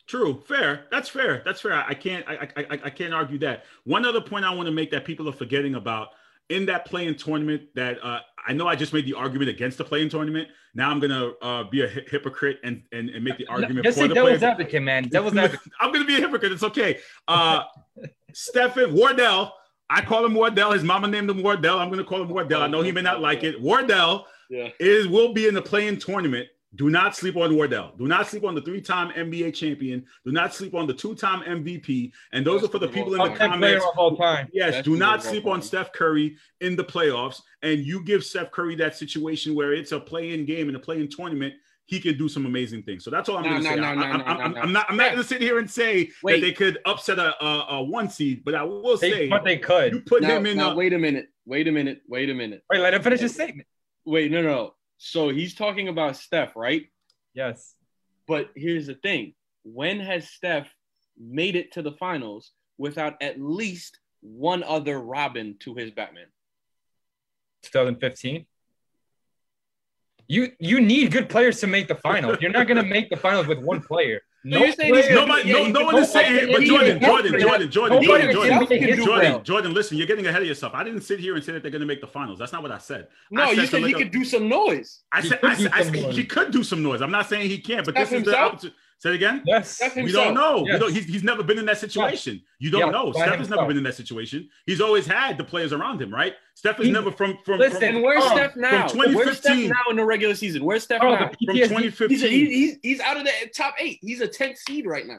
True, 0.07 0.43
fair. 0.47 0.85
That's 0.91 1.09
fair. 1.09 1.43
That's 1.45 1.61
fair. 1.61 1.73
I 1.75 1.95
can't 1.95 2.27
I, 2.29 2.35
I 2.57 2.63
I 2.63 2.79
I 2.85 2.91
can't 2.91 3.15
argue 3.15 3.39
that. 3.39 3.65
One 3.85 4.05
other 4.05 4.21
point 4.21 4.45
I 4.45 4.53
want 4.55 4.67
to 4.67 4.73
make 4.73 4.91
that 4.91 5.05
people 5.05 5.29
are 5.29 5.33
forgetting 5.33 5.77
about 5.77 6.09
in 6.51 6.67
that 6.67 6.85
play-in 6.85 7.15
tournament 7.15 7.63
that 7.75 8.05
uh, 8.05 8.19
I 8.47 8.53
know 8.53 8.67
I 8.69 8.77
just 8.77 8.93
made 8.93 9.07
the 9.07 9.15
argument 9.15 9.49
against 9.51 9.79
the 9.79 9.85
play-in 9.85 10.09
tournament. 10.09 10.49
Now 10.75 10.91
I'm 10.91 11.01
gonna 11.01 11.31
uh, 11.41 11.65
be 11.65 11.83
a 11.83 11.89
hy- 11.89 12.05
hypocrite 12.11 12.59
and, 12.63 12.83
and 12.93 13.09
and 13.11 13.25
make 13.25 13.39
the 13.39 13.47
argument 13.47 13.85
Just 13.85 13.99
for 13.99 14.07
the 14.09 14.15
devil's 14.15 14.39
playing. 14.39 14.53
advocate, 14.53 14.83
man. 14.83 15.09
Devil's 15.09 15.37
advocate. 15.45 15.73
I'm 15.81 15.93
gonna 15.93 16.05
be 16.05 16.17
a 16.17 16.21
hypocrite. 16.21 16.53
It's 16.53 16.63
okay. 16.63 16.99
Uh, 17.29 17.63
Stephen 18.33 18.95
Wardell. 18.95 19.53
I 19.91 20.01
call 20.01 20.25
him 20.25 20.35
Wardell. 20.35 20.73
His 20.73 20.83
mama 20.83 21.07
named 21.09 21.29
him 21.31 21.43
Wardell. 21.43 21.79
I'm 21.79 21.91
gonna 21.91 22.05
call 22.05 22.23
him 22.23 22.29
Wardell. 22.29 22.63
I 22.63 22.67
know 22.67 22.83
he 22.83 22.91
may 22.93 23.03
not 23.03 23.21
like 23.21 23.45
it. 23.45 23.61
Wardell 23.61 24.27
Yeah. 24.51 24.69
is 24.81 25.07
will 25.09 25.33
be 25.33 25.47
in 25.47 25.55
the 25.55 25.63
play-in 25.63 25.99
tournament 25.99 26.49
Do 26.77 26.91
not 26.91 27.15
sleep 27.15 27.37
on 27.37 27.55
Wardell. 27.55 27.93
Do 27.99 28.07
not 28.07 28.27
sleep 28.29 28.45
on 28.45 28.55
the 28.55 28.61
three-time 28.63 29.11
NBA 29.13 29.55
champion. 29.55 30.05
Do 30.25 30.33
not 30.33 30.53
sleep 30.55 30.75
on 30.75 30.87
the 30.87 30.95
two-time 30.95 31.43
MVP. 31.43 32.13
And 32.33 32.45
those 32.45 32.65
are 32.65 32.69
for 32.69 32.79
the 32.79 32.89
people 32.89 33.13
in 33.15 33.19
the 33.21 33.29
Top 33.29 33.39
10 33.39 33.59
player 33.59 33.79
comments. 33.79 33.85
of 33.93 33.99
all 33.99 34.17
time. 34.17 34.49
Yes, 34.53 34.73
Best 34.75 34.85
do 34.85 34.97
not 34.97 34.99
player 34.99 35.15
of 35.21 35.21
all 35.27 35.31
sleep 35.33 35.47
on 35.47 35.53
time. 35.61 35.63
Steph 35.63 35.93
Curry 35.93 36.37
in 36.61 36.75
the 36.77 36.85
playoffs. 36.85 37.41
And 37.63 37.81
you 37.81 38.03
give 38.05 38.25
Steph 38.25 38.51
Curry 38.51 38.75
that 38.77 38.97
situation 38.97 39.55
where 39.55 39.73
it's 39.73 39.93
a 39.93 40.01
play-in 40.01 40.47
game 40.47 40.69
and 40.69 40.77
a 40.77 40.81
play-in 40.81 41.09
tournament. 41.09 41.55
He 41.87 42.01
can 42.01 42.17
do 42.17 42.29
some 42.31 42.47
amazing 42.47 42.83
things. 42.83 43.05
So 43.05 43.11
that's 43.11 43.29
all 43.29 43.37
I'm 43.37 43.43
No, 43.45 43.51
going 43.51 43.63
to 43.63 43.69
no, 43.69 43.75
say. 43.77 43.81
no, 43.81 43.87
I- 43.89 43.95
no, 43.95 44.01
I- 44.03 44.07
no, 44.07 44.13
I'm, 44.13 44.19
no, 44.19 44.25
I'm- 44.43 44.53
no. 44.55 44.61
I'm 44.63 44.73
not. 44.73 44.87
I'm 44.89 44.97
not 44.97 45.07
going 45.13 45.19
to 45.23 45.29
sit 45.29 45.43
here 45.43 45.59
and 45.59 45.71
say 45.71 46.11
Wait. 46.23 46.41
that 46.41 46.47
they 46.47 46.53
could 46.53 46.79
upset 46.87 47.19
a, 47.19 47.35
a, 47.45 47.67
a 47.77 47.83
one 47.83 48.09
seed, 48.09 48.43
but 48.43 48.55
I 48.55 48.63
will 48.63 48.97
They, 48.97 49.11
say 49.11 49.29
but 49.29 49.45
they 49.45 49.59
could. 49.59 49.93
you 49.93 50.01
put 50.01 50.23
Now, 50.23 50.31
him 50.39 50.47
in. 50.47 50.57
now, 50.57 50.71
A, 50.71 50.75
wait 50.75 50.95
a 50.95 50.99
minute. 50.99 51.29
Wait 51.45 51.69
a 51.69 51.73
minute. 51.73 52.01
Wait 52.09 52.31
a 52.31 52.35
minute. 52.35 52.63
Wait, 52.71 52.81
let 52.81 52.95
him 52.95 53.03
finish 53.03 53.21
his 53.21 53.35
statement. 53.35 53.69
Wait, 54.07 54.31
no, 54.33 54.41
no. 54.43 54.75
So 54.99 55.29
he's 55.29 55.55
talking 55.55 55.89
about 55.89 56.17
Steph, 56.17 56.57
right? 56.57 56.87
Yes. 57.35 57.75
But 58.27 58.51
here's 58.55 58.87
the 58.87 58.95
thing: 58.95 59.35
when 59.65 60.01
has 60.01 60.29
Steph 60.29 60.69
made 61.19 61.57
it 61.57 61.73
to 61.73 61.83
the 61.83 61.93
finals 61.93 62.53
without 62.79 63.21
at 63.23 63.41
least 63.41 63.99
one 64.21 64.63
other 64.63 65.01
Robin 65.01 65.57
to 65.61 65.75
his 65.75 65.91
Batman? 65.91 66.27
2015. 67.63 68.47
You 70.27 70.53
you 70.59 70.81
need 70.81 71.13
good 71.13 71.29
players 71.29 71.61
to 71.61 71.67
make 71.67 71.89
the 71.89 71.95
finals. 71.97 72.39
You're 72.41 72.51
not 72.51 72.67
gonna 72.67 72.83
make 72.83 73.11
the 73.11 73.17
finals 73.17 73.47
with 73.47 73.59
one 73.59 73.83
player. 73.83 74.23
So 74.45 74.59
you're 74.59 74.73
saying 74.73 74.93
player- 74.93 75.15
Nobody, 75.15 75.49
Yeah, 75.49 75.69
no, 75.69 75.81
no 75.81 75.85
one 75.87 75.97
is 75.99 76.13
saying 76.13 76.37
it, 76.37 76.53
but 76.53 76.61
he 76.63 76.69
Jordan, 76.69 77.01
Jordan, 77.01 77.41
Jordan, 77.41 77.71
Jordan, 77.71 78.03
Jordan, 78.03 78.33
Jordan, 78.33 79.05
Jordan. 79.05 79.45
Jordan, 79.45 79.73
listen, 79.75 79.97
you're 79.97 80.07
getting 80.07 80.27
ahead 80.27 80.43
of 80.43 80.49
yourself. 80.49 80.75
I 80.75 80.85
didn't 80.85 81.01
sit 81.01 81.19
here 81.19 81.35
and 81.35 81.43
say 81.43 81.53
that 81.53 81.63
they're 81.63 81.71
going 81.71 81.81
to 81.81 81.87
make 81.87 82.03
the 82.03 82.07
finals. 82.07 82.39
That's 82.39 82.53
not 82.53 82.63
what 82.63 82.71
I 82.71 82.79
said. 82.79 83.09
No, 83.31 83.43
I 83.43 83.51
you 83.53 83.67
said 83.67 83.85
he 83.85 83.95
could 83.95 84.11
do 84.11 84.23
some 84.25 84.49
noise. 84.49 85.01
I 85.13 85.23
said, 85.23 85.39
I 85.43 85.55
said, 85.55 85.71
I 85.73 85.83
some 85.85 85.95
said 85.95 86.03
noise. 86.05 86.17
he 86.17 86.25
could 86.25 86.51
do 86.53 86.63
some 86.63 86.83
noise. 86.83 87.01
I'm 87.01 87.11
not 87.11 87.27
saying 87.29 87.49
he 87.49 87.59
can't, 87.59 87.87
but 87.87 87.95
this 87.95 88.13
is 88.13 88.25
the 88.25 88.37
opportunity. 88.39 88.77
Say 89.05 89.11
it 89.11 89.17
again. 89.17 89.43
Yes. 89.45 89.83
We 89.95 90.11
don't 90.13 90.33
know. 90.33 90.63
We 90.63 90.79
don't, 90.79 90.91
he's, 90.91 91.05
he's 91.05 91.23
never 91.23 91.43
been 91.43 91.59
in 91.59 91.67
that 91.67 91.77
situation. 91.77 92.41
You 92.59 92.71
don't 92.71 92.81
Yeah, 92.87 92.91
know. 92.91 93.13
by 93.13 93.27
Steph 93.27 93.39
has 93.39 93.51
never 93.51 93.67
been 93.67 93.77
in 93.77 93.83
that 93.83 93.97
situation. 93.97 94.49
He's 94.65 94.81
always 94.81 95.05
had 95.07 95.37
the 95.37 95.45
players 95.45 95.75
around 95.75 96.01
him, 96.01 96.11
right? 96.11 96.33
Steph 96.55 96.81
is 96.81 96.87
He- 96.87 96.93
never 96.93 97.13
from 97.13 97.37
from, 97.45 97.59
Listen, 97.61 97.81
from 97.81 97.97
And 97.97 98.03
where's 98.03 98.25
Oh, 98.25 98.31
Steph 98.35 98.57
now? 98.57 98.89
from 98.89 99.13
Where's 99.15 99.37
Steph 99.37 99.59
now 99.59 99.75
in 99.91 99.97
the 99.97 100.05
regular 100.07 100.35
season? 100.35 100.65
Where's 100.65 100.85
Steph 100.85 101.03
Oh, 101.03 101.11
now? 101.11 101.19
from 101.19 101.37
PTSD 101.37 101.53
He's, 101.55 101.69
2015. 101.69 102.25
a, 102.25 102.29
he's 102.31 102.77
he's 102.83 103.01
out 103.01 103.19
of 103.19 103.25
the 103.25 103.31
top 103.55 103.75
eight. 103.79 103.99
He's 104.01 104.23
a 104.23 104.27
10th 104.27 104.57
seed 104.67 104.87
right 104.87 105.07
now. 105.07 105.19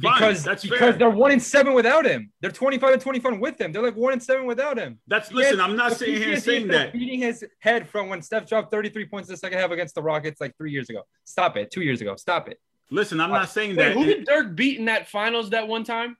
Because 0.00 0.42
that's 0.42 0.62
because 0.62 0.78
fair. 0.78 0.92
they're 0.92 1.10
one 1.10 1.30
in 1.32 1.40
seven 1.40 1.74
without 1.74 2.06
him. 2.06 2.32
They're 2.40 2.50
25 2.52 2.92
and 2.94 3.02
25 3.02 3.40
with 3.40 3.60
him. 3.60 3.72
They're 3.72 3.82
like 3.82 3.96
one 3.96 4.14
in 4.14 4.20
seven 4.20 4.46
without 4.46 4.78
him. 4.78 5.00
That's 5.06 5.28
He 5.28 5.34
listen. 5.34 5.58
has- 5.58 5.68
I'm 5.68 5.76
not 5.76 5.90
the 5.90 5.96
sitting 5.96 6.14
here 6.16 6.40
saying 6.40 6.62
is 6.62 6.68
that. 6.70 6.92
Beating 6.94 7.20
his 7.20 7.44
head 7.58 7.86
from 7.90 8.08
when 8.08 8.22
Steph 8.22 8.48
dropped 8.48 8.70
33 8.70 9.04
points 9.06 9.28
in 9.28 9.34
the 9.34 9.36
second 9.36 9.58
half 9.58 9.70
against 9.70 9.94
the 9.96 10.02
Rockets 10.02 10.40
like 10.40 10.56
three 10.56 10.70
years 10.70 10.88
ago. 10.88 11.02
Stop 11.24 11.58
it. 11.58 11.70
Two 11.70 11.82
years 11.82 12.00
ago. 12.00 12.16
Stop 12.16 12.48
it. 12.48 12.58
Listen, 12.90 13.20
I'm 13.20 13.30
not 13.30 13.50
saying 13.50 13.70
Wait, 13.70 13.76
that. 13.76 13.92
who 13.92 14.04
did 14.04 14.24
Dirk 14.24 14.54
beat 14.54 14.78
in 14.78 14.86
that 14.86 15.08
finals 15.08 15.50
that 15.50 15.68
one 15.68 15.84
time? 15.84 16.16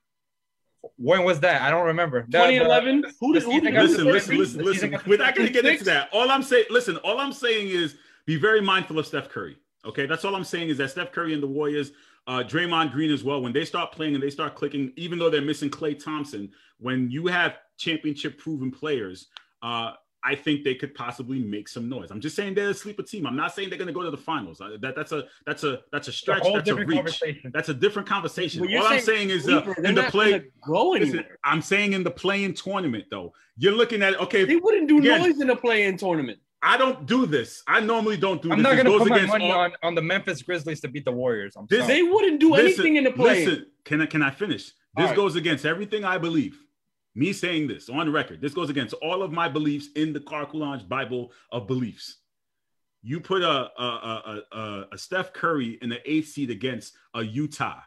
When 0.97 1.25
was 1.25 1.41
that? 1.41 1.63
I 1.63 1.71
don't 1.71 1.87
remember. 1.87 2.23
The- 2.29 2.39
the- 2.39 2.45
2011? 2.45 3.05
Who 3.21 3.35
did, 3.35 3.43
who 3.43 3.61
did 3.61 3.73
got 3.75 3.85
listen, 3.85 4.05
listen, 4.05 4.37
first 4.37 4.57
listen, 4.57 4.65
listen. 4.65 4.99
We're 5.07 5.19
not 5.19 5.35
going 5.35 5.47
to 5.47 5.53
get 5.53 5.65
into 5.65 5.85
that. 5.85 6.09
All 6.13 6.31
I'm 6.31 6.43
saying, 6.43 6.67
listen, 6.71 6.97
all 6.99 7.19
I'm 7.19 7.33
saying 7.33 7.69
is 7.69 7.97
be 8.27 8.37
very 8.37 8.61
mindful 8.61 8.99
of 8.99 9.07
Steph 9.07 9.29
Curry. 9.29 9.57
Okay, 9.85 10.07
that's 10.07 10.25
all 10.25 10.35
I'm 10.35 10.45
saying 10.45 10.69
is 10.69 10.79
that 10.79 10.91
Steph 10.91 11.13
Curry 11.13 11.33
and 11.35 11.43
the 11.43 11.47
Warriors, 11.47 11.93
uh, 12.27 12.43
Draymond 12.47 12.93
Green 12.93 13.11
as 13.11 13.25
well, 13.25 13.41
when 13.41 13.53
they 13.53 13.65
start 13.65 13.93
playing 13.93 14.15
and 14.15 14.23
they 14.23 14.31
start 14.31 14.55
clicking, 14.55 14.93
even 14.97 15.19
though 15.19 15.31
they're 15.31 15.41
missing 15.41 15.71
Klay 15.71 15.99
Thompson, 16.03 16.51
when 16.79 17.11
you 17.11 17.27
have 17.27 17.59
championship 17.79 18.39
proven 18.39 18.71
players, 18.71 19.29
uh, 19.63 19.93
I 20.25 20.35
think 20.35 20.65
they 20.65 20.75
could 20.75 20.95
possibly 20.95 21.39
make 21.39 21.69
some 21.69 21.89
noise. 21.89 22.11
I'm 22.11 22.21
just 22.21 22.35
saying 22.35 22.55
they're 22.55 22.71
a 22.71 22.75
sleeper 22.75 23.03
team. 23.05 23.25
I'm 23.27 23.37
not 23.37 23.55
saying 23.55 23.69
they're 23.71 23.79
going 23.79 23.87
to 23.89 23.95
go 23.95 24.03
to 24.03 24.11
the 24.11 24.17
finals. 24.17 24.61
Uh, 24.61 24.77
That, 24.81 24.97
that's 24.97 25.13
a 25.13 25.25
that's 25.47 25.63
a 25.65 25.81
that's 25.93 26.09
a 26.09 26.09
It's 26.09 26.09
a 26.09 26.13
stretch. 26.13 26.43
That's 26.43 26.57
a 26.57 26.63
different 26.63 26.89
reach. 26.89 26.97
conversation. 26.97 27.51
That's 27.55 27.69
a 27.69 27.75
different 27.75 28.09
conversation. 28.09 28.61
Well, 28.61 28.71
you're 28.71 28.81
all 28.81 28.87
I'm 28.89 29.01
saying 29.01 29.29
saying 29.29 29.31
is 29.31 29.49
uh, 29.49 29.75
in 29.85 29.95
the 29.95 30.03
play. 30.05 30.43
gonna 30.67 30.89
Listen. 31.05 31.25
I'm 31.45 31.63
saying 31.63 31.93
in 31.93 32.03
the 32.03 32.11
play-in 32.11 32.55
tournament 32.55 33.05
though. 33.11 33.33
You're 33.57 33.73
looking 33.75 34.03
at 34.03 34.19
okay. 34.21 34.45
They 34.45 34.57
wouldn't 34.57 34.89
do 34.89 34.99
Again. 34.99 35.21
noise 35.23 35.41
in 35.41 35.51
a 35.51 35.57
play-in 35.57 35.97
tournament. 35.97 36.39
I 36.63 36.77
don't 36.77 37.07
do 37.07 37.25
this. 37.25 37.63
I 37.69 37.79
normally 37.79 38.17
don't 38.17 38.43
do 38.43 38.51
I'm 38.51 38.59
this. 38.59 38.65
not 38.65 38.77
gonna 38.77 38.99
put 38.99 39.09
my 39.09 39.25
money 39.27 39.53
all- 39.53 39.61
on, 39.61 39.73
on 39.85 39.95
the 39.95 40.03
Memphis 40.03 40.43
Grizzlies 40.43 40.81
to 40.81 40.89
beat 40.89 41.05
the 41.05 41.13
Warriors. 41.13 41.55
I'm 41.57 41.67
This- 41.71 41.83
sorry. 41.87 41.95
They 41.95 42.03
wouldn't 42.03 42.41
do 42.41 42.51
Listen, 42.51 42.67
anything 42.67 42.97
in 42.97 43.05
the 43.05 43.13
play. 43.13 43.45
Listen, 43.47 43.67
can 43.85 44.01
I 44.01 44.07
can 44.07 44.23
I 44.23 44.31
finish? 44.31 44.65
This 44.67 44.75
All 44.97 45.07
right. 45.07 45.17
goes 45.17 45.37
against 45.37 45.65
everything 45.65 46.05
I 46.05 46.19
believe. 46.19 46.59
Me 47.19 47.33
saying 47.33 47.67
this 47.67 47.89
on 47.89 48.13
record. 48.13 48.41
This 48.41 48.55
goes 48.55 48.71
against 48.71 48.95
all 49.03 49.25
of 49.25 49.33
my 49.33 49.49
beliefs 49.49 49.89
in 49.97 50.13
the 50.13 50.21
Carcoulage 50.21 50.89
Bible 50.89 51.33
of 51.51 51.67
beliefs. 51.67 52.19
You 53.03 53.19
put 53.19 53.43
a 53.43 53.49
a, 53.77 53.83
a, 53.83 54.43
a, 54.57 54.85
a 54.93 54.99
Steph 54.99 55.33
Curry 55.33 55.79
in 55.83 55.89
the 55.89 55.99
eighth 56.09 56.29
seed 56.29 56.49
against 56.51 56.95
a 57.15 57.23
Utah, 57.25 57.81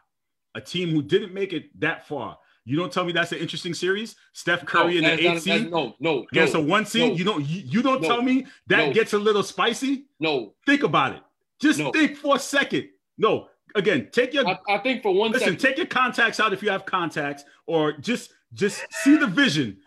a 0.54 0.60
team 0.60 0.90
who 0.90 1.00
didn't 1.00 1.32
make 1.32 1.54
it 1.54 1.64
that 1.80 2.06
far. 2.06 2.36
You 2.66 2.76
don't 2.76 2.92
tell 2.92 3.04
me 3.06 3.12
that's 3.12 3.32
an 3.32 3.38
interesting 3.38 3.72
series. 3.72 4.16
Steph 4.34 4.66
Curry 4.66 4.98
in 4.98 5.04
the 5.04 5.12
eighth 5.30 5.42
seed 5.44 5.70
no, 5.70 5.94
no, 5.98 6.26
against 6.30 6.52
no, 6.52 6.60
a 6.60 6.62
one 6.62 6.84
seed. 6.84 7.12
no. 7.12 7.16
you 7.16 7.24
don't 7.24 7.46
you, 7.48 7.62
you 7.64 7.82
don't 7.82 8.02
No. 8.02 8.08
tell 8.08 8.20
me 8.20 8.46
that 8.66 8.88
No. 8.88 8.92
gets 8.92 9.14
a 9.14 9.18
little 9.18 9.42
spicy. 9.42 10.08
no. 10.20 10.52
Think 10.66 10.82
about 10.82 11.14
it. 11.14 11.22
Just 11.58 11.78
No. 11.78 11.90
think 11.90 12.18
for 12.18 12.36
a 12.36 12.38
second. 12.38 12.90
No, 13.16 13.48
again, 13.74 14.10
take 14.12 14.34
your 14.34 14.46
I, 14.46 14.58
I 14.68 14.76
think 14.78 15.02
for 15.02 15.14
one 15.14 15.32
listen. 15.32 15.56
second, 15.56 15.60
Take 15.60 15.78
your 15.78 15.86
contacts 15.86 16.38
out 16.38 16.52
if 16.52 16.62
you 16.62 16.68
have 16.68 16.84
contacts, 16.84 17.44
or 17.66 17.92
just 17.92 18.30
just 18.54 18.84
see 19.02 19.16
the 19.16 19.26
vision. 19.26 19.78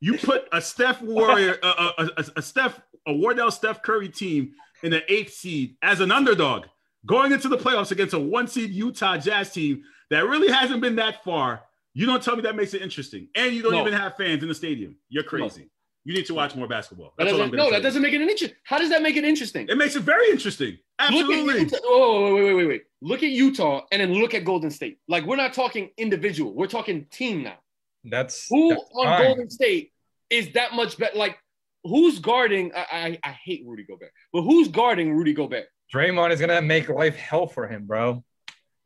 You 0.00 0.18
put 0.18 0.48
a 0.52 0.60
Steph 0.60 1.00
Warrior, 1.00 1.58
a, 1.62 1.66
a, 1.66 1.94
a, 2.16 2.24
a 2.36 2.42
Steph, 2.42 2.80
a 3.06 3.12
Wardell 3.12 3.50
Steph 3.50 3.82
Curry 3.82 4.08
team 4.08 4.52
in 4.82 4.90
the 4.90 5.12
eighth 5.12 5.32
seed 5.34 5.76
as 5.82 6.00
an 6.00 6.10
underdog 6.10 6.64
going 7.06 7.32
into 7.32 7.48
the 7.48 7.56
playoffs 7.56 7.92
against 7.92 8.14
a 8.14 8.18
one 8.18 8.46
seed 8.48 8.70
Utah 8.70 9.16
Jazz 9.16 9.52
team 9.52 9.82
that 10.10 10.26
really 10.26 10.52
hasn't 10.52 10.80
been 10.80 10.96
that 10.96 11.22
far. 11.24 11.62
You 11.94 12.06
don't 12.06 12.22
tell 12.22 12.36
me 12.36 12.42
that 12.42 12.56
makes 12.56 12.74
it 12.74 12.82
interesting, 12.82 13.28
and 13.34 13.54
you 13.54 13.62
don't 13.62 13.72
No. 13.72 13.80
even 13.82 13.92
have 13.92 14.16
fans 14.16 14.42
in 14.42 14.48
the 14.48 14.54
stadium. 14.54 14.96
You're 15.08 15.24
crazy. 15.24 15.68
You 16.04 16.14
need 16.14 16.26
to 16.26 16.34
watch 16.34 16.56
more 16.56 16.66
basketball. 16.66 17.12
that 17.16 17.24
That's 17.24 17.34
all 17.34 17.42
I'm 17.42 17.50
gonna 17.50 17.58
no, 17.58 17.70
tell 17.70 17.78
that 17.78 17.82
doesn't 17.82 18.02
make 18.02 18.12
it 18.12 18.20
an 18.20 18.28
interesting. 18.28 18.58
How 18.64 18.78
does 18.78 18.88
that 18.90 19.02
make 19.02 19.16
it 19.16 19.24
interesting? 19.24 19.68
It 19.68 19.76
makes 19.78 19.94
it 19.94 20.02
very 20.02 20.30
interesting. 20.30 20.78
Absolutely. 20.98 21.70
Oh, 21.84 22.34
wait, 22.34 22.44
wait, 22.44 22.54
wait, 22.54 22.66
wait. 22.66 22.82
Look 23.02 23.22
at 23.22 23.30
Utah 23.30 23.82
and 23.92 24.00
then 24.00 24.12
look 24.14 24.34
at 24.34 24.44
Golden 24.44 24.70
State. 24.70 24.98
Like 25.06 25.24
we're 25.26 25.36
not 25.36 25.52
talking 25.52 25.90
individual. 25.98 26.54
We're 26.54 26.66
talking 26.66 27.06
team 27.10 27.42
now. 27.42 27.58
That's 28.04 28.46
Who 28.50 28.70
that's 28.70 28.82
on 28.94 29.06
fine. 29.06 29.22
Golden 29.22 29.50
State 29.50 29.92
is 30.30 30.52
that 30.52 30.72
much 30.74 30.98
better? 30.98 31.16
Like 31.16 31.38
who's 31.84 32.18
guarding? 32.18 32.72
I, 32.74 32.86
I 32.90 33.18
I 33.22 33.38
hate 33.44 33.64
Rudy 33.66 33.84
Gobert, 33.84 34.12
but 34.32 34.42
who's 34.42 34.68
guarding 34.68 35.14
Rudy 35.14 35.34
Gobert? 35.34 35.66
Draymond 35.94 36.30
is 36.32 36.40
gonna 36.40 36.62
make 36.62 36.88
life 36.88 37.16
hell 37.16 37.46
for 37.46 37.68
him, 37.68 37.86
bro. 37.86 38.24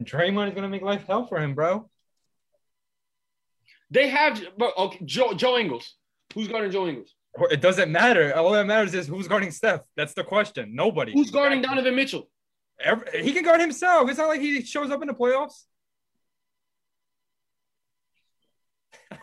Draymond 0.02 0.48
is 0.48 0.54
gonna 0.54 0.68
make 0.68 0.82
life 0.82 1.06
hell 1.06 1.26
for 1.26 1.38
him, 1.38 1.54
bro. 1.54 1.88
They 3.90 4.08
have, 4.08 4.42
bro, 4.58 4.72
okay, 4.76 5.04
Joe 5.04 5.34
Joe 5.34 5.56
Ingles. 5.56 5.94
Who's 6.34 6.48
guarding 6.48 6.72
Joe 6.72 6.88
Ingles? 6.88 7.14
It 7.50 7.60
doesn't 7.60 7.92
matter. 7.92 8.34
All 8.34 8.50
that 8.52 8.66
matters 8.66 8.94
is 8.94 9.06
who's 9.06 9.28
guarding 9.28 9.50
Steph. 9.50 9.82
That's 9.96 10.14
the 10.14 10.24
question. 10.24 10.74
Nobody. 10.74 11.12
Who's 11.12 11.30
guarding 11.30 11.62
Donovan 11.62 11.94
Mitchell? 11.94 12.28
Every, 12.80 13.22
he 13.22 13.32
can 13.32 13.44
guard 13.44 13.60
himself. 13.60 14.08
It's 14.08 14.18
not 14.18 14.28
like 14.28 14.40
he 14.40 14.62
shows 14.62 14.90
up 14.90 15.00
in 15.02 15.08
the 15.08 15.14
playoffs. 15.14 15.64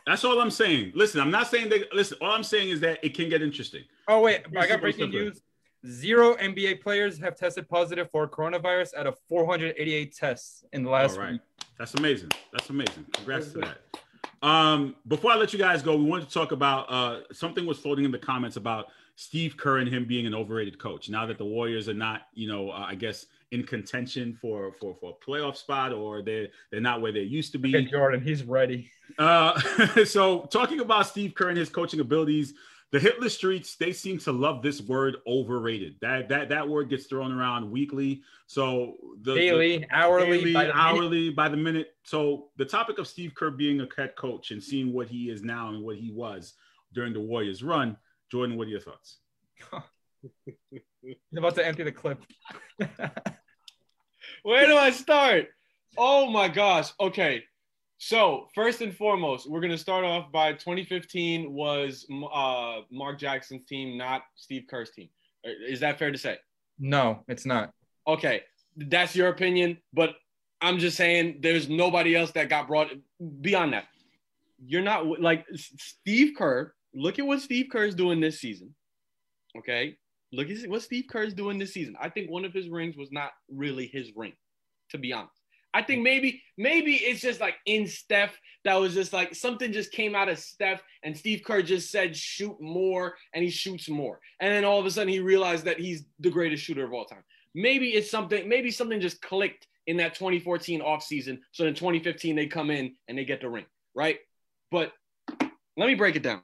That's 0.06 0.24
all 0.24 0.40
I'm 0.40 0.52
saying. 0.52 0.92
Listen, 0.96 1.22
I'm 1.22 1.32
not 1.32 1.48
saying 1.48 1.70
that. 1.70 1.94
Listen, 1.94 2.18
all 2.22 2.32
I'm 2.32 2.44
saying 2.44 2.70
is 2.70 2.80
that 2.82 3.00
it 3.04 3.14
can 3.14 3.30
get 3.30 3.42
interesting. 3.42 3.84
Oh 4.08 4.22
wait, 4.22 4.42
I 4.58 4.68
got 4.68 4.82
breaking 4.82 5.08
most 5.08 5.16
of 5.16 5.22
it. 5.22 5.26
news. 5.26 5.42
Zero 5.86 6.36
NBA 6.36 6.82
players 6.82 7.20
have 7.20 7.36
tested 7.36 7.68
positive 7.68 8.10
for 8.10 8.28
coronavirus 8.28 8.96
out 8.96 9.06
of 9.06 9.18
488 9.28 10.16
tests 10.16 10.64
in 10.72 10.84
the 10.84 10.90
last 10.90 11.16
all 11.16 11.24
right, 11.24 11.32
week. 11.34 11.42
that's 11.78 11.94
amazing. 11.96 12.32
That's 12.54 12.70
amazing. 12.70 13.06
Congrats 13.14 13.52
to 13.52 13.60
that. 13.60 13.80
Um, 14.48 14.96
before 15.08 15.32
I 15.32 15.36
let 15.36 15.52
you 15.52 15.60
guys 15.60 15.82
go, 15.82 15.96
we 15.98 16.04
wanted 16.04 16.28
to 16.28 16.34
talk 16.34 16.52
about 16.54 16.86
uh, 16.90 17.22
something 17.34 17.66
was 17.66 17.80
floating 17.80 18.06
in 18.06 18.12
the 18.12 18.18
comments 18.18 18.56
about 18.56 18.88
Steve 19.16 19.58
Kerr 19.58 19.78
and 19.80 19.88
him 19.88 20.06
being 20.06 20.26
an 20.26 20.34
overrated 20.34 20.80
coach. 20.80 21.10
Now 21.10 21.26
that 21.26 21.38
the 21.38 21.46
Warriors 21.46 21.88
are 21.88 21.94
not, 21.94 22.24
you 22.34 22.48
know, 22.48 22.70
uh, 22.70 22.86
I 22.88 22.96
guess 22.96 23.26
in 23.54 23.64
contention 23.64 24.38
for 24.42 24.74
for 24.82 24.96
for 25.00 25.16
a 25.16 25.26
playoff 25.26 25.56
spot, 25.56 25.94
or 25.94 26.22
they're 26.22 26.48
they're 26.72 26.82
not 26.82 27.02
where 27.02 27.12
they 27.12 27.22
used 27.22 27.52
to 27.54 27.60
be. 27.60 27.76
Okay, 27.76 27.86
Jordan, 27.90 28.22
he's 28.22 28.44
ready. 28.44 28.90
Uh, 29.18 29.58
so 30.06 30.42
talking 30.52 30.80
about 30.80 31.08
Steve 31.08 31.36
Kerr 31.36 31.50
and 31.50 31.58
his 31.58 31.70
coaching 31.70 32.00
abilities, 32.00 32.56
the 32.92 33.00
Hit 33.00 33.20
List 33.20 33.38
streets 33.38 33.76
they 33.76 33.94
seem 33.94 34.18
to 34.20 34.32
love 34.32 34.64
this 34.64 34.82
word 34.82 35.18
overrated. 35.28 35.96
That 36.02 36.28
that 36.30 36.50
that 36.50 36.68
word 36.68 36.90
gets 36.90 37.06
thrown 37.06 37.32
around 37.32 37.70
weekly. 37.70 38.24
So 38.48 38.96
the, 39.22 39.34
the- 39.34 39.40
Daily, 39.40 39.88
hourly, 39.92 40.40
daily, 40.40 40.54
by 40.54 40.64
the 40.66 40.74
minute. 40.74 40.76
hourly, 40.76 41.30
by 41.30 41.50
the 41.50 41.58
minute. 41.58 41.96
So 42.04 42.50
the 42.58 42.66
topic 42.66 42.98
of 42.98 43.08
Steve 43.08 43.36
Kerr 43.36 43.52
being 43.52 43.80
a 43.82 43.88
head 43.96 44.16
coach 44.16 44.52
and 44.52 44.62
seeing 44.62 44.92
what 44.92 45.08
he 45.08 45.30
is 45.30 45.44
now 45.44 45.70
and 45.70 45.84
what 45.84 45.98
he 45.98 46.12
was 46.12 46.54
during 46.92 47.14
the 47.14 47.20
Warriors 47.22 47.64
run. 47.64 47.98
Jordan, 48.32 48.58
what 48.58 48.68
are 48.68 48.72
your 48.72 48.80
thoughts? 48.82 49.20
He's 51.02 51.18
about 51.38 51.56
to 51.56 51.66
empty 51.66 51.84
the 51.84 51.92
clip. 51.92 52.24
Where 54.44 54.68
do 54.68 54.76
I 54.78 54.92
start? 54.92 55.48
Oh 55.98 56.30
my 56.30 56.48
gosh. 56.48 56.92
Okay. 57.00 57.44
So 57.98 58.48
first 58.54 58.82
and 58.82 58.96
foremost, 58.96 59.50
we're 59.50 59.62
gonna 59.62 59.78
start 59.78 60.04
off 60.04 60.32
by 60.32 60.54
2015 60.54 61.54
was 61.54 62.06
uh, 62.34 62.82
Mark 62.92 63.20
Jackson's 63.20 63.66
team, 63.66 63.98
not 63.98 64.24
Steve 64.36 64.66
Kerr's 64.70 64.92
team. 64.92 65.10
Uh, 65.46 65.52
Is 65.68 65.80
that 65.82 66.00
fair 66.00 66.12
to 66.12 66.18
say? 66.18 66.38
no, 66.80 67.24
it's 67.28 67.46
not. 67.46 67.72
Okay, 68.08 68.42
that's 68.76 69.16
your 69.16 69.30
opinion, 69.30 69.78
but 69.94 70.16
I'm 70.60 70.80
just 70.80 70.98
saying 70.98 71.40
there's 71.42 71.70
nobody 71.70 72.16
else 72.16 72.32
that 72.32 72.50
got 72.50 72.68
brought 72.68 72.90
beyond 73.42 73.74
that. 73.74 73.86
You're 74.66 74.82
not 74.82 75.22
like 75.22 75.46
Steve 75.56 76.34
Kerr. 76.38 76.74
Look 76.94 77.20
at 77.20 77.26
what 77.26 77.42
Steve 77.42 77.68
Kerr 77.72 77.86
is 77.86 77.96
doing 77.96 78.20
this 78.20 78.40
season. 78.42 78.74
Okay, 79.58 79.98
look 80.34 80.50
at 80.50 80.70
what 80.70 80.82
Steve 80.82 81.06
Kerr 81.10 81.24
is 81.24 81.34
doing 81.34 81.58
this 81.58 81.74
season. 81.74 81.96
I 82.02 82.10
think 82.10 82.30
one 82.30 82.44
of 82.44 82.54
his 82.54 82.70
rings 82.70 82.98
was 82.98 83.12
not 83.12 83.32
really 83.50 83.88
his 83.88 84.12
ring, 84.16 84.34
to 84.90 84.98
be 84.98 85.14
honest. 85.14 85.40
I 85.74 85.82
think 85.82 86.02
mm. 86.02 86.04
maybe 86.04 86.44
maybe 86.58 86.96
it's 86.96 87.22
just 87.22 87.40
like 87.40 87.56
in 87.66 87.88
Steph 87.88 88.38
that 88.64 88.76
was 88.76 88.94
just 88.94 89.14
like 89.14 89.36
something 89.36 89.72
just 89.72 89.92
came 89.92 90.16
out 90.16 90.30
of 90.30 90.40
Steph 90.40 90.82
and 91.04 91.18
Steve 91.18 91.42
Kerr 91.44 91.62
just 91.62 91.92
said 91.92 92.16
shoot 92.16 92.56
more 92.62 93.16
and 93.34 93.44
he 93.44 93.50
shoots 93.50 93.90
more. 93.90 94.20
And 94.40 94.52
then 94.54 94.66
all 94.66 94.80
of 94.80 94.86
a 94.86 94.92
sudden 94.92 95.10
he 95.12 95.20
realized 95.20 95.66
that 95.66 95.80
he's 95.80 96.06
the 96.20 96.30
greatest 96.30 96.64
shooter 96.64 96.86
of 96.86 96.94
all 96.94 97.06
time. 97.06 97.24
Maybe 97.56 97.90
it's 97.90 98.10
something 98.10 98.48
maybe 98.48 98.72
something 98.72 99.02
just 99.02 99.22
clicked 99.22 99.68
in 99.88 99.98
that 99.98 100.16
2014 100.16 100.82
offseason. 100.82 101.40
So 101.52 101.66
in 101.66 101.74
2015 101.74 102.36
they 102.36 102.48
come 102.48 102.70
in 102.70 102.96
and 103.08 103.18
they 103.18 103.26
get 103.26 103.42
the 103.42 103.50
ring, 103.50 103.66
right? 103.96 104.20
But 104.72 104.94
let 105.76 105.88
me 105.88 105.96
break 105.96 106.16
it 106.16 106.24
down 106.24 106.42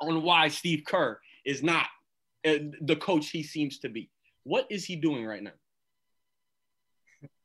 on 0.00 0.22
why 0.22 0.48
Steve 0.48 0.82
Kerr 0.86 1.18
is 1.48 1.62
not 1.62 1.86
uh, 2.46 2.58
the 2.82 2.96
coach 2.96 3.30
he 3.30 3.42
seems 3.42 3.78
to 3.80 3.88
be. 3.88 4.10
What 4.44 4.66
is 4.70 4.84
he 4.84 4.96
doing 4.96 5.24
right 5.24 5.42
now? 5.42 5.56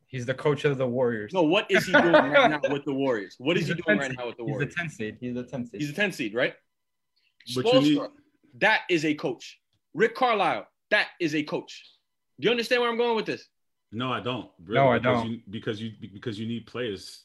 He's 0.07 0.25
the 0.27 0.33
coach 0.33 0.63
of 0.65 0.77
the 0.77 0.85
Warriors. 0.85 1.33
No, 1.33 1.41
what 1.41 1.65
is 1.71 1.85
he 1.85 1.91
doing 1.93 2.11
right 2.11 2.49
now 2.51 2.59
with 2.69 2.85
the 2.85 2.93
Warriors? 2.93 3.35
What 3.39 3.57
is 3.57 3.65
He's 3.67 3.75
he 3.75 3.81
doing 3.81 3.97
right 3.97 4.09
seed. 4.09 4.19
now 4.19 4.27
with 4.27 4.37
the 4.37 4.43
Warriors? 4.43 4.73
He's 4.75 4.75
a 4.75 4.81
10 4.81 4.89
seed. 4.89 5.17
He's 5.19 5.33
the 5.33 5.43
10 5.43 5.65
seed. 5.67 5.81
He's 5.81 5.89
a 5.89 5.93
10 5.93 6.11
seed, 6.11 6.33
right? 6.35 6.53
But 7.55 7.65
you 7.73 7.81
need- 7.81 8.01
that 8.59 8.81
is 8.89 9.05
a 9.05 9.15
coach. 9.15 9.59
Rick 9.95 10.13
Carlisle, 10.15 10.67
that 10.91 11.07
is 11.19 11.33
a 11.33 11.41
coach. 11.43 11.83
Do 12.39 12.45
you 12.45 12.51
understand 12.51 12.81
where 12.81 12.91
I'm 12.91 12.97
going 12.97 13.15
with 13.15 13.25
this? 13.25 13.47
No, 13.91 14.11
I 14.13 14.19
don't. 14.19 14.49
No, 14.67 14.89
I 14.89 14.99
because 14.99 15.21
don't. 15.21 15.31
You, 15.31 15.39
because 15.49 15.81
you 15.81 15.91
because 16.13 16.39
you 16.39 16.47
need 16.47 16.65
players 16.67 17.23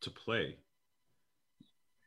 to 0.00 0.10
play. 0.10 0.56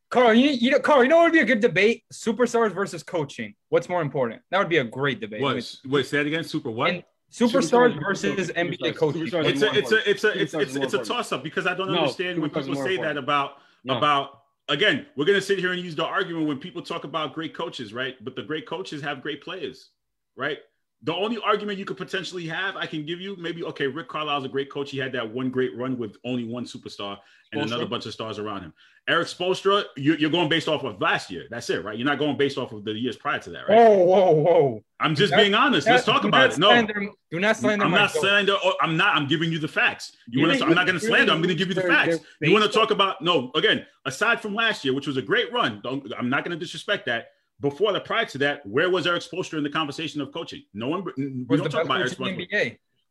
Carl, 0.09 0.33
you, 0.33 0.49
you 0.51 0.71
know, 0.71 0.79
Carl, 0.79 1.03
you 1.03 1.09
know 1.09 1.17
what 1.17 1.23
would 1.25 1.33
be 1.33 1.39
a 1.39 1.45
good 1.45 1.59
debate? 1.59 2.03
Superstars 2.13 2.71
versus 2.73 3.03
coaching. 3.03 3.55
What's 3.69 3.89
more 3.89 4.01
important? 4.01 4.41
That 4.51 4.59
would 4.59 4.69
be 4.69 4.77
a 4.77 4.83
great 4.83 5.19
debate. 5.19 5.41
What? 5.41 5.55
Wait, 5.87 6.05
say 6.05 6.17
that 6.17 6.27
again. 6.27 6.43
Super 6.43 6.69
what? 6.71 6.89
And 6.91 7.03
superstars 7.31 7.93
Superstars- 7.93 7.99
versus 8.03 8.49
superstars- 8.51 8.55
NBA 8.55 8.95
coaching. 8.95 9.21
superstars- 9.25 9.45
it's 9.45 9.61
a 9.61 9.73
it's 9.77 9.91
a 9.91 10.09
it's 10.09 10.23
a 10.23 10.41
it's 10.41 10.53
Superstars 10.53 10.61
it's, 10.61 10.75
it's 10.75 10.93
a 10.93 11.03
toss 11.03 11.31
up 11.31 11.43
because 11.43 11.67
I 11.67 11.73
don't 11.73 11.91
No, 11.91 11.99
understand 11.99 12.39
when 12.39 12.49
people 12.49 12.63
say 12.75 12.95
important. 12.95 13.01
that 13.03 13.17
about 13.17 13.57
No. 13.83 13.97
about 13.97 14.41
again 14.69 15.05
we're 15.15 15.25
gonna 15.25 15.41
sit 15.41 15.59
here 15.59 15.73
and 15.73 15.81
use 15.81 15.95
the 15.95 16.05
argument 16.05 16.47
when 16.47 16.59
people 16.59 16.81
talk 16.81 17.03
about 17.03 17.33
great 17.33 17.53
coaches 17.53 17.93
right 17.93 18.15
but 18.23 18.35
the 18.35 18.41
great 18.43 18.65
coaches 18.67 19.01
have 19.01 19.21
great 19.21 19.41
players 19.43 19.89
right 20.35 20.59
the 21.05 21.13
only 21.15 21.37
argument 21.45 21.77
you 21.79 21.85
could 21.85 21.97
potentially 21.97 22.45
have 22.47 22.75
i 22.75 22.85
can 22.85 23.05
give 23.05 23.21
you 23.21 23.35
maybe 23.37 23.63
okay 23.63 23.87
rick 23.87 24.07
carlisle's 24.09 24.43
a 24.45 24.49
great 24.49 24.69
coach 24.71 24.91
he 24.91 24.97
had 24.97 25.11
that 25.11 25.27
one 25.33 25.49
great 25.49 25.75
run 25.77 25.97
with 25.97 26.17
only 26.25 26.43
one 26.45 26.65
superstar 26.65 27.17
and 27.51 27.61
Spoelstra? 27.61 27.65
another 27.67 27.85
bunch 27.85 28.05
of 28.05 28.13
stars 28.13 28.39
around 28.39 28.61
him 28.61 28.73
erik 29.07 29.27
Spoelstra, 29.27 29.83
you, 29.97 30.15
you're 30.15 30.31
going 30.31 30.49
based 30.49 30.67
off 30.67 30.83
of 30.83 30.99
last 30.99 31.29
year 31.29 31.45
that's 31.49 31.69
it 31.69 31.83
right 31.85 31.97
you're 31.97 32.07
not 32.07 32.17
going 32.17 32.35
based 32.37 32.57
off 32.57 32.71
of 32.73 32.83
the 32.83 32.91
years 32.93 33.15
prior 33.15 33.39
to 33.39 33.49
that 33.51 33.67
right 33.69 33.77
Whoa, 33.77 33.97
whoa, 34.03 34.31
whoa. 34.31 34.83
i'm 34.99 35.13
just 35.15 35.31
That- 35.31 35.37
being 35.41 35.53
honest 35.53 35.87
let's 35.87 36.05
talk 36.05 36.23
about 36.23 36.51
it 36.53 36.57
no 36.57 36.69
slander- 36.69 37.09
do 37.31 37.39
not 37.39 37.55
slander 37.57 37.85
I'm 37.85 37.91
not 37.91 38.11
coach. 38.11 38.21
slander. 38.21 38.55
oh, 38.63 38.73
I'm 38.81 38.95
not. 38.95 39.15
I'm 39.17 39.27
giving 39.27 39.51
you 39.51 39.59
the 39.59 39.67
facts. 39.67 40.13
You 40.29 40.47
want 40.47 40.57
to? 40.57 40.65
I'm 40.65 40.73
not 40.73 40.85
going 40.87 40.97
to 40.97 41.05
slander. 41.05 41.33
I'm 41.33 41.39
going 41.39 41.49
to 41.49 41.55
give 41.55 41.67
you 41.67 41.73
the 41.73 41.81
facts. 41.81 42.19
You 42.39 42.53
want 42.53 42.63
to 42.63 42.71
talk 42.71 42.91
about 42.91 43.21
no? 43.21 43.51
Again, 43.55 43.85
aside 44.05 44.39
from 44.39 44.55
last 44.55 44.85
year, 44.85 44.93
which 44.93 45.05
was 45.05 45.17
a 45.17 45.21
great 45.21 45.51
run, 45.51 45.81
don't, 45.83 46.09
I'm 46.17 46.29
not 46.29 46.45
going 46.45 46.57
to 46.57 46.63
disrespect 46.63 47.07
that. 47.07 47.31
Before 47.61 47.93
the 47.93 48.01
prior 48.01 48.25
to 48.25 48.37
that, 48.39 48.65
where 48.65 48.89
was 48.89 49.07
Erik 49.07 49.23
Spoelstra 49.23 49.57
in 49.57 49.63
the 49.63 49.69
conversation 49.69 50.19
of 50.21 50.31
coaching? 50.33 50.63
No 50.73 50.87
one. 50.89 51.05
We 51.17 51.45
Was 51.47 51.61
don't 51.61 51.69
talk 51.71 51.85
about 51.85 51.99
Erik 52.01 52.11
Spoelstra. 52.35 52.37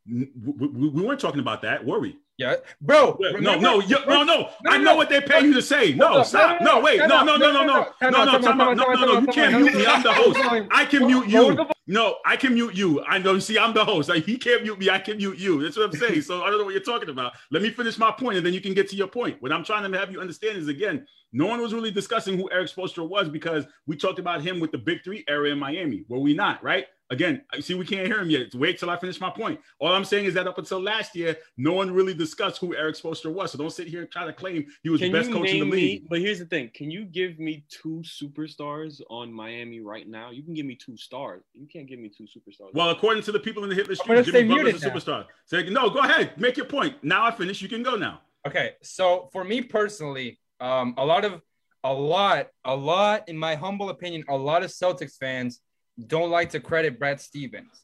We, 0.07 0.29
we- 0.37 0.89
we 0.89 1.03
weren't 1.03 1.21
talking 1.21 1.41
about 1.41 1.63
that, 1.63 1.83
were 1.85 1.99
we? 1.99 2.17
Yeah, 2.37 2.57
bro. 2.81 3.17
No, 3.21 3.33
remember- 3.33 3.61
no, 3.61 3.81
you, 3.81 3.97
no, 4.09 4.25
no. 4.25 4.51
No, 4.65 4.71
I 4.71 4.77
know 4.79 4.85
no. 4.93 4.97
what 4.97 5.09
they're 5.09 5.23
paying 5.23 5.47
you 5.47 5.55
to 5.55 5.63
say. 5.63 5.93
Hold 5.93 5.99
No, 5.99 6.23
stop. 6.25 6.61
no, 6.61 6.67
no, 6.67 6.75
No, 6.79 6.81
wait. 6.85 6.99
No, 6.99 7.07
no, 7.23 7.37
no, 7.37 7.53
no, 7.53 7.53
no, 7.53 7.63
no, 7.63 8.11
no, 8.11 8.25
time 8.25 8.43
time 8.43 8.61
out, 8.61 8.69
out. 8.71 8.77
No, 8.77 8.93
no, 8.93 9.05
no. 9.15 9.21
You 9.21 9.27
can't 9.29 9.63
mute 9.63 9.75
me. 9.75 9.87
I'm 9.87 10.03
the 10.03 10.13
host. 10.13 10.41
I 10.73 10.85
can 10.85 11.07
mute 11.07 11.29
you. 11.29 11.67
No, 11.87 12.17
I 12.25 12.37
can 12.37 12.55
mute 12.55 12.75
you. 12.75 13.05
I 13.05 13.19
know. 13.19 13.39
See, 13.39 13.57
I'm 13.59 13.73
the 13.73 13.85
host. 13.85 14.09
Like, 14.09 14.25
he 14.25 14.37
can't 14.37 14.63
mute 14.65 14.79
me. 14.79 14.91
I 14.91 14.99
can 14.99 15.19
mute 15.19 15.39
you. 15.39 15.63
That's 15.63 15.77
what 15.77 15.87
I'm 15.87 15.93
saying. 15.93 16.23
So 16.23 16.43
I 16.43 16.51
don't 16.51 16.59
know 16.59 16.65
what 16.65 16.73
you're 16.73 16.83
talking 16.83 17.11
about. 17.11 17.35
Let 17.53 17.63
me 17.63 17.71
finish 17.71 17.99
my 17.99 18.11
point, 18.11 18.37
and 18.39 18.45
then 18.45 18.53
you 18.55 18.61
can 18.61 18.75
get 18.75 18.89
to 18.91 18.97
your 18.97 19.09
point. 19.09 19.41
What 19.41 19.53
I'm 19.53 19.63
trying 19.65 19.91
to 19.91 19.99
have 19.99 20.11
you 20.11 20.21
understand 20.21 20.59
is 20.59 20.67
again, 20.67 21.07
no 21.33 21.47
one 21.47 21.61
was 21.61 21.75
really 21.75 21.91
discussing 21.91 22.37
who 22.37 22.51
Erik 22.51 22.69
Spoelstra 22.71 23.09
was 23.09 23.29
because 23.29 23.65
we 23.87 23.97
talked 23.97 24.19
about 24.19 24.41
him 24.41 24.61
with 24.61 24.73
the 24.73 24.79
Big 24.79 25.05
Three 25.05 25.25
area 25.29 25.53
in 25.53 25.59
Miami. 25.59 26.05
Were 26.09 26.19
we 26.21 26.33
not? 26.35 26.63
Right? 26.65 26.87
Again, 27.11 27.43
see 27.61 27.75
we 27.75 27.85
can't 27.85 28.07
hear 28.07 28.19
him 28.19 28.31
yet. 28.31 28.55
Wait 28.55 28.79
till 28.79 28.89
I 28.89 28.97
finish 28.99 29.21
my 29.21 29.29
point. 29.31 29.61
All 29.79 29.93
I'm 29.93 30.07
saying 30.07 30.25
is 30.25 30.35
that 30.35 30.49
up 30.49 30.57
until 30.59 30.81
last 30.81 31.15
year, 31.15 31.37
no 31.59 31.73
one 31.75 31.91
really 31.93 32.15
discussed 32.25 32.59
who 32.61 32.75
Erik 32.75 32.97
Spoelstra 32.97 33.33
was. 33.33 33.53
So 33.53 33.59
don't 33.59 33.71
sit 33.71 33.87
here 33.89 34.03
and 34.03 34.11
try 34.11 34.25
to 34.25 34.33
claim 34.33 34.67
he 34.83 34.91
was 34.91 35.01
Can 35.01 35.13
the 35.13 35.19
best 35.19 35.29
you 35.31 35.37
coach 35.37 35.51
in 35.51 35.61
the 35.61 35.65
league. 35.65 36.03
me? 36.03 36.07
But 36.09 36.21
here's 36.21 36.39
the 36.39 36.47
thing: 36.47 36.71
Can 36.75 36.91
you 36.91 37.05
give 37.05 37.39
me 37.39 37.65
two 37.69 38.03
superstars 38.05 39.01
on 39.11 39.33
Miami 39.33 39.81
right 39.81 40.09
now? 40.09 40.31
You 40.31 40.43
can 40.43 40.55
give 40.55 40.67
me 40.67 40.77
two 40.77 40.97
stars. 40.97 41.43
You 41.53 41.67
can't 41.67 41.87
give 41.87 41.99
me 41.99 42.09
two 42.09 42.25
superstars. 42.25 42.73
Well, 42.73 42.91
according 42.91 43.23
to 43.25 43.33
the 43.33 43.41
people 43.41 43.63
in 43.65 43.69
the 43.69 43.75
hit 43.75 43.89
list, 43.89 44.03
I'm 44.03 44.09
gonna 44.09 44.23
Jimmy 44.23 44.39
stay 44.41 44.49
Butler's 44.49 44.83
a 44.83 44.91
muted 44.91 45.05
superstar. 45.05 45.27
Say 45.47 45.69
no, 45.71 45.91
go 45.91 46.01
ahead, 46.01 46.39
make 46.41 46.57
your 46.57 46.67
point. 46.67 46.97
Now 47.03 47.27
I 47.27 47.31
finish. 47.31 47.61
You 47.63 47.69
can 47.69 47.83
go 47.83 47.97
now. 47.97 48.21
Okay, 48.47 48.73
so 48.83 49.29
for 49.33 49.43
me 49.43 49.63
personally, 49.63 50.39
um, 50.61 50.95
a 50.99 51.05
lot 51.05 51.25
of, 51.25 51.41
a 51.83 51.93
lot, 51.93 52.49
a 52.65 52.75
lot, 52.77 53.29
in 53.29 53.39
my 53.39 53.55
humble 53.55 53.89
opinion, 53.89 54.23
a 54.29 54.37
lot 54.37 54.63
of 54.63 54.71
Celtics 54.71 55.17
fans 55.19 55.61
don't 56.07 56.31
like 56.31 56.51
to 56.51 56.61
credit 56.61 56.99
Brad 56.99 57.21
Stevens. 57.21 57.84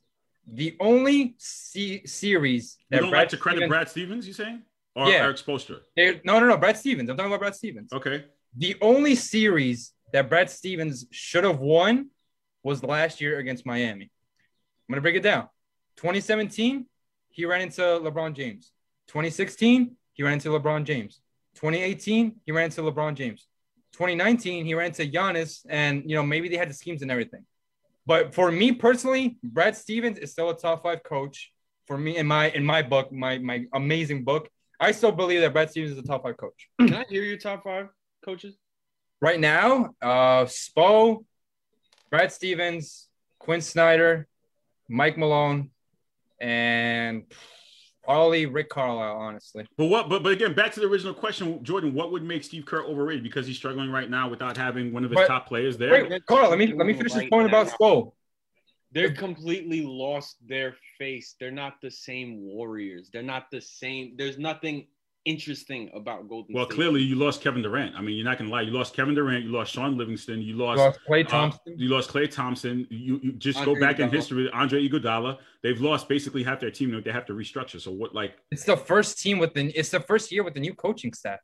The 0.53 0.77
only 0.81 1.35
se- 1.39 2.05
series 2.07 2.77
You 2.81 2.85
that 2.97 3.01
don't 3.03 3.11
Brad 3.11 3.23
like 3.23 3.29
to 3.31 3.37
credit 3.37 3.59
Stevens, 3.59 3.69
Brad 3.71 3.89
Stevens, 3.89 4.27
you 4.27 4.33
saying? 4.33 4.63
Or 4.97 5.09
Yeah. 5.09 5.19
Erik 5.25 5.37
Spoelstra? 5.37 5.81
no, 6.25 6.41
no, 6.41 6.47
no, 6.47 6.57
Brad 6.57 6.77
Stevens. 6.77 7.09
I'm 7.09 7.17
talking 7.17 7.31
about 7.31 7.41
Brad 7.41 7.55
Stevens. 7.55 7.93
Okay. 7.93 8.25
The 8.57 8.77
only 8.81 9.15
series 9.15 9.93
that 10.13 10.29
Brad 10.29 10.51
Stevens 10.51 11.07
should 11.13 11.45
have 11.45 11.61
won 11.61 12.11
was 12.65 12.83
last 12.83 13.21
year 13.21 13.39
against 13.39 13.65
Miami. 13.65 14.05
I'm 14.89 14.93
gonna 14.93 15.01
break 15.03 15.15
it 15.15 15.23
down. 15.23 15.49
2017, 15.97 16.87
he 17.29 17.45
ran 17.45 17.61
into 17.61 17.81
LeBron 17.83 18.35
James. 18.35 18.73
2016, 19.07 19.97
he 20.15 20.23
ran 20.25 20.35
into 20.35 20.49
LeBron 20.49 20.85
James. 20.85 21.21
2018, 21.55 22.41
he 22.45 22.53
ran 22.53 22.65
into 22.67 22.83
LeBron 22.83 23.15
James. 23.15 23.47
2019, 23.93 24.65
he 24.67 24.75
ran 24.75 24.87
into 24.87 25.07
Giannis, 25.07 25.65
and 25.69 26.03
you 26.09 26.17
know 26.17 26.23
maybe 26.25 26.49
they 26.49 26.57
had 26.57 26.71
the 26.71 26.75
schemes 26.75 27.03
and 27.03 27.11
everything. 27.11 27.45
But 28.11 28.35
for 28.35 28.51
me 28.51 28.73
personally, 28.73 29.39
Brad 29.41 29.77
Stevens 29.77 30.19
is 30.19 30.33
still 30.33 30.51
a 30.51 30.57
top 30.57 30.83
five 30.83 31.05
coach. 31.05 31.53
For 31.87 31.97
me, 31.97 32.17
in 32.17 32.27
my 32.27 32.51
in 32.51 32.65
my 32.67 32.83
book, 32.83 33.13
my 33.13 33.39
my 33.39 33.67
amazing 33.73 34.25
book, 34.25 34.51
I 34.81 34.91
still 34.91 35.13
believe 35.13 35.43
that 35.43 35.53
Brad 35.53 35.71
Stevens 35.71 35.93
is 35.93 35.99
a 35.99 36.03
top 36.03 36.25
five 36.25 36.37
coach. 36.37 36.69
Can 36.81 36.93
I 36.93 37.05
hear 37.09 37.23
your 37.23 37.37
top 37.37 37.63
five 37.63 37.87
coaches? 38.25 38.57
Right 39.21 39.39
now, 39.39 39.91
uh, 40.03 40.47
Spo, 40.47 41.25
Brad 42.11 42.33
Stevens, 42.33 43.07
Quin 43.39 43.61
Snyder, 43.61 44.27
Mike 44.89 45.17
Malone, 45.17 45.71
and 46.41 47.33
probably 48.11 48.47
Rick 48.47 48.69
Carlisle. 48.69 49.17
Honestly, 49.17 49.67
But 49.77 49.87
what? 49.87 50.09
But 50.09 50.23
but 50.23 50.33
again, 50.33 50.53
back 50.55 50.73
to 50.73 50.81
the 50.81 50.87
original 50.87 51.15
question, 51.15 51.63
Jordan. 51.65 51.95
What 51.95 52.13
would 52.13 52.23
make 52.23 52.45
Steve 52.45 52.65
Kerr 52.67 52.83
overrated? 52.85 53.23
Because 53.23 53.47
he's 53.47 53.57
struggling 53.57 53.91
right 53.91 54.09
now 54.11 54.29
without 54.29 54.57
having 54.57 54.93
one 54.93 55.05
of 55.05 55.11
his 55.11 55.19
But- 55.21 55.27
top 55.29 55.47
players 55.49 55.77
there. 55.79 56.07
wait, 56.09 56.27
Carl, 56.27 56.51
let 56.51 56.59
me 56.59 56.69
let 56.69 56.87
me 56.87 56.93
finish 56.95 57.13
this 57.13 57.23
Right 57.23 57.31
point 57.31 57.49
about 57.49 57.67
now. 57.67 57.73
Spo. 57.81 58.13
They're 58.93 59.13
completely 59.13 59.83
lost 59.83 60.37
their 60.47 60.75
face. 60.99 61.37
They're 61.39 61.53
not 61.53 61.81
the 61.81 61.91
same 61.91 62.43
Warriors. 62.43 63.09
They're 63.13 63.23
not 63.23 63.49
the 63.53 63.61
same. 63.61 64.15
There's 64.17 64.37
nothing 64.37 64.89
interesting 65.25 65.91
about 65.95 66.29
Golden 66.29 66.55
Well, 66.55 66.65
State. 66.67 66.75
clearly 66.77 67.03
you 67.03 67.17
lost 67.17 67.43
Kevin 67.43 67.63
Durant. 67.63 67.95
I 67.97 68.01
mean, 68.01 68.17
you're 68.17 68.25
not 68.25 68.39
gonna 68.39 68.51
lie. 68.51 68.63
You 68.63 68.71
lost 68.73 68.95
Kevin 68.95 69.15
Durant. 69.15 69.45
You 69.45 69.51
lost 69.51 69.73
Shaun 69.73 69.97
Livingston. 69.97 70.41
You 70.43 70.55
lost. 70.57 70.79
Lost 70.79 71.01
Klay 71.09 71.25
uh, 71.25 71.29
Thompson. 71.29 71.61
you 71.77 71.89
lost 71.89 72.11
Klay 72.11 72.31
Thompson. 72.31 72.87
You, 72.91 73.21
you 73.23 73.33
just 73.33 73.59
Andre 73.59 73.75
go 73.75 73.81
back 73.81 73.99
in 74.01 74.09
Iguodala. 74.09 74.13
history. 74.13 74.51
Andre 74.53 74.89
Iguodala. 74.89 75.39
They've 75.63 75.81
lost 75.81 76.09
basically 76.09 76.43
half 76.43 76.61
their 76.61 76.71
team. 76.71 77.01
They 77.05 77.13
have 77.13 77.27
to 77.27 77.33
restructure. 77.35 77.81
So 77.81 77.91
what? 77.91 78.15
Like, 78.15 78.37
it's 78.51 78.65
the 78.65 78.77
first 78.77 79.19
team 79.21 79.39
with 79.39 79.55
the. 79.55 79.67
It's 79.79 79.91
the 79.91 80.01
first 80.01 80.33
year 80.33 80.43
with 80.43 80.55
the 80.55 80.61
new 80.61 80.75
coaching 80.75 81.13
staff. 81.13 81.41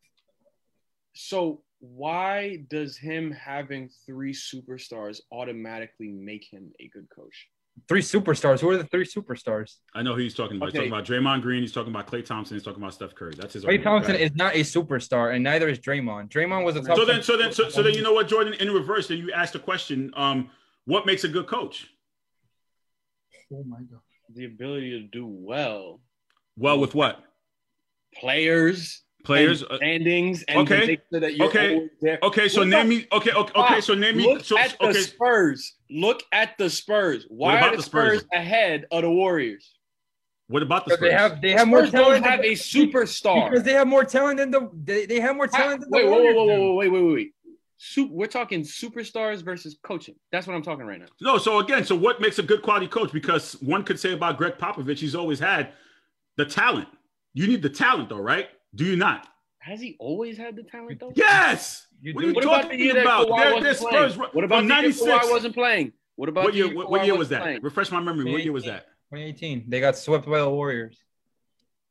So 1.14 1.62
why 1.80 2.64
does 2.68 2.96
him 2.96 3.30
having 3.32 3.90
three 4.06 4.32
superstars 4.32 5.20
automatically 5.30 6.08
make 6.08 6.46
him 6.50 6.72
a 6.80 6.88
good 6.88 7.06
coach? 7.14 7.48
Three 7.88 8.02
superstars. 8.02 8.60
Who 8.60 8.70
are 8.70 8.76
the 8.76 8.84
three 8.84 9.06
superstars? 9.06 9.76
I 9.94 10.02
know 10.02 10.14
who 10.14 10.20
he's 10.20 10.34
talking 10.34 10.56
about. 10.56 10.70
Okay. 10.70 10.84
He's 10.84 10.90
talking 10.90 11.12
about 11.14 11.24
Draymond 11.24 11.42
Green. 11.42 11.62
He's 11.62 11.72
talking 11.72 11.92
about 11.92 12.06
Klay 12.08 12.24
Thompson. 12.24 12.56
He's 12.56 12.64
talking 12.64 12.82
about 12.82 12.94
Steph 12.94 13.14
Curry. 13.14 13.34
That's 13.36 13.52
his. 13.54 13.64
Klay. 13.64 13.82
Thompson 13.82 14.12
Right. 14.12 14.22
is 14.22 14.34
not 14.34 14.54
a 14.54 14.60
superstar, 14.60 15.34
and 15.34 15.44
neither 15.44 15.68
is 15.68 15.78
Draymond. 15.78 16.28
Draymond 16.30 16.64
was 16.64 16.74
a 16.76 16.82
top. 16.82 16.96
So 16.96 17.04
then, 17.04 17.22
so 17.22 17.36
then, 17.36 17.52
so, 17.52 17.68
so 17.68 17.82
then, 17.82 17.94
you 17.94 18.02
know 18.02 18.12
what, 18.12 18.28
Jordan? 18.28 18.54
In 18.54 18.70
reverse, 18.72 19.08
then 19.08 19.18
you 19.18 19.30
asked 19.32 19.52
the 19.52 19.58
question: 19.60 20.10
um, 20.16 20.50
What 20.86 21.06
makes 21.06 21.24
a 21.24 21.28
good 21.28 21.46
coach? 21.46 21.86
Oh 23.52 23.62
my 23.64 23.78
god. 23.78 24.00
The 24.34 24.46
ability 24.46 24.90
to 24.90 25.00
do 25.06 25.26
well. 25.26 26.00
Well, 26.56 26.80
with 26.80 26.94
what? 26.94 27.22
Players. 28.18 29.02
Players. 29.26 29.62
and 29.62 29.70
uh, 29.72 29.76
standings 29.76 30.42
and 30.44 30.58
okay, 30.60 30.80
to 30.80 30.86
make 30.86 31.00
sure 31.10 31.20
that 31.20 31.34
you're 31.36 31.46
okay, 31.48 31.88
okay, 32.22 32.48
so 32.48 32.60
Look 32.60 32.68
name 32.68 32.80
at- 32.80 32.86
me. 32.86 33.06
Okay, 33.12 33.32
okay, 33.32 33.52
okay. 33.60 33.80
So 33.80 33.94
name 33.94 34.16
me. 34.16 34.24
Look 34.34 34.44
So, 34.44 34.58
at 34.58 34.76
the 34.80 34.86
okay. 34.88 35.00
Spurs. 35.00 35.74
Look 35.90 36.22
at 36.32 36.56
the 36.58 36.70
Spurs. 36.70 37.26
Why 37.28 37.60
are 37.60 37.70
the 37.72 37.76
the 37.78 37.82
Spurs? 37.82 38.20
Spurs 38.20 38.28
ahead 38.32 38.86
of 38.90 39.02
the 39.02 39.10
Warriors? 39.10 39.74
What 40.48 40.62
about 40.62 40.86
the 40.86 40.94
Spurs? 40.94 41.08
they 41.10 41.12
have 41.12 41.40
they 41.40 41.52
The 41.52 41.58
have 41.58 41.68
more 41.68 41.80
Spurs 41.86 41.90
don't 41.92 42.04
talent. 42.04 42.24
have 42.26 42.40
than- 42.42 42.50
a 42.50 42.54
superstar. 42.54 43.50
because 43.50 43.64
they 43.64 43.72
have 43.72 43.88
more 43.88 44.04
talent 44.04 44.38
than 44.38 44.50
the 44.52 44.70
they, 44.84 45.06
they 45.06 45.20
have 45.20 45.34
more 45.36 45.48
talent 45.48 45.80
than 45.80 45.90
the 45.90 45.96
Wait, 45.96 46.04
whoa, 46.06 46.10
whoa, 46.12 46.16
Warriors 46.18 46.36
whoa, 46.36 46.46
do. 46.46 46.62
whoa, 46.62 46.74
wait, 46.74 46.88
wait, 46.92 47.02
wait, 47.04 47.12
wait. 47.14 47.32
Sup- 47.78 48.10
we're 48.10 48.26
talking 48.28 48.62
superstars 48.62 49.44
versus 49.44 49.76
coaching. 49.82 50.14
That's 50.32 50.46
what 50.46 50.54
I'm 50.54 50.62
talking 50.62 50.86
right 50.86 50.98
now. 51.00 51.08
No, 51.20 51.36
so 51.36 51.58
again, 51.58 51.84
so 51.84 51.94
what 51.94 52.20
makes 52.22 52.38
a 52.38 52.42
good 52.42 52.62
quality 52.62 52.86
coach? 52.88 53.12
Because 53.12 53.52
one 53.60 53.82
could 53.82 53.98
say 54.00 54.12
about 54.12 54.38
Gregg 54.38 54.56
Popovich, 54.56 54.98
he's 54.98 55.14
always 55.14 55.38
had 55.40 55.72
the 56.36 56.44
talent. 56.46 56.88
You 57.34 57.46
need 57.48 57.60
the 57.60 57.68
talent, 57.68 58.08
though, 58.08 58.16
right? 58.20 58.48
Do 58.74 58.84
you 58.84 58.96
not? 58.96 59.26
Has 59.58 59.80
he 59.80 59.96
always 59.98 60.36
had 60.36 60.54
the 60.56 60.62
talent 60.62 61.00
though? 61.00 61.12
Yes. 61.14 61.86
You 62.00 62.14
what 62.14 62.20
do. 62.22 62.26
are 62.26 62.30
you 62.30 62.34
What 62.36 62.44
about 62.44 62.56
the 62.56 62.62
talking 62.68 62.80
year 62.80 62.94
that 62.94 63.02
about? 63.02 63.26
Kawhi 63.28 63.36
They're- 63.36 63.54
wasn't 63.54 63.62
they're 63.64 63.74
playing? 63.90 64.10
Spurs 64.12 64.34
What 64.34 64.44
about 64.44 64.56
the 64.56 64.62
year 64.66 64.74
96? 64.74 65.10
Kawhi 65.26 65.30
wasn't 65.30 65.54
playing? 65.54 65.92
What 66.16 66.28
about 66.28 66.44
What 66.44 66.50
the 66.52 66.58
year? 66.58 66.66
year 66.66 66.76
What, 66.76 66.90
what 66.90 67.04
year 67.06 67.16
was 67.16 67.28
that? 67.30 67.42
playing? 67.42 67.62
Refresh 67.62 67.90
my 67.90 68.00
memory. 68.00 68.30
What 68.32 68.42
year 68.42 68.52
was 68.52 68.64
that? 68.64 68.86
2018. 69.12 69.64
They 69.68 69.80
got 69.80 69.96
swept 69.96 70.26
by 70.26 70.38
the 70.40 70.48
Warriors. 70.50 70.98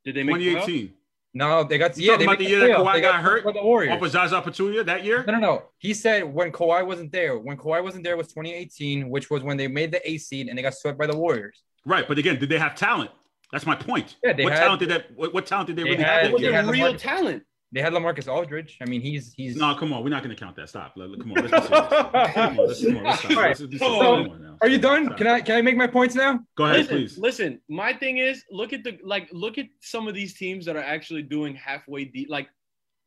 Did 0.04 0.14
they 0.14 0.22
make 0.22 0.36
2018. 0.36 0.92
No, 1.34 1.64
they 1.64 1.76
got 1.76 1.98
You 1.98 2.10
yeah. 2.12 2.16
They 2.16 2.24
about 2.24 2.38
the 2.38 2.44
year 2.46 2.60
that. 2.60 2.70
Kawhi 2.78 2.94
They 2.94 3.00
got 3.02 3.10
swept 3.20 3.24
hurt? 3.24 3.44
by 3.44 3.52
the 3.52 3.62
Warriors. 3.62 3.92
Off 3.94 4.02
of 4.02 4.10
Zaza 4.10 4.40
Pachulia 4.40 4.84
that 4.86 5.04
year? 5.04 5.22
No, 5.26 5.34
no, 5.34 5.38
no. 5.38 5.62
He 5.76 5.92
said 5.92 6.24
when 6.24 6.50
Kawhi 6.52 6.86
wasn't 6.86 7.12
there. 7.12 7.38
When 7.38 7.58
Kawhi 7.58 7.82
wasn't 7.82 8.04
there 8.04 8.16
was 8.16 8.28
2018, 8.28 9.10
which 9.10 9.28
was 9.28 9.42
when 9.42 9.56
they 9.58 9.68
made 9.68 9.92
the 9.92 10.08
A 10.08 10.16
seed 10.18 10.48
and 10.48 10.56
they 10.56 10.62
got 10.62 10.74
swept 10.74 10.98
by 10.98 11.06
the 11.06 11.16
Warriors. 11.16 11.62
Right, 11.84 12.08
but 12.08 12.16
again, 12.18 12.38
did 12.38 12.48
they 12.48 12.58
have 12.58 12.74
talent? 12.74 13.10
That's 13.52 13.66
my 13.66 13.74
point. 13.76 14.16
Yeah, 14.24 14.32
they 14.32 14.44
what 14.44 14.52
had- 14.52 14.60
talent 14.60 14.80
did 14.80 14.90
that? 14.90 15.10
What, 15.16 15.32
what 15.34 15.46
talent 15.46 15.68
did 15.68 15.76
they, 15.76 15.82
They 15.84 15.90
really 15.90 16.02
had- 16.02 16.22
have 16.22 16.30
It 16.30 16.32
was 16.32 16.42
they 16.42 16.52
had 16.52 16.66
real 16.66 16.86
money. 16.86 16.98
talent. 16.98 17.42
They 17.72 17.82
had 17.82 17.92
LaMarcus 17.92 18.28
Aldridge. 18.32 18.78
I 18.80 18.84
mean, 18.86 19.00
he's 19.00 19.34
he's 19.36 19.56
No, 19.56 19.74
come 19.74 19.92
on, 19.92 20.02
we're 20.04 20.08
not 20.10 20.22
going 20.22 20.34
to 20.34 20.40
count 20.40 20.56
that. 20.56 20.68
Stop. 20.68 20.92
Let- 20.96 21.18
Come 21.20 21.32
on, 21.32 21.44
let's 21.44 21.50
be 21.50 21.58
serious. 21.60 21.88
Come 22.34 22.58
on, 22.58 22.66
let's, 22.66 22.84
come 22.84 22.96
on, 22.96 23.04
let's 23.04 23.18
stop. 23.18 23.30
All 23.30 23.36
right. 23.36 23.48
Let's 23.48 23.62
be 23.62 23.78
serious. 23.78 23.98
So- 23.98 24.00
Come 24.24 24.30
on 24.30 24.42
now. 24.42 24.56
Are 24.62 24.68
you 24.68 24.78
done? 24.78 25.04
Stop. 25.06 25.18
Can 25.18 25.26
I 25.26 25.40
can 25.40 25.56
I 25.56 25.62
make 25.62 25.76
my 25.76 25.86
points 25.86 26.14
now? 26.14 26.40
Go 26.56 26.64
ahead, 26.64 26.76
listen, 26.78 26.96
please. 26.96 27.18
listen. 27.18 27.60
My 27.68 27.92
thing 27.92 28.18
is, 28.18 28.44
look 28.50 28.72
at 28.72 28.82
the 28.84 28.98
like, 29.04 29.28
look 29.32 29.58
at 29.58 29.66
some 29.80 30.06
of 30.08 30.14
these 30.14 30.34
teams 30.34 30.64
that 30.66 30.76
are 30.76 30.82
actually 30.82 31.22
doing 31.22 31.54
halfway 31.56 32.04
deep. 32.04 32.30
Like, 32.30 32.48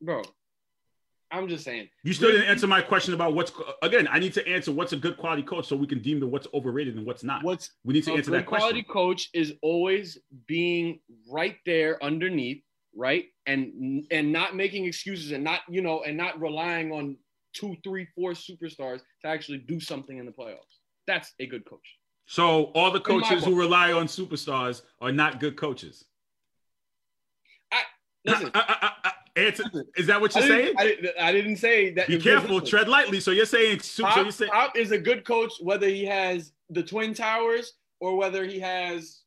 bro, 0.01 0.21
I'm 1.31 1.47
just 1.47 1.63
saying. 1.63 1.89
You 2.03 2.13
still 2.13 2.31
didn't 2.31 2.47
answer 2.47 2.65
my 2.65 2.81
question 2.81 3.13
about 3.13 3.35
what's 3.35 3.51
again. 3.81 4.07
I 4.09 4.19
need 4.19 4.33
to 4.33 4.47
answer 4.47 4.71
what's 4.71 4.93
a 4.93 4.97
good 4.97 5.17
quality 5.17 5.43
coach 5.43 5.67
so 5.67 5.75
we 5.75 5.87
can 5.87 6.01
deem 6.01 6.19
the 6.19 6.27
what's 6.27 6.47
overrated 6.53 6.95
and 6.95 7.05
what's 7.05 7.23
not. 7.23 7.43
What's 7.43 7.71
we 7.83 7.93
need 7.93 8.03
to 8.05 8.13
answer 8.13 8.31
that 8.31 8.45
question. 8.45 8.61
quality 8.61 8.83
coach 8.83 9.29
is 9.33 9.53
always 9.61 10.17
being 10.47 10.99
right 11.29 11.57
there 11.65 12.03
underneath, 12.03 12.63
right, 12.95 13.25
and 13.45 14.03
and 14.11 14.31
not 14.31 14.55
making 14.55 14.85
excuses 14.85 15.31
and 15.31 15.43
not 15.43 15.61
you 15.69 15.81
know 15.81 16.01
and 16.03 16.17
not 16.17 16.39
relying 16.41 16.91
on 16.91 17.15
two, 17.53 17.75
three, 17.83 18.07
four 18.15 18.31
superstars 18.31 19.01
to 19.21 19.27
actually 19.27 19.59
do 19.59 19.79
something 19.79 20.17
in 20.17 20.25
the 20.25 20.31
playoffs. 20.31 20.79
That's 21.07 21.33
a 21.39 21.45
good 21.45 21.65
coach. 21.65 21.97
So 22.25 22.65
all 22.75 22.91
the 22.91 22.99
coaches 22.99 23.43
who 23.43 23.55
rely 23.55 23.91
on 23.91 24.05
superstars 24.05 24.83
are 25.01 25.11
not 25.11 25.39
good 25.39 25.57
coaches. 25.57 26.05
I, 27.71 27.81
listen, 28.25 28.51
uh, 28.53 28.63
uh, 29.03 29.09
answer, 29.39 29.63
is 29.97 30.07
that 30.07 30.19
what 30.19 30.33
you're 30.35 30.43
saying? 30.43 30.65
didn't, 30.65 30.79
I, 30.79 30.83
didn't, 30.83 31.15
I 31.19 31.31
didn't 31.31 31.55
say 31.57 31.91
that. 31.93 32.07
Be 32.07 32.19
careful, 32.19 32.61
tread 32.61 32.87
lightly. 32.87 33.19
So 33.19 33.31
you're 33.31 33.45
saying, 33.45 33.79
so 33.79 34.03
Pop, 34.03 34.17
you're 34.17 34.31
saying, 34.31 34.51
Pop 34.51 34.77
is 34.77 34.91
a 34.91 34.97
good 34.97 35.25
coach 35.25 35.53
whether 35.61 35.87
he 35.87 36.05
has 36.05 36.51
the 36.69 36.83
Twin 36.83 37.13
Towers 37.13 37.73
or 37.99 38.15
whether 38.15 38.45
he 38.45 38.59
has 38.59 39.21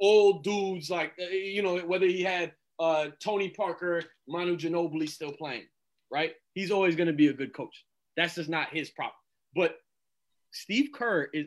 old 0.00 0.42
dudes 0.42 0.90
like 0.90 1.12
uh, 1.20 1.26
you 1.26 1.62
know 1.62 1.78
whether 1.78 2.06
he 2.06 2.22
had 2.22 2.52
uh, 2.78 3.08
Tony 3.22 3.48
Parker, 3.48 4.02
Manu 4.28 4.56
Ginobili 4.56 5.08
still 5.08 5.32
playing, 5.32 5.64
right? 6.10 6.32
He's 6.54 6.70
always 6.70 6.96
going 6.96 7.06
to 7.06 7.12
be 7.12 7.28
a 7.28 7.32
good 7.32 7.54
coach. 7.54 7.84
That's 8.16 8.34
just 8.34 8.50
not 8.50 8.74
his 8.74 8.90
problem. 8.90 9.14
But 9.54 9.76
Steve 10.52 10.90
Kerr 10.92 11.28
is 11.32 11.46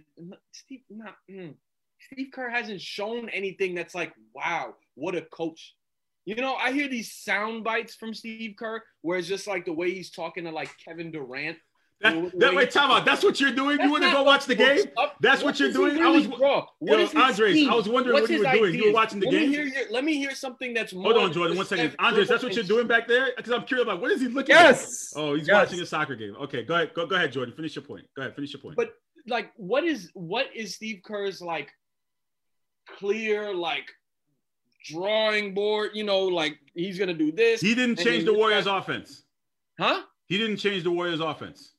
Steve 0.54 0.82
not 0.90 1.16
mm, 1.30 1.54
Steve 2.00 2.28
Kerr 2.34 2.50
hasn't 2.50 2.82
shown 2.82 3.30
anything 3.30 3.76
that's 3.76 3.94
like 3.94 4.14
wow, 4.34 4.76
what 4.96 5.16
a 5.16 5.22
coach. 5.22 5.76
You 6.26 6.36
know, 6.36 6.56
I 6.56 6.72
hear 6.72 6.88
these 6.88 7.12
sound 7.14 7.64
bites 7.64 7.96
from 7.96 8.14
Steve 8.14 8.56
Kerr 8.58 8.82
where 9.02 9.18
it's 9.20 9.28
just 9.28 9.46
like 9.48 9.66
the 9.66 9.74
way 9.74 9.92
he's 9.92 10.10
talking 10.10 10.44
to 10.46 10.52
like 10.52 10.70
Kevin 10.84 11.12
Durant. 11.12 11.58
that, 12.02 12.32
that, 12.40 12.54
wait, 12.54 12.72
time 12.72 12.92
out. 12.92 13.06
That's 13.06 13.24
what 13.24 13.40
you're 13.40 13.52
doing. 13.54 13.80
You 13.80 13.90
want 13.92 14.04
to 14.04 14.12
go 14.12 14.24
watch 14.24 14.46
the 14.46 14.56
game? 14.56 14.86
up- 14.98 15.16
That's 15.22 15.44
what 15.44 15.60
you're 15.60 15.70
is 15.70 15.76
he 15.76 15.82
doing? 15.82 16.02
I 16.04 16.10
was- 16.10 16.28
bro. 16.28 16.66
What 16.80 17.14
Yo, 17.14 17.22
Andres? 17.22 17.68
I 17.70 17.74
was 17.74 17.88
wondering 17.88 18.16
What's 18.16 18.30
what 18.30 18.38
you 18.38 18.44
were 18.44 18.52
doing. 18.52 18.76
You 18.76 18.86
were 18.88 18.94
watching 18.94 19.20
the 19.20 19.28
let 19.28 19.32
game? 19.32 19.50
Me 19.52 19.56
hear 19.56 19.66
your, 19.66 19.92
let 19.92 20.04
me 20.04 20.18
hear 20.18 20.36
something 20.36 20.74
that's 20.74 20.94
more. 20.94 21.04
Hold 21.14 21.18
on, 21.26 21.32
Jordan. 21.34 21.56
One 21.58 21.66
second. 21.66 21.96
Andres, 22.00 22.28
that's 22.28 22.44
what 22.44 22.54
you're 22.54 22.64
doing 22.66 22.86
back 22.88 23.08
there? 23.08 23.30
Because 23.38 23.54
I'm 23.54 23.64
curious 23.64 23.88
about 23.88 24.02
what 24.02 24.12
is 24.12 24.20
he 24.20 24.28
looking 24.28 24.56
at? 24.56 24.62
Yes. 24.64 25.14
Oh, 25.16 25.36
he's 25.36 25.48
Yes. 25.48 25.68
watching 25.70 25.82
a 25.82 25.86
soccer 25.86 26.16
game. 26.16 26.36
Okay, 26.42 26.64
go 26.64 26.74
ahead. 26.76 26.94
Go, 26.96 27.06
go 27.06 27.16
ahead, 27.16 27.32
Jordan. 27.32 27.54
Finish 27.56 27.76
your 27.76 27.86
point. 27.86 28.06
Go 28.16 28.24
ahead. 28.24 28.36
Finish 28.36 28.52
your 28.52 28.62
point. 28.62 28.76
But 28.76 28.94
like, 29.28 29.52
what 29.56 29.84
is 29.86 30.10
what 30.16 30.48
is 30.56 30.76
Steve 30.76 31.02
Kerr's 31.06 31.40
like 31.40 31.72
clear 32.98 33.54
like 33.56 33.90
drawing 34.86 35.54
board? 35.54 35.92
You 35.94 36.04
know, 36.04 36.22
like 36.26 36.58
he's 36.74 36.98
gonna 37.00 37.14
do 37.14 37.32
this, 37.32 37.62
he 37.62 37.76
didn't 37.76 38.00
change 38.00 38.26
the 38.26 38.34
Warriors' 38.34 38.66
that- 38.66 38.76
offense. 38.78 39.24
huh? 39.80 40.04
He 40.28 40.38
didn't 40.38 40.58
change 40.58 40.84
the 40.84 40.92
Warriors' 40.92 41.20
offense. 41.20 41.74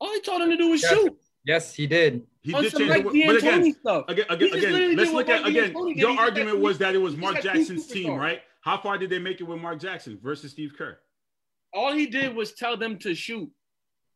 All 0.00 0.12
he 0.12 0.20
told 0.22 0.42
him 0.42 0.50
to 0.50 0.56
do 0.56 0.70
was 0.70 0.82
Yes. 0.82 0.92
shoot. 0.92 1.16
Yes, 1.44 1.74
he 1.74 1.86
did. 1.86 2.26
He 2.42 2.54
On 2.54 2.62
did 2.62 2.72
some 2.72 2.80
change 2.82 3.04
Mike 3.04 3.12
the 3.12 3.26
but 3.26 3.36
again, 3.36 3.72
stuff. 3.74 4.04
again, 4.08 4.24
again, 4.30 4.54
again 4.54 4.96
let's 4.96 5.12
look 5.12 5.28
at 5.28 5.46
again. 5.46 5.72
D'Antoni. 5.72 5.96
Your 5.96 6.18
argument 6.18 6.58
was 6.58 6.78
that 6.78 6.94
it 6.94 6.98
was 6.98 7.16
Mark 7.16 7.34
just 7.36 7.44
got 7.46 7.52
two 7.52 7.58
Jackson's 7.60 7.86
team, 7.86 8.14
right? 8.14 8.42
How 8.62 8.78
far 8.78 8.98
did 8.98 9.10
they 9.10 9.18
make 9.18 9.40
it 9.40 9.44
with 9.44 9.58
Mark 9.60 9.78
Jackson 9.80 10.18
versus 10.22 10.52
Steve 10.52 10.72
Kerr? 10.76 10.98
All 11.72 11.92
he 11.92 12.06
did 12.06 12.34
was 12.34 12.52
tell 12.52 12.76
them 12.76 12.98
to 13.00 13.14
shoot. 13.14 13.50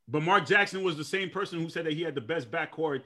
But 0.09 0.22
Mark 0.22 0.47
Jackson 0.47 0.83
was 0.83 0.97
the 0.97 1.05
same 1.05 1.31
person 1.31 1.61
who 1.61 1.68
said 1.70 1.87
that 1.87 1.95
he 1.95 2.03
had 2.03 2.14
the 2.14 2.20
best 2.20 2.51
backcourt 2.51 3.03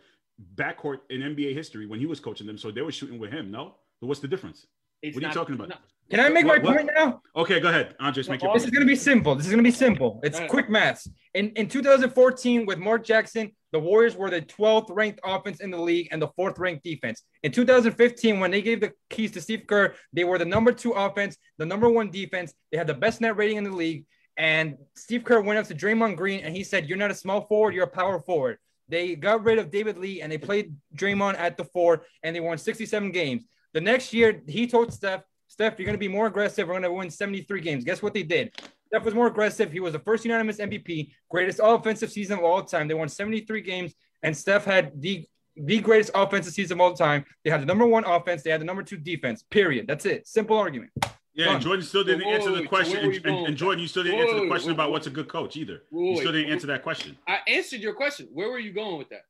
backcourt 0.54 1.00
in 1.10 1.20
NBA 1.22 1.52
history 1.54 1.86
when 1.86 1.98
he 2.00 2.06
was 2.06 2.18
coaching 2.20 2.46
them. 2.46 2.58
So 2.58 2.70
they 2.70 2.82
were 2.82 2.92
shooting 2.92 3.18
with 3.18 3.30
him. 3.32 3.50
No, 3.50 3.66
so 3.68 3.74
what's 4.07 4.20
the 4.20 4.28
difference? 4.28 4.66
It's 5.03 5.14
What 5.14 5.24
are 5.24 5.28
you 5.28 5.32
talking 5.32 5.55
about? 5.55 5.68
not- 5.68 5.82
Can 6.11 6.20
I 6.20 6.30
make 6.30 6.46
What- 6.46 6.62
my 6.62 6.70
what- 6.70 6.76
point 6.78 6.90
now? 6.96 7.20
Okay, 7.36 7.61
go 7.61 7.68
ahead, 7.68 7.94
Andres. 8.01 8.30
Make 8.30 8.42
your 8.42 8.55
This 8.55 8.64
is 8.64 8.70
gonna 8.70 8.86
be 8.86 8.96
simple. 8.96 9.34
This 9.34 9.44
is 9.44 9.51
gonna 9.51 9.62
be 9.62 9.70
simple. 9.70 10.20
It's 10.24 10.40
quick 10.49 10.70
maths. 10.70 11.07
In 11.34 11.51
in 11.51 11.68
2014, 11.68 12.64
with 12.64 12.78
Mark 12.78 13.05
Jackson, 13.05 13.53
the 13.72 13.78
Warriors 13.78 14.16
were 14.16 14.30
the 14.30 14.40
12th 14.40 14.88
ranked 14.88 15.20
offense 15.22 15.61
in 15.61 15.70
the 15.70 15.76
league 15.78 16.09
and 16.11 16.22
the 16.22 16.28
fourth 16.28 16.59
ranked 16.59 16.82
defense. 16.82 17.22
In 17.42 17.53
2015, 17.53 18.40
when 18.40 18.51
they 18.51 18.62
gave 18.62 18.80
the 18.80 18.92
keys 19.11 19.32
to 19.32 19.40
Steve 19.42 19.66
Kerr, 19.66 19.94
they 20.14 20.24
were 20.24 20.38
the 20.38 20.46
number 20.46 20.72
two 20.72 20.92
offense, 20.92 21.36
the 21.59 21.66
number 21.66 21.90
one 21.90 22.11
defense. 22.11 22.55
They 22.72 22.78
had 22.78 22.86
the 22.86 22.94
best 22.94 23.20
net 23.20 23.36
rating 23.36 23.59
in 23.59 23.64
the 23.64 23.70
league. 23.76 24.07
And 24.38 24.78
Steve 24.96 25.24
Kerr 25.24 25.42
went 25.42 25.59
up 25.59 25.66
to 25.66 25.74
Draymond 25.74 26.16
Green 26.16 26.40
and 26.40 26.57
he 26.57 26.64
said, 26.64 26.88
"You're 26.88 26.96
not 26.96 27.11
a 27.11 27.14
small 27.14 27.42
forward. 27.42 27.74
You're 27.74 27.84
a 27.84 27.90
power 27.90 28.18
forward." 28.18 28.57
They 28.88 29.14
got 29.14 29.44
rid 29.44 29.59
of 29.59 29.70
David 29.70 29.99
Lee 29.99 30.22
and 30.22 30.32
they 30.32 30.38
played 30.38 30.74
Draymond 30.96 31.36
at 31.36 31.59
the 31.59 31.64
four 31.64 32.07
and 32.22 32.34
they 32.34 32.40
won 32.40 32.57
67 32.57 33.11
games. 33.12 33.44
The 33.74 33.80
next 33.80 34.12
year, 34.12 34.42
he 34.46 34.66
told 34.66 34.92
Steph, 34.92 35.22
Steph, 35.46 35.78
you're 35.78 35.86
going 35.86 35.94
to 35.94 35.98
be 35.98 36.08
more 36.08 36.26
aggressive. 36.26 36.66
We're 36.68 36.74
going 36.74 36.82
to 36.82 36.92
win 36.92 37.10
73 37.10 37.60
games. 37.60 37.84
Guess 37.84 38.02
what 38.02 38.14
they 38.14 38.22
did? 38.22 38.52
Steph 38.86 39.04
was 39.04 39.14
more 39.14 39.26
aggressive. 39.26 39.70
He 39.70 39.80
was 39.80 39.92
the 39.92 39.98
first 39.98 40.24
unanimous 40.24 40.58
MVP, 40.58 41.10
greatest 41.30 41.60
offensive 41.62 42.10
season 42.10 42.38
of 42.38 42.44
all 42.44 42.62
time. 42.62 42.88
They 42.88 42.94
won 42.94 43.08
73 43.08 43.60
games, 43.60 43.94
and 44.22 44.36
Steph 44.36 44.64
had 44.64 45.00
the 45.00 45.26
the 45.60 45.80
greatest 45.80 46.12
offensive 46.14 46.52
season 46.52 46.76
of 46.76 46.80
all 46.80 46.92
time. 46.94 47.24
They 47.44 47.50
had 47.50 47.60
the 47.60 47.66
number 47.66 47.84
one 47.84 48.04
offense. 48.04 48.44
They 48.44 48.50
had 48.50 48.60
the 48.60 48.64
number 48.64 48.84
two 48.84 48.96
defense. 48.96 49.42
Period. 49.50 49.88
That's 49.88 50.06
it. 50.06 50.24
Simple 50.28 50.56
argument. 50.56 50.92
Yeah, 51.34 51.54
and 51.54 51.60
Jordan 51.60 51.84
still 51.84 52.04
didn't 52.04 52.24
Whoa, 52.24 52.32
answer 52.32 52.50
the 52.50 52.54
wait, 52.60 52.62
so 52.64 52.68
question. 52.68 52.96
And, 52.98 53.06
were 53.08 53.12
you 53.12 53.20
going 53.20 53.36
and- 53.38 53.46
and 53.48 53.56
Jordan, 53.56 53.80
you 53.82 53.88
still 53.88 54.04
didn't 54.04 54.18
Whoa, 54.18 54.24
answer 54.24 54.40
the 54.40 54.46
question 54.48 54.68
wait, 54.68 54.74
about 54.74 54.92
what's 54.92 55.08
a 55.08 55.10
good 55.10 55.28
coach 55.28 55.56
either. 55.56 55.82
Whoa, 55.90 56.10
You 56.10 56.16
still 56.18 56.32
didn't 56.32 56.46
whoa. 56.46 56.52
answer 56.52 56.66
that 56.68 56.82
question. 56.84 57.18
I 57.26 57.38
answered 57.48 57.80
your 57.80 57.94
question. 57.94 58.28
Where 58.32 58.48
were 58.50 58.58
you 58.60 58.72
going 58.72 58.98
with 58.98 59.08
that? 59.10 59.22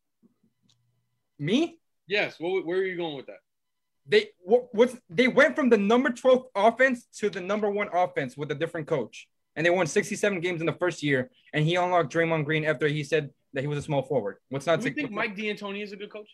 Me? 1.39 1.78
Yes. 2.07 2.36
What, 2.39 2.66
where 2.66 2.78
were 2.78 2.84
you 2.84 2.97
going 2.97 3.16
with 3.16 3.26
that? 3.26 3.39
They 4.09 4.31
what, 4.41 4.75
what's 4.75 4.97
they 5.11 5.29
went 5.29 5.55
from 5.55 5.69
the 5.69 5.77
number 5.77 6.11
12 6.11 6.47
offense 6.55 7.07
to 7.19 7.29
the 7.31 7.41
number 7.41 7.71
one 7.71 7.89
offense 7.93 8.37
with 8.37 8.51
a 8.51 8.55
different 8.55 8.87
coach. 8.87 9.29
And 9.55 9.67
they 9.67 9.71
won 9.71 9.87
67 9.87 10.41
games 10.41 10.61
in 10.61 10.67
the 10.67 10.73
first 10.73 11.03
year. 11.03 11.31
And 11.53 11.65
he 11.65 11.75
unlocked 11.75 12.13
Draymond 12.13 12.45
Green 12.45 12.65
after 12.65 12.87
he 12.89 13.03
said 13.05 13.31
that 13.53 13.61
he 13.63 13.67
was 13.67 13.79
a 13.79 13.83
small 13.83 14.03
forward. 14.03 14.37
What's 14.51 14.67
not 14.67 14.81
Do 14.81 14.89
you 14.89 14.95
think 14.95 15.11
Mike 15.11 15.37
D'Antoni 15.37 15.83
is 15.83 15.93
a 15.93 15.97
good 15.97 16.11
coach? 16.13 16.29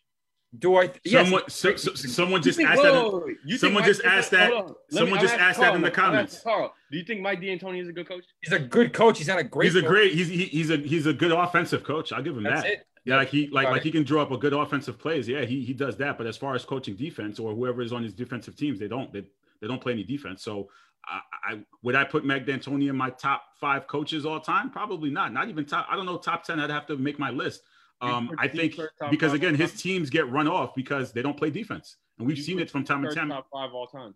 do 0.56 0.76
I 0.76 0.88
yes. 1.04 1.24
Someone, 1.24 1.42
so, 1.48 1.74
so- 1.74 1.94
someone 1.94 2.40
just 2.40 2.56
think- 2.58 2.68
asked 2.68 2.80
whoa, 2.80 2.92
that. 2.92 2.94
whoa, 2.94 3.10
whoa. 3.18 3.26
You 3.44 3.58
someone 3.58 3.80
Mike- 3.82 3.88
just 3.90 4.04
asked 4.04 4.30
that- 4.30 4.52
hold 4.52 4.62
on. 4.62 4.68
Let 4.68 4.76
me- 4.92 4.98
someone 4.98 5.20
just 5.20 5.34
asking 5.34 5.46
asked 5.48 5.60
that 5.60 5.74
in 5.74 5.80
the 5.82 5.90
comments. 5.90 6.40
Carl, 6.44 6.72
do 6.92 6.98
you 6.98 7.02
think 7.04 7.20
Mike 7.22 7.40
D'Antoni 7.40 7.82
is 7.82 7.88
a 7.88 7.92
good 7.92 8.06
coach? 8.06 8.24
He's 8.40 8.52
a 8.52 8.60
good 8.60 8.92
coach. 8.92 9.18
He's 9.18 9.26
not 9.26 9.40
a 9.40 9.42
great 9.42 9.66
He's 9.66 9.74
a 9.74 9.80
coach. 9.80 9.88
great. 9.90 10.12
He's 10.12 10.28
he, 10.28 10.44
he's 10.44 10.70
a 10.70 10.76
he's 10.76 11.06
a 11.06 11.12
good 11.12 11.32
offensive 11.32 11.82
coach. 11.82 12.12
I'll 12.12 12.22
give 12.22 12.36
him 12.36 12.44
That's 12.44 12.62
that. 12.62 12.70
it. 12.72 12.86
Yeah, 13.04 13.16
like 13.16 13.28
he 13.28 13.48
like 13.48 13.68
like 13.68 13.82
he 13.82 13.90
can 13.90 14.02
draw 14.02 14.22
up 14.22 14.30
a 14.30 14.38
good 14.38 14.52
offensive 14.54 14.98
plays. 14.98 15.28
Yeah, 15.28 15.44
he 15.44 15.62
he 15.62 15.74
does 15.74 15.96
that. 15.98 16.16
But 16.16 16.26
as 16.26 16.36
far 16.36 16.54
as 16.54 16.64
coaching 16.64 16.96
defense 16.96 17.38
or 17.38 17.54
whoever 17.54 17.82
is 17.82 17.92
on 17.92 18.02
his 18.02 18.14
defensive 18.14 18.56
teams, 18.56 18.78
they 18.78 18.88
don't 18.88 19.12
they, 19.12 19.24
they 19.60 19.66
don't 19.66 19.80
play 19.80 19.92
any 19.92 20.04
defense. 20.04 20.42
So 20.42 20.70
I, 21.06 21.20
I 21.52 21.58
would 21.82 21.94
I 21.94 22.04
put 22.04 22.24
Mike 22.24 22.46
D'Antoni 22.46 22.88
in 22.88 22.96
my 22.96 23.10
top 23.10 23.42
five 23.60 23.86
coaches 23.86 24.24
all 24.24 24.40
time? 24.40 24.70
Probably 24.70 25.10
not. 25.10 25.34
Not 25.34 25.48
even 25.48 25.66
top. 25.66 25.86
I 25.90 25.96
don't 25.96 26.06
know 26.06 26.16
top 26.16 26.44
ten. 26.44 26.60
I'd 26.60 26.70
have 26.70 26.86
to 26.86 26.96
make 26.96 27.18
my 27.18 27.30
list. 27.30 27.62
Um, 28.00 28.30
I 28.38 28.48
think 28.48 28.78
because 29.10 29.34
again, 29.34 29.54
his 29.54 29.74
teams 29.74 30.10
get 30.10 30.30
run 30.30 30.48
off 30.48 30.74
because 30.74 31.12
they 31.12 31.22
don't 31.22 31.36
play 31.36 31.50
defense, 31.50 31.96
and 32.18 32.26
we've 32.26 32.38
seen 32.38 32.58
it 32.58 32.70
from 32.70 32.84
time 32.84 33.02
to 33.02 33.14
time. 33.14 33.28
top 33.28 33.46
five 33.52 33.72
all 33.72 33.86
time. 33.86 34.14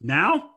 Now, 0.00 0.52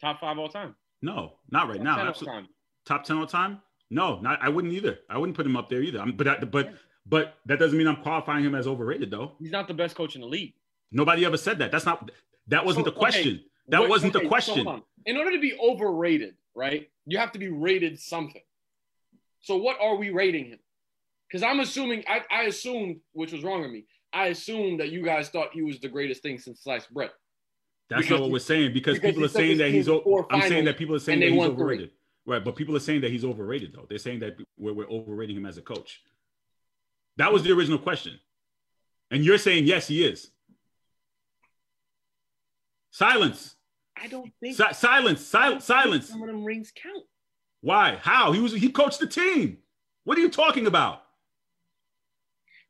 Top 0.00 0.20
five 0.20 0.38
all 0.38 0.48
time. 0.48 0.74
No, 1.02 1.34
not 1.50 1.68
right 1.68 1.76
Top 1.76 1.84
now. 1.84 1.96
10 1.96 2.00
all 2.00 2.10
Absolutely. 2.10 2.48
Top 2.84 3.04
ten 3.04 3.16
all 3.18 3.26
time? 3.26 3.60
No, 3.90 4.20
not. 4.20 4.38
I 4.42 4.48
wouldn't 4.48 4.72
either. 4.74 4.98
I 5.08 5.18
wouldn't 5.18 5.36
put 5.36 5.46
him 5.46 5.56
up 5.56 5.68
there 5.68 5.82
either. 5.82 6.00
I'm, 6.00 6.12
but 6.16 6.28
I, 6.28 6.38
but 6.44 6.74
but 7.06 7.38
that 7.46 7.58
doesn't 7.58 7.76
mean 7.78 7.86
I'm 7.86 8.02
qualifying 8.02 8.44
him 8.44 8.54
as 8.54 8.66
overrated 8.66 9.10
though. 9.10 9.32
He's 9.38 9.50
not 9.50 9.66
the 9.68 9.74
best 9.74 9.94
coach 9.96 10.14
in 10.14 10.20
the 10.20 10.26
league. 10.26 10.54
Nobody 10.92 11.24
ever 11.24 11.36
said 11.36 11.58
that. 11.60 11.70
That's 11.72 11.86
not. 11.86 12.10
That 12.48 12.64
wasn't 12.64 12.84
So, 12.86 12.90
the 12.90 12.96
question. 12.96 13.28
okay, 13.36 13.44
that 13.68 13.80
What- 13.80 13.90
wasn't 13.90 14.14
okay, 14.16 14.24
the 14.24 14.28
question. 14.28 14.66
on. 14.66 14.82
In 15.06 15.16
order 15.16 15.32
to 15.32 15.38
be 15.40 15.54
overrated, 15.58 16.34
right, 16.54 16.90
you 17.06 17.18
have 17.18 17.32
to 17.32 17.38
be 17.38 17.48
rated 17.48 17.98
something. 17.98 18.42
So 19.40 19.56
what 19.56 19.78
are 19.80 19.96
we 19.96 20.10
rating 20.10 20.46
him? 20.46 20.58
Because 21.28 21.42
I'm 21.42 21.60
assuming, 21.60 22.04
I, 22.08 22.22
I 22.30 22.42
assumed, 22.44 23.00
which 23.12 23.32
was 23.32 23.42
wrong 23.44 23.64
of 23.64 23.70
me, 23.70 23.84
I 24.12 24.28
assumed 24.28 24.80
that 24.80 24.90
you 24.90 25.02
guys 25.04 25.28
thought 25.28 25.50
he 25.52 25.62
was 25.62 25.78
the 25.78 25.88
greatest 25.88 26.22
thing 26.22 26.38
since 26.38 26.60
sliced 26.62 26.92
bread. 26.92 27.10
That's 27.90 28.02
Because 28.02 28.10
not 28.12 28.20
what 28.22 28.30
we're 28.32 28.38
saying 28.38 28.72
because, 28.74 28.94
because 28.96 29.10
people 29.10 29.24
are 29.24 29.28
saying 29.28 29.58
that 29.58 29.70
he's. 29.70 29.88
I'm 29.88 30.42
saying 30.42 30.64
that 30.66 30.76
people 30.76 30.94
are 30.94 30.98
saying 30.98 31.20
that 31.20 31.30
he's 31.30 31.42
overrated. 31.42 31.90
three. 31.90 31.97
Right, 32.28 32.44
but 32.44 32.56
people 32.56 32.76
are 32.76 32.80
saying 32.80 33.00
that 33.00 33.10
he's 33.10 33.24
overrated 33.24 33.72
though. 33.72 33.86
They're 33.88 33.96
saying 33.96 34.20
that 34.20 34.36
we're, 34.58 34.74
we're 34.74 34.90
overrating 34.90 35.34
him 35.34 35.46
as 35.46 35.56
a 35.56 35.62
coach. 35.62 36.02
That 37.16 37.32
was 37.32 37.42
the 37.42 37.52
original 37.52 37.78
question, 37.78 38.20
and 39.10 39.24
you're 39.24 39.38
saying 39.38 39.64
yes, 39.64 39.88
he 39.88 40.04
is. 40.04 40.30
Silence. 42.90 43.54
I 43.96 44.08
don't 44.08 44.30
think 44.40 44.56
Si- 44.56 44.74
silence. 44.74 45.24
Sil- 45.24 45.60
silence. 45.60 46.10
some 46.10 46.20
of 46.20 46.28
them 46.28 46.44
rings 46.44 46.70
count. 46.70 47.04
Why? 47.62 47.98
How? 48.02 48.32
He 48.32 48.40
was. 48.40 48.52
He 48.52 48.68
coached 48.68 49.00
the 49.00 49.06
team. 49.06 49.56
What 50.04 50.18
are 50.18 50.20
you 50.20 50.30
talking 50.30 50.66
about? 50.66 51.04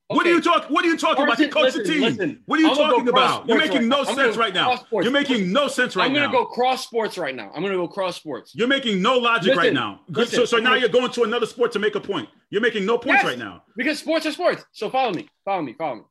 What 0.08 0.26
are 0.26 0.30
you 0.30 0.40
talking? 0.40 0.74
What 0.74 0.86
are 0.86 0.88
you 0.88 0.96
talking 0.96 1.24
about? 1.24 1.38
He 1.38 1.48
Listen, 1.48 1.82
the 1.82 1.88
team. 1.88 2.00
listen. 2.00 2.42
What 2.46 2.58
are 2.58 2.62
you 2.62 2.70
I'm 2.70 2.76
gonna 2.76 2.88
go 2.88 2.96
talking 2.96 3.08
about? 3.08 3.46
You're 3.46 3.58
making 3.58 3.88
no. 3.88 4.04
Sense 4.04 4.38
right 4.38 4.54
now. 4.54 4.80
You're 4.90 5.10
making 5.10 5.52
no 5.52 5.68
sense 5.68 5.96
right 5.96 6.10
now. 6.10 6.24
I'm 6.24 6.30
gonna 6.32 6.44
go 6.44 6.46
cross 6.46 6.82
sports 6.84 7.18
right 7.18 7.34
now. 7.34 7.50
I'm 7.54 7.62
gonna 7.62 7.74
go 7.76 7.86
cross 7.86 8.16
sports. 8.16 8.54
You're 8.54 8.68
making 8.68 9.02
no 9.02 9.18
logic 9.18 9.54
right 9.54 9.72
now. 9.74 10.00
Good. 10.10 10.28
so, 10.28 10.46
so 10.46 10.56
now 10.56 10.74
you're 10.74 10.88
going 10.88 11.10
to 11.12 11.24
another 11.24 11.44
sport 11.44 11.72
to 11.72 11.78
make 11.78 11.94
a 11.94 12.00
point. 12.00 12.28
You're 12.48 12.62
making 12.62 12.86
no 12.86 12.96
points 12.96 13.22
Yes. 13.22 13.26
right 13.26 13.38
now. 13.38 13.64
Because 13.76 13.98
sports 13.98 14.24
are 14.24 14.32
sports. 14.32 14.64
So 14.72 14.88
follow 14.88 15.12
me. 15.12 15.28
Follow 15.44 15.60
me. 15.60 15.74
Follow 15.74 15.96
me. 15.96 16.02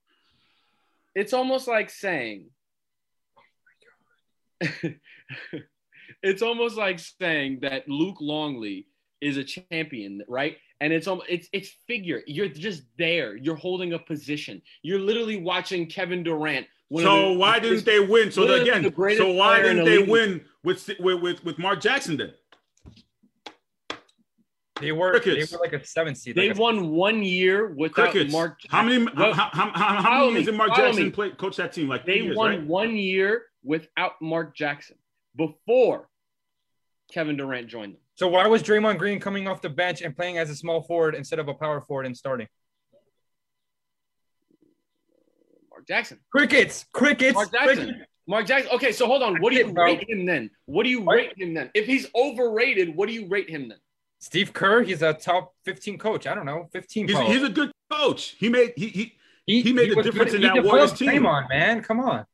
It's 1.16 1.34
almost 1.34 1.68
like 1.68 1.90
saying. 1.90 2.52
it's 6.22 6.42
almost 6.44 6.78
like 6.78 7.00
saying 7.00 7.60
that 7.64 7.90
Luke 7.90 8.18
Longley 8.22 8.88
is 9.22 9.38
a 9.38 9.44
champion, 9.44 10.22
right? 10.28 10.58
And 10.80 10.94
it's 10.94 11.08
almost 11.08 11.28
it's 11.30 11.48
it's 11.54 11.70
figure. 11.88 12.22
You're 12.28 12.48
just 12.50 12.84
there. 12.98 13.36
You're 13.36 13.56
holding 13.56 13.94
a 13.94 14.00
position. 14.00 14.62
You're 14.84 15.00
literally 15.00 15.38
watching 15.42 15.88
Kevin 15.88 16.22
Durant. 16.24 16.68
one 16.90 17.04
So 17.04 17.34
the- 17.34 17.40
why 17.40 17.60
didn't 17.60 17.84
they 17.86 18.00
win? 18.00 18.32
So 18.32 18.42
literally 18.42 18.70
again, 18.70 18.84
the 18.84 19.16
so 19.18 19.32
why 19.32 19.62
didn't 19.62 19.86
they 19.86 19.98
league. 20.00 20.10
win 20.10 20.46
with 20.64 20.88
with 21.00 21.22
with, 21.22 21.44
with 21.44 21.58
Mark 21.58 21.82
Jackson 21.82 22.18
then? 22.18 22.34
They 24.80 24.92
were 24.92 25.10
Crickets. 25.20 25.50
they 25.50 25.58
were 25.58 25.64
like 25.64 25.74
a 25.74 25.84
seven 25.84 26.14
seed. 26.14 26.36
They 26.36 26.50
like 26.50 26.58
a- 26.58 26.62
won 26.62 26.90
one 26.92 27.24
year 27.24 27.68
without 27.74 28.12
Crickets. 28.12 28.32
Mark. 28.32 28.60
how 28.70 28.84
many 28.84 29.04
Well, 29.04 29.34
how, 29.34 29.50
how, 29.52 29.72
how, 29.74 30.02
how 30.04 30.20
many 30.20 30.34
years 30.34 30.46
me, 30.46 30.52
did 30.52 30.56
Mark 30.58 30.76
Jackson 30.76 31.04
me. 31.06 31.10
play 31.10 31.32
coach 31.32 31.58
that 31.58 31.74
team? 31.74 31.88
Like 31.88 32.06
They 32.06 32.20
years, 32.20 32.38
won 32.38 32.52
right? 32.52 32.64
one 32.64 32.96
year 32.96 33.46
without 33.64 34.22
Mark 34.22 34.56
Jackson 34.56 34.98
before 35.36 36.08
Kevin 37.12 37.38
Durant 37.38 37.68
joined 37.68 37.94
them. 37.94 38.02
So 38.16 38.28
why 38.28 38.48
was 38.48 38.64
Draymond 38.64 38.98
Green 38.98 39.20
coming 39.20 39.48
off 39.48 39.62
the 39.62 39.70
bench 39.70 40.02
and 40.02 40.16
playing 40.16 40.38
as 40.38 40.50
a 40.50 40.56
small 40.56 40.82
forward 40.82 41.16
instead 41.16 41.40
of 41.40 41.48
a 41.48 41.54
power 41.54 41.82
forward 41.82 42.06
and 42.06 42.18
starting? 42.18 42.48
Mark 45.70 45.88
Jackson. 45.88 46.20
Crickets, 46.32 46.86
crickets. 46.94 47.36
Mark 47.36 47.52
Jackson. 47.52 47.76
crickets. 47.86 48.06
Mark 48.28 48.46
Jackson. 48.46 48.72
Okay, 48.74 48.92
so 48.92 49.06
hold 49.06 49.24
on. 49.24 49.40
What 49.42 49.52
do 49.54 49.60
you 49.60 49.68
it, 49.68 49.74
rate 49.74 50.10
him 50.10 50.26
then? 50.26 50.50
What 50.66 50.84
do 50.84 50.90
you 50.90 51.02
What? 51.02 51.16
rate 51.16 51.34
him 51.38 51.54
then? 51.54 51.70
If 51.74 51.86
he's 51.86 52.08
overrated, 52.16 52.96
what 52.96 53.08
do 53.08 53.14
you 53.14 53.28
rate 53.28 53.50
him 53.50 53.70
then? 53.70 53.78
Steve 54.20 54.52
Kerr, 54.52 54.82
he's 54.82 55.02
a 55.04 55.14
top 55.14 55.54
15 55.66 55.98
coach. 56.00 56.26
I 56.28 56.34
don't 56.34 56.46
know, 56.46 56.68
15. 56.74 57.08
He's, 57.08 57.18
he's 57.20 57.44
a 57.44 57.50
good 57.50 57.72
coach. 57.92 58.36
He 58.40 58.50
made 58.50 58.74
he 58.76 58.88
he 59.46 59.62
he 59.62 59.72
made 59.72 59.92
a 59.92 60.02
difference 60.02 60.32
good- 60.32 60.44
in 60.44 60.50
he 60.52 60.60
that 60.60 60.66
Warriors 60.66 60.92
team. 60.94 61.24
Draymond, 61.24 61.50
man, 61.50 61.82
come 61.84 62.00
on. 62.00 62.26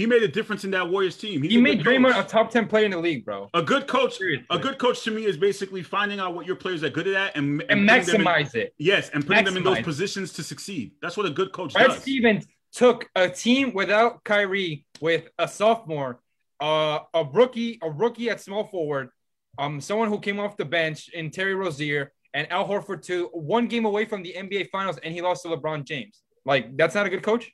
He 0.00 0.06
made 0.06 0.22
a 0.22 0.28
difference 0.28 0.64
in 0.64 0.70
that 0.70 0.88
Warriors 0.88 1.14
team. 1.18 1.42
He's 1.42 1.52
He 1.52 1.60
made 1.60 1.82
Draymond 1.84 2.14
coach. 2.14 2.24
a 2.24 2.26
top 2.28 2.50
10 2.50 2.68
player 2.68 2.86
in 2.86 2.92
the 2.92 2.96
league, 2.98 3.22
bro. 3.22 3.50
A 3.52 3.60
good 3.60 3.86
coach, 3.86 4.16
Seriously. 4.16 4.46
a 4.48 4.58
good 4.58 4.78
coach 4.78 5.02
to 5.04 5.10
me 5.10 5.26
is 5.26 5.36
basically 5.36 5.82
finding 5.82 6.18
out 6.18 6.34
what 6.34 6.46
your 6.46 6.56
players 6.56 6.82
are 6.82 6.88
good 6.88 7.06
at 7.08 7.36
and, 7.36 7.60
And 7.68 7.86
putting 7.86 8.06
them 8.06 8.20
in- 8.22 8.26
maximize 8.26 8.54
it. 8.54 8.72
yes, 8.78 9.10
and 9.12 9.26
putting 9.26 9.44
them 9.44 9.58
in 9.58 9.62
those 9.62 9.82
positions 9.82 10.32
to 10.32 10.42
succeed. 10.42 10.92
That's 11.02 11.18
what 11.18 11.26
a 11.26 11.30
good 11.30 11.52
coach 11.52 11.74
Brad 11.74 11.88
does. 11.88 12.00
Stevens 12.00 12.46
took 12.72 13.10
a 13.14 13.28
team 13.28 13.74
without 13.74 14.24
Kyrie 14.24 14.86
with 15.02 15.28
a 15.38 15.46
sophomore, 15.46 16.20
uh, 16.62 17.00
a 17.12 17.22
rookie, 17.24 17.78
a 17.82 17.90
rookie 17.90 18.30
at 18.30 18.40
small 18.40 18.64
forward, 18.64 19.10
um, 19.58 19.82
someone 19.82 20.08
who 20.08 20.18
came 20.18 20.40
off 20.40 20.56
the 20.56 20.64
bench 20.64 21.10
in 21.10 21.30
Terry 21.30 21.54
Rozier 21.54 22.12
and 22.32 22.50
Al 22.50 22.66
Horford 22.66 23.02
to 23.06 23.26
one 23.34 23.66
game 23.66 23.84
away 23.84 24.06
from 24.06 24.22
the 24.22 24.32
NBA 24.34 24.70
Finals, 24.70 24.96
and 25.02 25.12
he 25.12 25.20
lost 25.20 25.42
to 25.42 25.48
LeBron 25.48 25.84
James. 25.84 26.22
Like 26.46 26.74
that's 26.78 26.94
not 26.94 27.04
a 27.04 27.10
good 27.10 27.22
coach. 27.22 27.52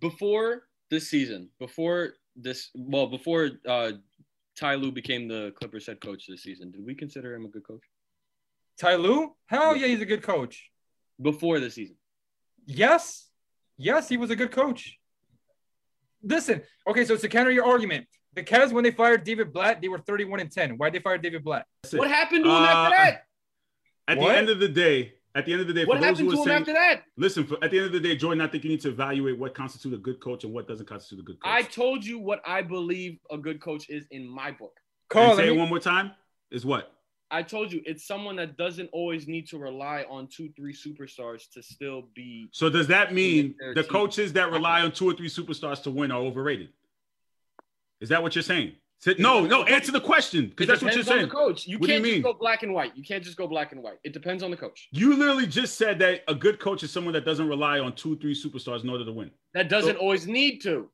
Before 0.00 0.64
this 0.90 1.08
season, 1.08 1.48
before 1.58 2.14
this, 2.36 2.70
well, 2.74 3.06
before 3.06 3.50
uh, 3.66 3.92
Ty 4.58 4.74
Lue 4.76 4.92
became 4.92 5.26
the 5.28 5.52
Clippers 5.56 5.86
head 5.86 6.00
coach 6.00 6.26
this 6.28 6.42
season, 6.42 6.70
did 6.70 6.84
we 6.84 6.94
consider 6.94 7.34
him 7.34 7.44
a 7.44 7.48
good 7.48 7.64
coach? 7.66 7.82
Ty 8.78 8.96
Lue? 8.96 9.34
Hell 9.46 9.74
yeah, 9.76 9.86
he's 9.86 10.00
a 10.02 10.06
good 10.06 10.22
coach. 10.22 10.70
Before 11.20 11.60
the 11.60 11.70
season, 11.70 11.96
Yes, 12.66 13.28
yes, 13.78 14.08
he 14.08 14.16
was 14.18 14.30
a 14.30 14.36
good 14.36 14.50
coach. 14.50 14.98
Listen, 16.22 16.62
okay, 16.86 17.04
so 17.06 17.16
to 17.16 17.28
counter 17.28 17.50
your 17.52 17.64
argument, 17.64 18.06
the 18.34 18.42
Cavs 18.42 18.72
when 18.72 18.84
they 18.84 18.90
fired 18.90 19.24
David 19.24 19.52
Blatt, 19.52 19.80
they 19.80 19.88
were 19.88 20.00
31 20.00 20.40
and 20.40 20.50
10. 20.52 20.76
Why 20.76 20.90
did 20.90 21.00
they 21.00 21.02
fire 21.02 21.16
David 21.16 21.42
Blatt? 21.42 21.64
What 21.92 22.08
happened 22.10 22.44
to 22.44 22.50
him 22.50 22.56
Uh, 22.56 22.66
after 22.66 22.96
that? 22.96 23.22
At 24.08 24.18
What? 24.18 24.28
the 24.32 24.36
end 24.36 24.48
of 24.50 24.58
the 24.60 24.68
day, 24.68 25.14
at 25.36 25.44
the 25.44 25.52
end 25.52 25.60
of 25.60 25.66
the 25.68 25.74
day, 25.74 25.84
What 25.84 25.98
for 25.98 26.00
those 26.00 26.18
happened 26.18 26.30
who 26.30 26.44
to 26.44 26.50
are 26.50 26.56
him 26.56 26.64
saying, 26.64 26.76
after 26.78 26.96
that? 26.96 27.02
listen, 27.18 27.44
for, 27.46 27.62
at 27.62 27.70
the 27.70 27.76
end 27.76 27.86
of 27.86 27.92
the 27.92 28.00
day, 28.00 28.16
Jordan, 28.16 28.40
I 28.40 28.46
think 28.48 28.64
you 28.64 28.70
need 28.70 28.80
to 28.80 28.88
evaluate 28.88 29.38
what 29.38 29.54
constitutes 29.54 29.94
a 29.94 29.98
good 29.98 30.18
coach 30.20 30.44
and 30.44 30.52
what 30.52 30.66
doesn't 30.66 30.86
constitute 30.86 31.20
a 31.20 31.22
good 31.24 31.40
coach. 31.42 31.52
I 31.52 31.62
told 31.62 32.04
you 32.04 32.18
what 32.18 32.40
I 32.46 32.62
believe 32.62 33.18
a 33.30 33.36
good 33.36 33.60
coach 33.60 33.90
is 33.90 34.06
in 34.10 34.26
my 34.26 34.50
book. 34.50 34.72
Carl, 35.10 35.30
and 35.32 35.36
say 35.38 35.50
me- 35.50 35.54
it 35.56 35.58
one 35.58 35.68
more 35.68 35.78
time. 35.78 36.12
Is 36.50 36.64
what? 36.64 36.90
I 37.30 37.42
told 37.42 37.72
you 37.72 37.82
it's 37.84 38.06
someone 38.06 38.36
that 38.36 38.56
doesn't 38.56 38.88
always 38.92 39.26
need 39.28 39.48
to 39.48 39.58
rely 39.58 40.06
on 40.08 40.28
two, 40.28 40.48
three 40.56 40.72
superstars 40.72 41.50
to 41.54 41.62
still 41.62 42.04
be. 42.14 42.48
So 42.52 42.70
does 42.70 42.86
that 42.86 43.12
mean 43.12 43.56
the 43.74 43.82
team. 43.82 43.90
coaches 43.92 44.32
that 44.34 44.50
rely 44.52 44.80
on 44.82 44.92
two 44.92 45.10
or 45.10 45.12
three 45.12 45.28
superstars 45.28 45.82
to 45.82 45.90
win 45.90 46.12
are 46.12 46.20
overrated? 46.20 46.68
Is 48.00 48.08
that 48.10 48.22
what 48.22 48.34
you're 48.36 48.42
saying? 48.42 48.74
Say- 48.98 49.14
No, 49.18 49.44
no. 49.44 49.62
Answer 49.64 49.92
the 49.92 50.00
question 50.00 50.48
because 50.48 50.66
that's 50.68 50.82
what 50.82 50.94
you're 50.94 51.02
depends 51.02 51.08
on 51.10 51.16
saying. 51.18 51.28
the 51.28 51.34
coach. 51.34 51.66
You 51.66 51.78
What 51.78 51.90
can't 51.90 52.02
mean? 52.02 52.14
just 52.14 52.24
go 52.24 52.32
black 52.32 52.62
and 52.62 52.72
white. 52.72 52.96
You 52.96 53.02
can't 53.04 53.22
just 53.22 53.36
go 53.36 53.46
black 53.46 53.72
and 53.72 53.82
white. 53.82 53.98
It 54.04 54.12
depends 54.12 54.42
on 54.42 54.50
the 54.50 54.56
coach. 54.56 54.88
You 54.90 55.14
literally 55.16 55.46
just 55.46 55.76
said 55.76 55.98
that 55.98 56.22
a 56.28 56.34
good 56.34 56.58
coach 56.58 56.82
is 56.82 56.90
someone 56.90 57.12
that 57.14 57.24
doesn't 57.24 57.48
rely 57.48 57.78
on 57.78 57.94
two, 57.94 58.16
three 58.18 58.34
superstars 58.34 58.84
in 58.84 58.90
order 58.90 59.04
to 59.04 59.12
win. 59.12 59.30
That 59.54 59.68
doesn't 59.68 59.96
always 59.96 60.26
need 60.26 60.60
to. 60.62 60.90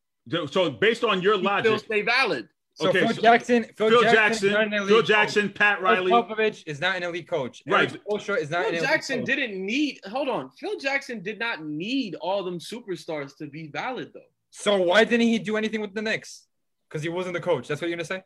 So 0.51 0.71
based 0.71 1.05
on 1.05 1.21
your 1.23 1.39
He 1.39 1.47
still 1.61 1.79
stay 1.79 2.03
valid. 2.03 2.49
So 2.75 2.89
Okay, 2.89 3.01
Phil 3.01 3.15
so- 3.15 3.21
Jackson, 3.23 3.65
Phil, 3.77 3.91
Phil 3.91 4.01
Jackson, 4.03 4.15
Jackson, 4.15 4.49
is 4.49 4.55
not 4.55 4.67
an 4.67 4.73
elite 4.73 4.89
Phil 4.89 4.99
coach. 5.01 5.07
Jackson, 5.09 5.49
Pat 5.51 5.77
Phil 5.79 5.85
Riley. 5.85 6.11
Popovich 6.11 6.63
is 6.67 6.81
not 6.81 6.97
an 6.97 7.03
elite 7.03 7.29
coach. 7.29 7.63
Right. 7.67 7.91
Erik 7.91 8.03
Spoelstra 8.05 8.39
is 8.39 8.49
not 8.51 8.61
Phil 8.61 8.69
an 8.71 8.75
elite 8.77 8.89
Jackson 8.89 9.19
coach. 9.19 9.27
didn't 9.27 9.67
need. 9.67 10.01
Hold 10.07 10.29
on. 10.31 10.51
Phil 10.59 10.79
Jackson 10.79 11.23
did 11.23 11.39
not 11.39 11.63
need 11.65 12.15
all 12.17 12.43
them 12.43 12.59
superstars 12.59 13.37
to 13.39 13.47
be 13.47 13.69
valid, 13.69 14.13
though. 14.15 14.21
So 14.51 14.81
why 14.81 15.05
didn't 15.05 15.27
he 15.27 15.39
do 15.39 15.57
anything 15.59 15.81
with 15.83 15.93
the 15.95 16.01
Knicks? 16.03 16.47
Because 16.93 17.03
he 17.03 17.09
wasn't 17.09 17.33
the 17.33 17.41
coach. 17.41 17.69
That's 17.69 17.81
what 17.81 17.89
you're 17.89 17.97
gonna 17.97 18.05
say? 18.05 18.23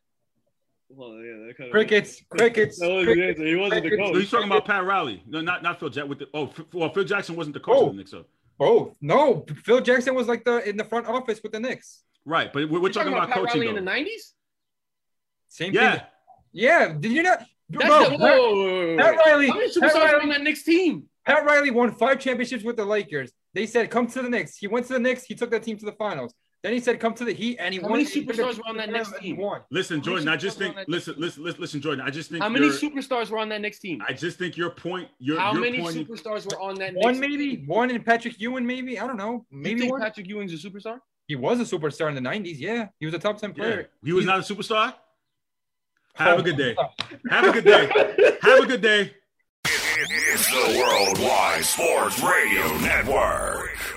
Well, 0.88 1.14
yeah, 1.14 1.46
that 1.46 1.54
kind 1.56 1.70
Crickets, 1.70 2.20
crickets. 2.30 2.80
That 2.80 2.90
was 2.90 3.04
crickets. 3.04 3.38
He 3.38 3.54
wasn't 3.54 3.84
the 3.84 3.90
Crickets. 3.90 4.08
So 4.08 4.12
coach. 4.12 4.20
he's 4.22 4.30
talking 4.30 4.46
about 4.48 4.64
Pat 4.64 4.84
Riley. 4.84 5.22
No, 5.28 5.40
not 5.40 5.62
not 5.62 5.78
Phil 5.78 5.88
Jackson. 5.88 6.08
With 6.08 6.18
the, 6.18 6.26
oh, 6.34 6.46
F- 6.48 6.64
well, 6.72 6.92
Phil 6.92 7.04
Jackson 7.04 7.36
wasn't 7.36 7.54
the 7.54 7.60
coach 7.60 7.76
Oh. 7.76 7.86
of 7.86 7.86
the 7.86 7.92
oh. 7.92 7.96
Knicks, 7.98 8.10
so 8.10 8.24
Both. 8.58 8.96
No, 9.00 9.46
Phil 9.64 9.80
Jackson 9.80 10.16
was 10.16 10.26
like 10.26 10.44
the 10.44 10.68
in 10.68 10.76
the 10.76 10.84
front 10.84 11.06
office 11.06 11.40
with 11.44 11.52
the 11.52 11.60
Knicks. 11.60 12.02
right. 12.24 12.52
But 12.52 12.68
we're, 12.68 12.80
we're 12.80 12.88
You're 12.88 12.92
talking, 12.92 13.12
about, 13.12 13.28
Pat 13.28 13.38
coaching 13.38 13.60
Riley 13.60 13.76
in 13.76 13.84
the 13.84 13.88
'90s. 13.88 14.32
Same 15.48 15.72
yeah, 15.72 15.92
thing. 15.92 16.02
Yeah. 16.52 16.92
Did 16.98 17.12
you 17.12 17.22
not? 17.22 17.38
That's 17.68 17.86
Bro, 17.86 18.04
the, 18.04 18.10
Pat, 18.10 18.20
whoa, 18.20 18.26
whoa, 18.26 18.54
whoa, 18.54 18.86
whoa, 18.86 18.96
Pat. 18.96 19.16
Riley. 19.16 19.48
How 19.48 19.54
many 19.54 19.68
Pat 19.72 19.76
superstars 19.82 19.94
Riley, 19.94 20.22
on 20.22 20.28
that 20.30 20.42
Knicks 20.42 20.64
team? 20.64 21.04
Pat 21.24 21.44
Riley 21.44 21.70
won 21.70 21.92
five 21.92 22.18
championships 22.20 22.64
with 22.64 22.76
the 22.76 22.84
Lakers. 22.84 23.32
They 23.54 23.66
said, 23.66 23.90
"Come 23.90 24.06
to 24.08 24.22
the 24.22 24.28
Knicks." 24.30 24.56
He 24.56 24.66
went 24.66 24.86
to 24.86 24.92
the 24.94 24.98
Knicks. 24.98 25.24
He 25.24 25.34
took 25.34 25.50
that 25.50 25.62
team 25.62 25.76
to 25.78 25.84
the 25.86 25.92
finals. 25.92 26.34
Then 26.66 26.72
he 26.74 26.80
said, 26.80 26.98
"Come 26.98 27.14
to 27.14 27.24
the 27.24 27.32
Heat," 27.32 27.58
and 27.60 27.72
he 27.72 27.78
How 27.80 27.86
won. 27.86 27.98
many 27.98 28.10
he 28.10 28.24
took 28.24 28.34
the 28.34 28.42
superstars 28.42 28.56
were 28.58 28.64
on 28.66 28.76
that 28.78 28.86
the 28.88 28.92
Knicks 28.94 29.06
finals 29.10 29.12
and 29.18 29.22
he 29.22 29.28
team? 29.34 29.36
won. 29.36 29.60
listen, 29.70 30.02
Jordan. 30.02 30.26
I 30.26 30.36
just 30.36 30.58
superstars 30.58 30.60
were 30.62 30.66
on 30.70 30.74
think 30.74 30.88
listen, 30.88 31.14
listen, 31.16 31.44
listen, 31.44 31.60
listen, 31.60 31.80
Jordan. 31.80 32.04
I 32.04 32.10
just 32.10 32.28
think 32.30 32.42
How 32.42 32.48
many 32.48 32.66
superstars 32.70 33.30
were 33.30 33.38
on 33.38 33.48
that 33.50 33.60
Knicks 33.60 33.78
team? 33.78 34.02
I 34.04 34.12
just 34.14 34.36
think 34.36 34.56
your 34.56 34.70
point. 34.70 35.08
Your 35.20 35.38
How 35.38 35.52
your 35.52 35.60
many 35.62 35.78
point. 35.80 35.94
superstars 35.96 36.44
were 36.52 36.60
on 36.60 36.74
that 36.80 36.94
One 36.94 37.20
Knicks 37.20 37.20
maybe, 37.20 37.56
team? 37.58 37.66
one 37.68 37.90
and 37.92 38.04
Patrick 38.04 38.40
Ewing 38.40 38.66
maybe. 38.66 38.98
I 38.98 39.06
don't 39.06 39.16
know. 39.16 39.46
You 39.52 39.58
Maybe 39.62 39.80
think 39.82 39.92
one. 39.92 40.00
Patrick 40.00 40.26
Ewing's 40.26 40.52
a 40.54 40.56
superstar? 40.68 40.98
He 41.28 41.36
was 41.36 41.60
a 41.60 41.62
superstar 41.78 42.08
in 42.08 42.16
the 42.16 42.20
'90s. 42.28 42.56
Yeah, 42.58 42.88
he 42.98 43.06
was 43.06 43.14
a 43.14 43.20
top 43.20 43.38
ten 43.38 43.50
yeah, 43.50 43.54
player. 43.62 43.88
he 44.02 44.12
was 44.12 44.24
He's- 44.24 44.36
not 44.36 44.50
a 44.50 44.54
superstar. 44.54 44.92
Have 46.14 46.40
a 46.40 46.42
good 46.42 46.56
day. 46.56 46.74
Oh. 46.76 46.88
Have 47.30 47.44
a 47.46 47.52
good 47.52 47.64
day. 47.64 47.86
Have 48.42 48.58
a 48.58 48.66
good 48.66 48.80
day. 48.82 49.14
It's 49.64 50.48
the 50.50 50.78
Worldwide 50.80 51.64
Sports 51.64 52.20
Radio 52.20 52.76
Network. 52.78 53.95